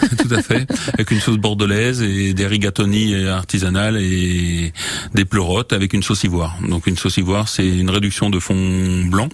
tout 0.19 0.35
à 0.35 0.41
fait, 0.43 0.67
avec 0.93 1.09
une 1.09 1.19
sauce 1.19 1.37
bordelaise 1.37 2.01
et 2.03 2.33
des 2.33 2.45
rigatoni 2.45 3.25
artisanales 3.25 3.97
et 3.97 4.71
des 5.15 5.25
pleurotes 5.25 5.73
avec 5.73 5.93
une 5.93 6.03
sauce 6.03 6.23
ivoire. 6.25 6.57
Donc 6.67 6.85
une 6.85 6.97
sauce 6.97 7.17
ivoire, 7.17 7.47
c'est 7.47 7.67
une 7.67 7.89
réduction 7.89 8.29
de 8.29 8.37
fond 8.39 9.03
blanc 9.05 9.29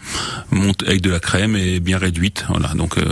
monte 0.52 0.84
avec 0.88 1.02
de 1.02 1.10
la 1.10 1.20
crème 1.20 1.58
et 1.58 1.80
bien 1.82 1.98
réduite. 1.98 2.46
Voilà, 2.48 2.70
donc 2.76 2.98
euh, 2.98 3.04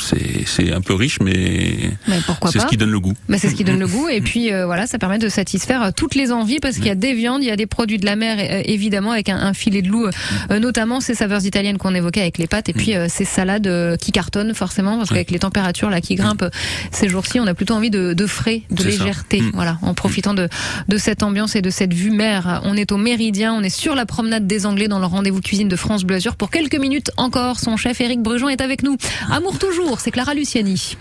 c'est 0.00 0.46
c'est 0.46 0.72
un 0.72 0.80
peu 0.80 0.94
riche, 0.94 1.18
mais, 1.20 1.90
Mais 2.06 2.20
pourquoi 2.24 2.51
c'est 2.52 2.60
ce 2.60 2.66
qui 2.66 2.76
donne 2.76 2.90
le 2.90 3.00
goût. 3.00 3.14
Bah, 3.28 3.36
c'est 3.38 3.48
ce 3.48 3.54
qui 3.54 3.64
donne 3.64 3.78
le 3.78 3.86
goût 3.86 4.08
et 4.08 4.20
puis 4.20 4.52
euh, 4.52 4.66
voilà 4.66 4.86
ça 4.86 4.98
permet 4.98 5.18
de 5.18 5.28
satisfaire 5.28 5.82
euh, 5.82 5.90
toutes 5.94 6.14
les 6.14 6.32
envies 6.32 6.58
parce 6.60 6.76
qu'il 6.76 6.86
y 6.86 6.90
a 6.90 6.94
des 6.94 7.14
viandes, 7.14 7.42
il 7.42 7.48
y 7.48 7.50
a 7.50 7.56
des 7.56 7.66
produits 7.66 7.98
de 7.98 8.06
la 8.06 8.16
mer 8.16 8.38
euh, 8.38 8.62
évidemment 8.64 9.12
avec 9.12 9.28
un, 9.28 9.36
un 9.36 9.52
filet 9.54 9.82
de 9.82 9.88
loup 9.88 10.06
euh, 10.06 10.58
notamment 10.58 11.00
ces 11.00 11.14
saveurs 11.14 11.44
italiennes 11.44 11.78
qu'on 11.78 11.94
évoquait 11.94 12.20
avec 12.22 12.38
les 12.38 12.46
pâtes 12.46 12.68
et 12.68 12.72
puis 12.72 12.94
euh, 12.94 13.06
ces 13.08 13.24
salades 13.24 13.96
qui 13.98 14.12
cartonnent 14.12 14.54
forcément 14.54 14.96
parce 14.96 15.08
qu'avec 15.10 15.30
les 15.30 15.38
températures 15.40 15.90
là 15.90 16.00
qui 16.00 16.14
grimpent 16.14 16.44
ces 16.90 17.08
jours-ci 17.08 17.40
on 17.40 17.46
a 17.46 17.54
plutôt 17.54 17.74
envie 17.74 17.90
de, 17.90 18.12
de 18.12 18.26
frais, 18.26 18.62
de 18.70 18.82
ça. 18.82 18.88
légèreté 18.88 19.40
Mm. 19.42 19.50
voilà 19.54 19.78
en 19.82 19.94
profitant 19.94 20.34
de, 20.34 20.48
de 20.88 20.96
cette 20.98 21.22
ambiance 21.22 21.56
et 21.56 21.62
de 21.62 21.70
cette 21.70 21.92
vue 21.94 22.10
mer. 22.10 22.60
On 22.64 22.76
est 22.76 22.92
au 22.92 22.96
Méridien, 22.96 23.52
on 23.54 23.62
est 23.62 23.70
sur 23.70 23.94
la 23.94 24.06
promenade 24.06 24.46
des 24.46 24.66
Anglais 24.66 24.88
dans 24.88 24.98
le 24.98 25.06
rendez-vous 25.06 25.40
cuisine 25.40 25.68
de 25.68 25.76
France 25.76 26.04
Bleu 26.04 26.16
Azur 26.16 26.36
pour 26.36 26.50
quelques 26.50 26.78
minutes 26.78 27.10
encore. 27.16 27.58
Son 27.58 27.76
chef 27.76 28.00
Éric 28.00 28.20
Brujon 28.22 28.48
est 28.48 28.60
avec 28.60 28.82
nous. 28.82 28.96
Amour 29.30 29.58
toujours, 29.58 30.00
c'est 30.00 30.10
Clara 30.10 30.34
Luciani. 30.34 30.96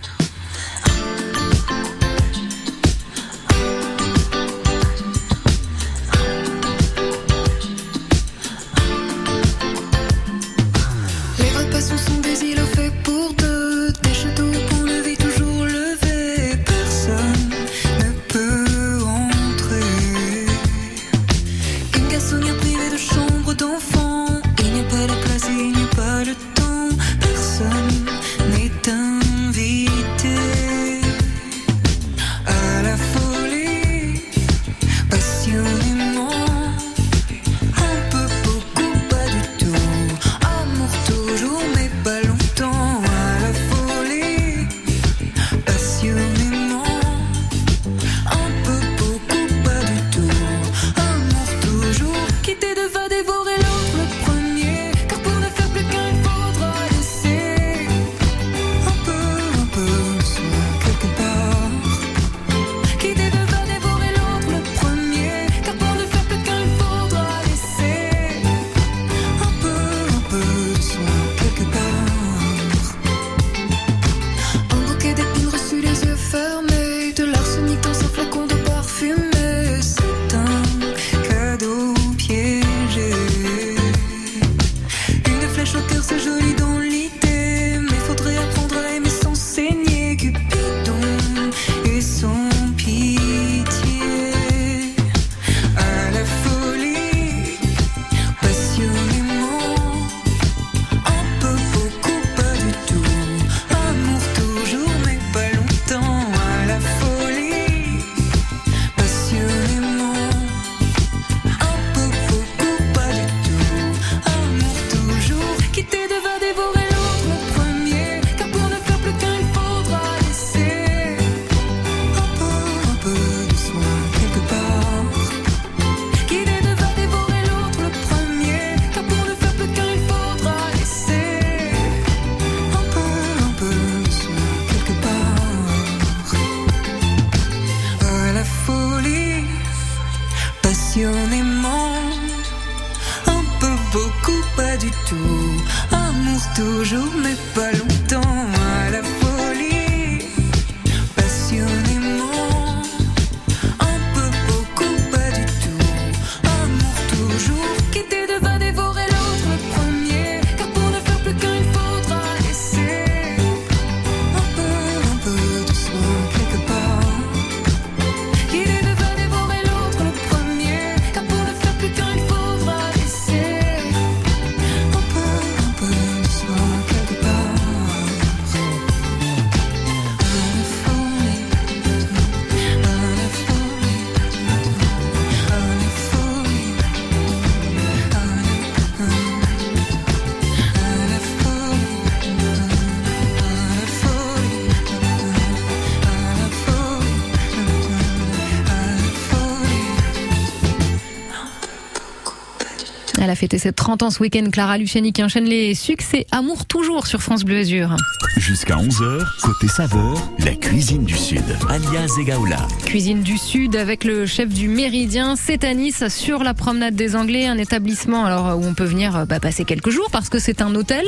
Fêté 203.42 203.58
ses 203.58 203.74
30 203.74 204.04
ans 204.04 204.12
ce 204.12 204.20
week-end, 204.20 204.44
Clara 204.52 204.78
Luciani 204.78 205.14
qui 205.14 205.24
enchaîne 205.24 205.46
les 205.46 205.74
succès 205.74 206.28
Amour 206.30 206.68
toujours 206.68 207.08
sur 207.08 207.24
France 207.24 207.44
Bleu 207.44 207.58
Azur. 207.58 207.96
Jusqu'à 208.38 208.76
11h, 208.76 209.26
côté 209.42 209.68
saveur, 209.68 210.14
la 210.46 210.54
cuisine 210.54 211.06
du 211.06 211.18
Sud. 211.18 211.44
Alia 211.68 212.08
Zegaoula. 212.08 212.68
Cuisine 212.86 213.24
du 213.24 213.39
Sud 213.39 213.76
avec 213.76 214.04
le 214.04 214.28
chef 214.28 214.48
du 214.50 214.68
Méridien, 214.68 215.36
c'est 215.36 215.64
à 215.64 215.74
Nice, 215.74 216.08
sur 216.10 216.44
la 216.44 216.54
promenade 216.54 216.94
des 216.94 217.16
Anglais, 217.16 217.48
un 217.48 217.58
établissement 217.58 218.26
alors 218.26 218.60
où 218.60 218.64
on 218.64 218.76
peut 218.76 218.84
venir 218.86 219.16
euh, 219.16 219.26
bah, 219.26 219.39
passer 219.39 219.66
quelques 219.66 219.89
jours 219.89 220.10
parce 220.12 220.30
que 220.30 220.38
c'est 220.38 220.62
un 220.62 220.76
hôtel. 220.76 221.06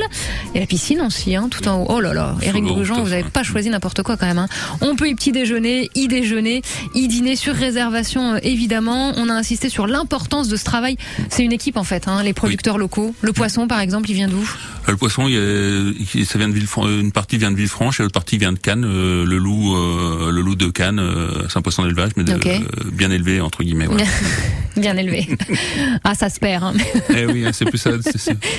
Et 0.56 0.60
la 0.60 0.66
piscine 0.66 1.02
aussi, 1.02 1.36
hein, 1.36 1.50
tout 1.52 1.68
en 1.68 1.84
haut. 1.84 1.88
Oh 1.88 2.02
là 2.02 2.16
là, 2.16 2.36
Eric 2.42 2.66
tout 2.66 2.74
vous 2.74 3.10
n'avez 3.10 3.24
pas 3.24 3.44
choisi 3.44 3.70
n'importe 3.70 4.02
quoi 4.02 4.18
quand 4.18 4.26
même. 4.26 4.40
hein. 4.40 4.48
On 4.82 4.96
peut 4.96 5.08
y 5.08 5.14
petit 5.14 5.32
déjeuner, 5.32 5.92
y 5.94 6.08
déjeuner, 6.08 6.64
y 6.96 7.08
dîner 7.08 7.36
sur 7.36 7.54
réservation 7.54 8.34
euh, 8.34 8.40
évidemment. 8.42 9.14
On 9.18 9.30
a 9.30 9.34
insisté 9.34 9.70
sur 9.70 9.86
l'importance 9.86 10.48
de 10.48 10.56
ce 10.56 10.64
travail. 10.64 10.98
C'est 11.30 11.44
une 11.44 11.54
équipe 11.54 11.78
en 11.78 11.84
fait, 11.84 12.08
hein, 12.08 12.23
les 12.24 12.34
producteurs 12.34 12.78
locaux. 12.78 13.14
Le 13.22 13.34
poisson 13.34 13.68
par 13.68 13.80
exemple, 13.80 14.10
il 14.10 14.14
vient 14.14 14.28
d'où? 14.28 14.42
Euh, 14.88 14.92
Le 14.92 14.98
poisson, 14.98 15.28
il 15.28 16.26
ça 16.26 16.38
vient 16.40 16.48
de 16.50 16.54
Villefran- 16.54 16.88
une 16.88 17.12
partie 17.12 17.38
vient 17.38 17.52
de 17.52 17.56
Villefranche 17.58 18.00
et 18.00 18.04
l'autre 18.04 18.14
partie 18.14 18.38
vient 18.38 18.54
de 18.54 18.60
Cannes. 18.60 18.86
euh, 18.86 19.26
le 19.26 19.38
loup, 19.38 19.76
euh, 19.76 20.32
le 20.32 20.42
loup 20.42 20.56
de 20.56 20.68
Cannes, 20.68 21.00
euh, 21.00 21.48
c'est 21.50 21.58
un 21.58 21.62
poisson 21.62 21.84
d'élevage, 21.84 22.12
mais 22.18 22.24
de- 22.24 22.32
euh, 22.34 22.60
bien 22.92 23.12
élevé 23.12 23.40
entre 23.42 23.64
guillemets. 23.64 23.88
Bien 24.78 24.98
élevé. 24.98 25.28
ah, 26.04 26.16
ça 26.16 26.30
se 26.30 26.40
perd. 26.40 26.64
hein. 26.64 26.74
eh 27.16 27.26
oui, 27.26 27.46
hein, 27.46 27.52
c'est 27.54 27.66
plus 27.66 27.78
ça. 27.78 27.92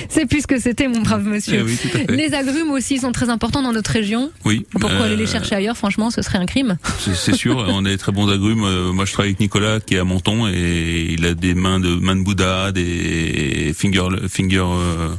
c'est 0.09 0.25
plus 0.29 0.41
ce 0.41 0.47
que 0.47 0.59
c'était, 0.59 0.87
mon 0.87 1.01
brave 1.01 1.23
monsieur. 1.25 1.59
Eh 1.59 1.63
oui, 1.63 1.77
tout 1.81 1.89
à 1.95 1.99
fait. 1.99 2.11
Les 2.15 2.33
agrumes 2.33 2.71
aussi 2.71 2.97
sont 2.99 3.11
très 3.11 3.29
importants 3.29 3.61
dans 3.61 3.73
notre 3.73 3.91
région. 3.91 4.31
Oui. 4.45 4.65
Pourquoi 4.71 4.91
euh, 4.91 5.05
aller 5.05 5.15
les 5.17 5.27
chercher 5.27 5.55
ailleurs 5.55 5.77
Franchement, 5.77 6.09
ce 6.11 6.21
serait 6.21 6.37
un 6.37 6.45
crime. 6.45 6.77
C'est 7.15 7.35
sûr, 7.35 7.57
on 7.69 7.85
a 7.85 7.89
des 7.89 7.97
très 7.97 8.11
bons 8.11 8.29
agrumes. 8.29 8.63
Euh, 8.63 8.91
Moi, 8.93 9.05
je 9.05 9.11
travaille 9.13 9.29
avec 9.31 9.39
Nicolas 9.39 9.79
qui 9.79 9.95
est 9.95 9.99
à 9.99 10.03
Menton 10.03 10.47
et 10.47 11.07
il 11.09 11.25
a 11.25 11.33
des 11.33 11.53
mains 11.55 11.79
de 11.79 11.89
mains 11.95 12.15
de 12.15 12.21
Bouddha, 12.23 12.71
des 12.71 13.73
finger 13.77 14.07
finger 14.29 14.63
euh, 14.65 15.09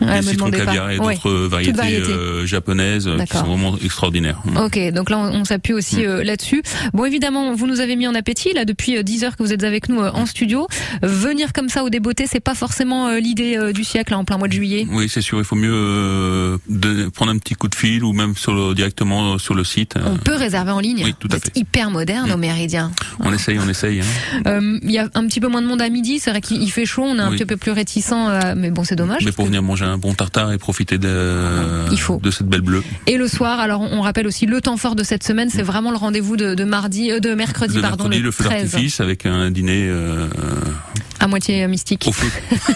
Ouais, 0.00 0.20
des 0.20 0.26
citrons 0.30 0.50
caviar 0.50 0.90
et 0.90 0.98
Ouais, 0.98 1.14
d'autres 1.14 1.30
variétés 1.46 1.72
variété. 1.76 2.10
euh, 2.10 2.46
japonaises 2.46 3.08
qui 3.30 3.36
sont 3.36 3.44
vraiment 3.44 3.76
extraordinaires. 3.84 4.42
Ok, 4.58 4.78
donc 4.92 5.10
là 5.10 5.18
on, 5.18 5.40
on 5.40 5.44
s'appuie 5.44 5.72
aussi 5.72 5.94
Mm. 5.94 6.00
euh, 6.06 6.24
là-dessus. 6.24 6.62
Bon, 6.92 7.04
évidemment, 7.04 7.54
vous 7.54 7.66
nous 7.66 7.80
avez 7.80 7.94
mis 7.94 8.08
en 8.08 8.14
appétit 8.14 8.52
là 8.52 8.64
depuis 8.64 8.96
euh, 8.96 9.02
10 9.02 9.24
heures 9.24 9.36
que 9.36 9.42
vous 9.42 9.52
êtes 9.52 9.62
avec 9.64 9.88
nous 9.88 10.00
euh, 10.00 10.10
en 10.24 10.26
studio. 10.26 10.66
Venir 11.02 11.52
comme 11.52 11.68
ça 11.68 11.84
au 11.84 11.90
débeauté, 11.90 12.26
c'est 12.26 12.40
pas 12.40 12.54
forcément 12.54 13.08
euh, 13.08 13.18
l'idée 13.20 13.56
euh, 13.56 13.72
du 13.72 13.84
siècle 13.84 14.12
là, 14.12 14.18
en 14.18 14.24
plein 14.24 14.38
mois 14.38 14.48
de 14.48 14.52
juillet. 14.52 14.86
Oui, 14.90 15.08
c'est 15.08 15.20
sûr. 15.20 15.38
Il 15.38 15.44
faut 15.44 15.54
mieux 15.56 15.70
euh, 15.72 16.58
de- 16.68 17.08
prendre 17.08 17.30
un 17.32 17.38
petit 17.38 17.54
coup 17.54 17.68
de 17.68 17.74
fil 17.74 18.02
ou 18.04 18.12
même 18.12 18.34
sur 18.36 18.52
le- 18.54 18.74
directement 18.74 19.38
sur 19.38 19.54
le 19.54 19.64
site. 19.64 19.94
On 20.04 20.16
peut 20.16 20.34
réserver 20.34 20.72
en 20.72 20.80
ligne. 20.80 21.02
Oui, 21.04 21.14
tout 21.18 21.28
à 21.32 21.36
êtes 21.36 21.50
hyper 21.54 21.90
moderne 21.90 22.30
au 22.32 22.36
Méridien. 22.36 22.90
On 23.20 23.32
essaye, 23.32 23.58
on 23.58 23.68
essaye. 23.68 24.00
hein. 24.00 24.04
Euh, 24.46 24.78
Il 24.82 24.90
y 24.90 24.98
a 24.98 25.08
un 25.14 25.26
petit 25.26 25.40
peu 25.40 25.48
moins 25.48 25.62
de 25.62 25.66
monde 25.66 25.82
à 25.82 25.88
midi, 25.88 26.18
c'est 26.18 26.30
vrai 26.30 26.40
qu'il 26.40 26.62
il 26.62 26.70
fait 26.70 26.86
chaud, 26.86 27.04
on 27.04 27.16
est 27.18 27.20
un 27.20 27.30
Oui. 27.30 27.36
petit 27.36 27.44
peu 27.44 27.56
plus 27.56 27.70
réticent, 27.72 28.12
euh, 28.12 28.54
mais 28.56 28.70
bon, 28.70 28.84
c'est 28.84 28.96
dommage. 28.96 29.24
Mais 29.24 29.32
pour 29.32 29.46
venir 29.46 29.62
manger 29.62 29.84
un 29.84 29.98
bon 29.98 30.14
tartare 30.14 30.52
et 30.52 30.58
profiter 30.58 30.98
de, 30.98 31.90
Il 31.92 32.00
faut. 32.00 32.18
de 32.22 32.30
cette 32.30 32.48
belle 32.48 32.60
bleue. 32.62 32.82
Et 33.06 33.16
le 33.16 33.28
soir, 33.28 33.60
alors 33.60 33.80
on 33.82 34.00
rappelle 34.00 34.26
aussi 34.26 34.46
le 34.46 34.60
temps 34.60 34.76
fort 34.76 34.94
de 34.96 35.02
cette 35.02 35.24
semaine, 35.24 35.50
c'est 35.50 35.62
vraiment 35.62 35.90
le 35.90 35.96
rendez-vous 35.96 36.36
de, 36.36 36.54
de 36.54 36.64
mardi, 36.64 37.08
de 37.20 37.34
mercredi, 37.34 37.76
Le 37.76 37.82
pardon, 37.82 38.04
mercredi, 38.04 38.18
le 38.20 38.24
le 38.24 38.30
feu 38.30 38.44
13, 38.44 38.70
d'artifice 38.70 39.00
avec 39.00 39.26
un 39.26 39.50
dîner 39.50 39.86
uh, 40.16 41.03
à 41.20 41.26
moitié 41.28 41.64
euh, 41.64 41.68
mystique. 41.68 42.04
au 42.08 42.12
feu, 42.12 42.26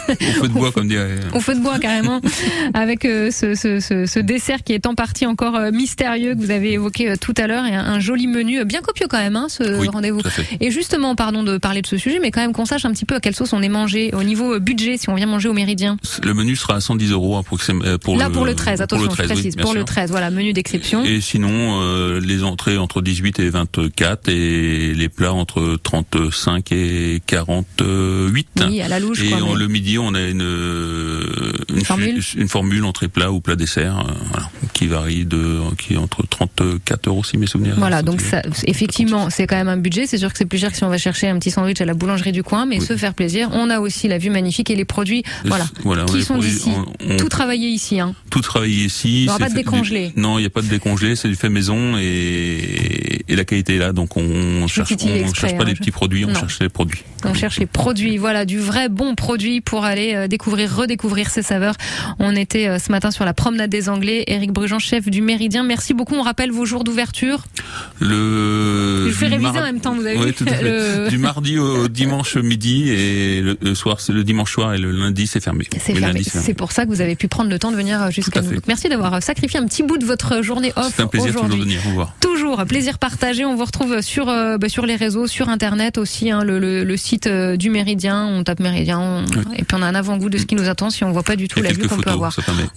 au 0.09 0.15
feu 0.43 0.49
de 0.49 0.53
bois, 0.53 0.73
comme 0.73 0.89
dirait. 0.89 1.15
Au 1.35 1.41
feu 1.41 1.55
de 1.55 1.61
bois 1.61 1.79
carrément, 1.79 2.21
avec 2.75 3.05
euh, 3.05 3.31
ce, 3.31 3.55
ce, 3.55 3.81
ce, 3.81 4.07
ce 4.07 4.19
dessert 4.21 4.63
qui 4.63 4.73
est 4.73 4.87
en 4.87 4.95
partie 4.95 5.27
encore 5.27 5.57
euh, 5.57 5.71
mystérieux 5.71 6.35
que 6.35 6.41
vous 6.41 6.51
avez 6.51 6.73
évoqué 6.73 7.11
euh, 7.11 7.15
tout 7.21 7.35
à 7.37 7.47
l'heure 7.47 7.65
et 7.67 7.75
un, 7.75 7.85
un 7.85 8.01
joli 8.01 8.27
menu, 8.27 8.61
euh, 8.61 8.65
bien 8.65 8.81
copieux 8.81 9.07
quand 9.09 9.19
même, 9.19 9.37
hein, 9.37 9.47
ce 9.49 9.79
Oui, 9.81 9.89
rendez-vous. 9.89 10.21
Et 10.61 10.71
justement, 10.71 11.15
pardon 11.15 11.43
de 11.43 11.59
parler 11.59 11.83
de 11.83 11.87
ce 11.87 11.97
sujet, 11.97 12.19
mais 12.21 12.31
quand 12.31 12.41
même 12.41 12.53
qu'on 12.53 12.67
sache 12.67 12.85
un 12.85 12.93
petit 12.93 13.05
peu 13.05 13.15
à 13.17 13.21
quelle 13.21 13.35
sauce 13.35 13.53
on 13.53 13.63
est 13.63 13.69
mangé 13.69 14.11
au 14.15 14.23
niveau 14.23 14.55
euh, 14.55 14.59
budget 14.61 14.97
si 14.97 15.09
on 15.11 15.15
vient 15.15 15.27
manger 15.27 15.49
au 15.49 15.53
Méridien. 15.55 15.97
Le 16.23 16.35
menu 16.35 16.57
sera 16.57 16.77
à 16.77 16.81
110 16.81 17.13
euros 17.13 17.37
approximativement. 17.39 17.93
euh, 17.95 17.99
Pour 17.99 18.17
Là 18.17 18.27
le, 18.29 18.33
pour 18.33 18.45
le 18.47 18.55
13, 18.55 18.81
attention, 18.83 19.07
pour 19.07 19.13
le 19.17 19.17
13, 19.17 19.29
je 19.29 19.33
précise, 19.35 19.57
pour 19.57 19.75
le 19.75 19.81
sûr. 19.81 19.85
13, 19.87 20.11
voilà, 20.11 20.31
menu 20.31 20.53
d'exception. 20.53 21.05
Et 21.05 21.21
sinon, 21.21 21.81
euh, 21.83 22.21
les 22.21 22.45
entrées 22.45 22.79
entre 22.79 23.03
18 23.03 23.39
et 23.41 23.51
24 23.51 24.29
et 24.29 24.95
les 24.95 25.09
plats 25.09 25.33
entre 25.33 25.77
35 25.83 26.73
et 26.73 27.23
48. 28.33 28.49
Oui, 28.69 28.81
à 28.83 28.89
la 28.89 29.01
louche, 29.01 29.23
Et 29.23 29.29
quoi, 29.31 29.43
en- 29.43 29.53
mais- 29.55 29.59
le 29.61 29.69
midi, 29.69 29.99
on 29.99 30.15
a 30.15 30.21
une 30.23 30.41
une 31.75 31.85
Formule 31.85 32.21
une 32.37 32.49
formule 32.49 32.85
entrée 32.85 33.09
plat 33.09 33.31
ou 33.33 33.41
plat 33.41 33.57
dessert, 33.57 33.99
euh, 34.09 34.13
voilà, 34.31 34.51
qui 34.73 34.87
varie 34.87 35.25
de 35.25 35.61
qui 35.79 35.95
est 35.95 35.97
entre 35.97 36.27
34 36.27 37.09
euros 37.09 37.25
si 37.25 37.37
mes 37.39 37.47
souvenirs. 37.47 37.75
Voilà, 37.79 38.03
donc 38.03 38.21
ça, 38.21 38.43
effectivement, 38.67 39.31
c'est 39.31 39.47
quand 39.47 39.57
même 39.57 39.69
un 39.69 39.77
budget. 39.77 40.07
C'est 40.07 40.19
sûr 40.19 40.31
que 40.33 40.39
c'est 40.39 40.45
plus 40.47 40.59
cher 40.59 40.71
que 40.71 40.77
si 40.77 40.85
on 40.85 40.89
va 40.89 40.99
chercher 40.99 41.29
un 41.29 41.39
petit 41.39 41.51
sandwich 41.51 41.81
à 41.81 41.85
la 41.85 41.95
boulangerie 41.95 42.33
du 42.33 42.43
coin, 42.43 42.67
mais 42.67 42.81
se 42.81 42.97
faire 42.97 43.15
plaisir. 43.15 43.49
On 43.53 43.71
a 43.71 43.81
aussi 43.81 44.09
la 44.09 44.19
vue 44.19 44.31
magnifique 44.31 44.71
et 44.71 44.77
les 44.77 44.85
produits, 44.85 45.23
voilà, 45.45 45.67
on 45.85 45.95
qui 46.07 46.23
sont 46.23 46.35
produits- 46.35 46.59
on- 46.67 47.13
on- 47.15 47.17
Tout 47.17 47.29
travaillé 47.29 47.69
ici, 47.69 48.01
hein. 48.01 48.15
tout 48.31 48.41
travaillé 48.41 48.85
ici. 48.85 49.23
Il 49.23 49.25
y 49.25 49.29
aura 49.29 49.39
c'est 49.39 49.45
pas 49.45 49.51
de 49.51 49.55
décongelé. 49.55 50.13
Non, 50.17 50.39
il 50.39 50.43
n'y 50.43 50.47
a 50.47 50.51
pas 50.51 50.63
de 50.63 50.69
décongelé, 50.69 51.17
c'est 51.17 51.29
du 51.29 51.37
fait 51.37 51.49
maison 51.49 51.97
et 51.99 53.23
et 53.31 53.37
la 53.37 53.45
qualité 53.45 53.77
est 53.77 53.79
là. 53.79 53.93
Donc 53.93 54.17
on 54.17 54.67
cherche, 54.69 54.89
titille 54.89 55.23
on 55.25 55.35
cherche 55.35 55.57
pas 55.57 55.63
hein, 55.63 55.67
les 55.67 55.75
je- 55.75 55.79
petits 55.79 55.91
produits, 55.91 56.25
on 56.25 56.29
Non. 56.29 56.35
cherche 56.41 56.59
les 56.61 56.69
produits. 56.69 57.03
On 57.25 57.35
cherche 57.35 57.59
les 57.59 57.67
produits, 57.67 58.18
voilà, 58.19 58.45
du 58.45 58.59
vrai 58.59 58.89
bon 58.89 59.15
produit 59.15 59.61
pour 59.61 59.85
aller 59.85 60.15
euh, 60.15 60.29
découvrir, 60.29 60.75
redécouvrir 60.75 61.31
ces 61.31 61.43
saveurs. 61.43 61.75
On 62.19 62.35
était 62.37 62.69
euh, 62.69 62.79
ce 62.79 62.91
matin 62.93 63.11
sur 63.11 63.25
la 63.25 63.35
promenade 63.35 63.71
des 63.71 63.89
Anglais. 63.89 64.25
Éric 64.27 64.53
Brugeant, 64.53 64.79
chef 64.79 65.09
du 65.09 65.23
Méridien. 65.23 65.65
Merci 65.65 65.95
beaucoup. 65.95 66.15
On 66.15 66.23
rappelle 66.23 66.51
vos 66.51 66.65
jours 66.65 66.85
d'ouverture. 66.85 67.45
Le 68.01 69.07
Je 69.09 69.13
fais 69.15 69.27
réviser 69.27 69.53
mar- 69.53 69.57
en 69.63 69.67
même 69.67 69.81
temps, 69.81 69.95
vous 69.95 70.07
avez 70.07 70.17
Oui, 70.19 70.27
vu 70.27 70.33
tout 70.33 70.45
à 70.49 70.55
fait. 70.55 70.63
Le- 71.05 71.09
Du 71.11 71.19
mardi 71.19 71.59
au 71.59 71.89
dimanche 71.89 72.37
midi 72.37 72.91
et 72.91 73.41
le, 73.41 73.57
le 73.61 73.75
soir, 73.75 74.01
c'est 74.01 74.13
le 74.13 74.25
dimanche 74.25 74.53
soir 74.53 74.75
et 74.75 74.79
le 74.79 74.91
lundi 74.91 75.27
c'est 75.27 75.41
fermé. 75.41 75.65
C'est 75.79 75.95
fermé. 75.95 76.23
C'est 76.25 76.55
pour 76.55 76.73
ça 76.73 76.85
que 76.85 76.91
vous 76.91 77.01
avez 77.01 77.17
pu 77.17 77.29
prendre 77.29 77.51
le 77.51 77.59
temps 77.59 77.71
de 77.71 77.77
venir 77.77 78.03
euh, 78.03 78.11
jusqu'à 78.11 78.41
nous. 78.43 78.49
fait. 78.49 78.55
Donc, 78.57 78.65
merci 78.69 78.89
d'avoir 78.89 79.23
sacrifié 79.23 79.59
un 79.61 79.67
petit 79.67 79.83
bout 79.83 79.99
de 79.99 80.05
votre 80.05 80.43
journée 80.43 80.73
off 80.77 80.93
C'est 80.97 81.03
un 81.03 81.07
plaisir 81.07 81.33
toujours 81.33 81.49
de 81.49 81.57
venir 81.57 81.81
vous 81.85 81.95
voir. 81.95 82.15
Toujours, 82.21 82.65
plaisir 82.67 82.99
partagé. 82.99 83.45
On 83.45 83.55
vous 83.57 83.65
retrouve 83.65 84.01
sur 84.01 84.29
euh, 84.29 84.59
bah, 84.59 84.69
sur 84.69 84.87
les 84.87 84.97
réseaux, 84.97 85.27
sur 85.27 85.49
internet 85.49 85.99
aussi, 85.99 86.31
hein, 86.31 86.43
le, 86.45 86.59
le, 86.59 86.85
le 86.85 86.97
site 86.97 87.27
euh, 87.27 87.57
du 87.57 87.71
Méridien. 87.71 88.08
On 88.17 88.43
tape 88.45 88.61
Méridien 88.61 88.99
on- 89.01 89.25
et 89.55 89.65
puis 89.65 89.77
on 89.77 89.83
a 89.83 89.87
un 89.87 89.95
avant-goût 89.95 90.29
de 90.31 90.39
ce 90.39 90.47
qui 90.47 90.55
nous 90.55 90.69
attend 90.69 90.91
si 90.91 91.05
on 91.05 91.13
voit 91.13 91.23
pas 91.23 91.37
du 91.37 91.49
tout 91.49 91.61
la 91.63 91.73
vue 91.73 91.87
qu'on 91.89 91.97
peut 91.97 92.11
avoir. 92.11 92.33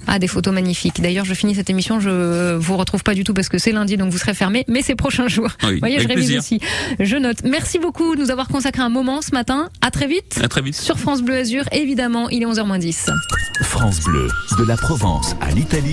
Ah, 0.08 0.20
des 0.20 0.28
photos 0.28 0.54
magnifiques. 0.54 1.02
D'ailleurs, 1.02 1.26
je 1.26 1.34
finis 1.34 1.56
cette 1.56 1.70
émission, 1.70 2.00
je 2.00 2.56
vous 2.56 2.78
retrouve 2.78 3.04
pas 3.04 3.14
du 3.14 3.24
tout 3.24 3.34
parce 3.34 3.50
que 3.50 3.58
c'est 3.58 3.72
lundi, 3.72 3.98
donc 3.98 4.12
vous 4.12 4.18
serez 4.18 4.34
fermé, 4.34 4.66
mais 4.68 4.82
ces 4.82 4.96
prochains 4.96 5.28
jours. 5.28 5.50
Oui, 5.64 5.74
vous 5.74 5.80
voyez, 5.80 6.00
je 6.00 6.08
révise 6.08 6.30
aussi. 6.38 6.60
Je 7.00 7.18
note. 7.18 7.38
Merci 7.44 7.80
beaucoup 7.80 8.16
de 8.16 8.22
nous 8.22 8.32
avoir 8.32 8.48
consacré 8.48 8.82
un 8.82 8.90
moment 8.90 9.22
ce 9.22 9.32
matin. 9.32 9.70
À 9.82 9.92
très 9.92 10.08
vite. 10.08 10.40
À 10.44 10.48
très 10.48 10.62
vite. 10.62 10.76
Sur 10.76 10.98
France 11.00 11.22
Bleu 11.22 11.36
Azur, 11.38 11.64
évidemment, 11.72 12.30
il 12.30 12.42
est 12.44 12.46
11h10. 12.46 13.10
France 13.64 14.00
Bleu, 14.02 14.28
de 14.58 14.64
la 14.66 14.78
Provence 14.78 15.36
à 15.42 15.52
l'Italie. 15.52 15.90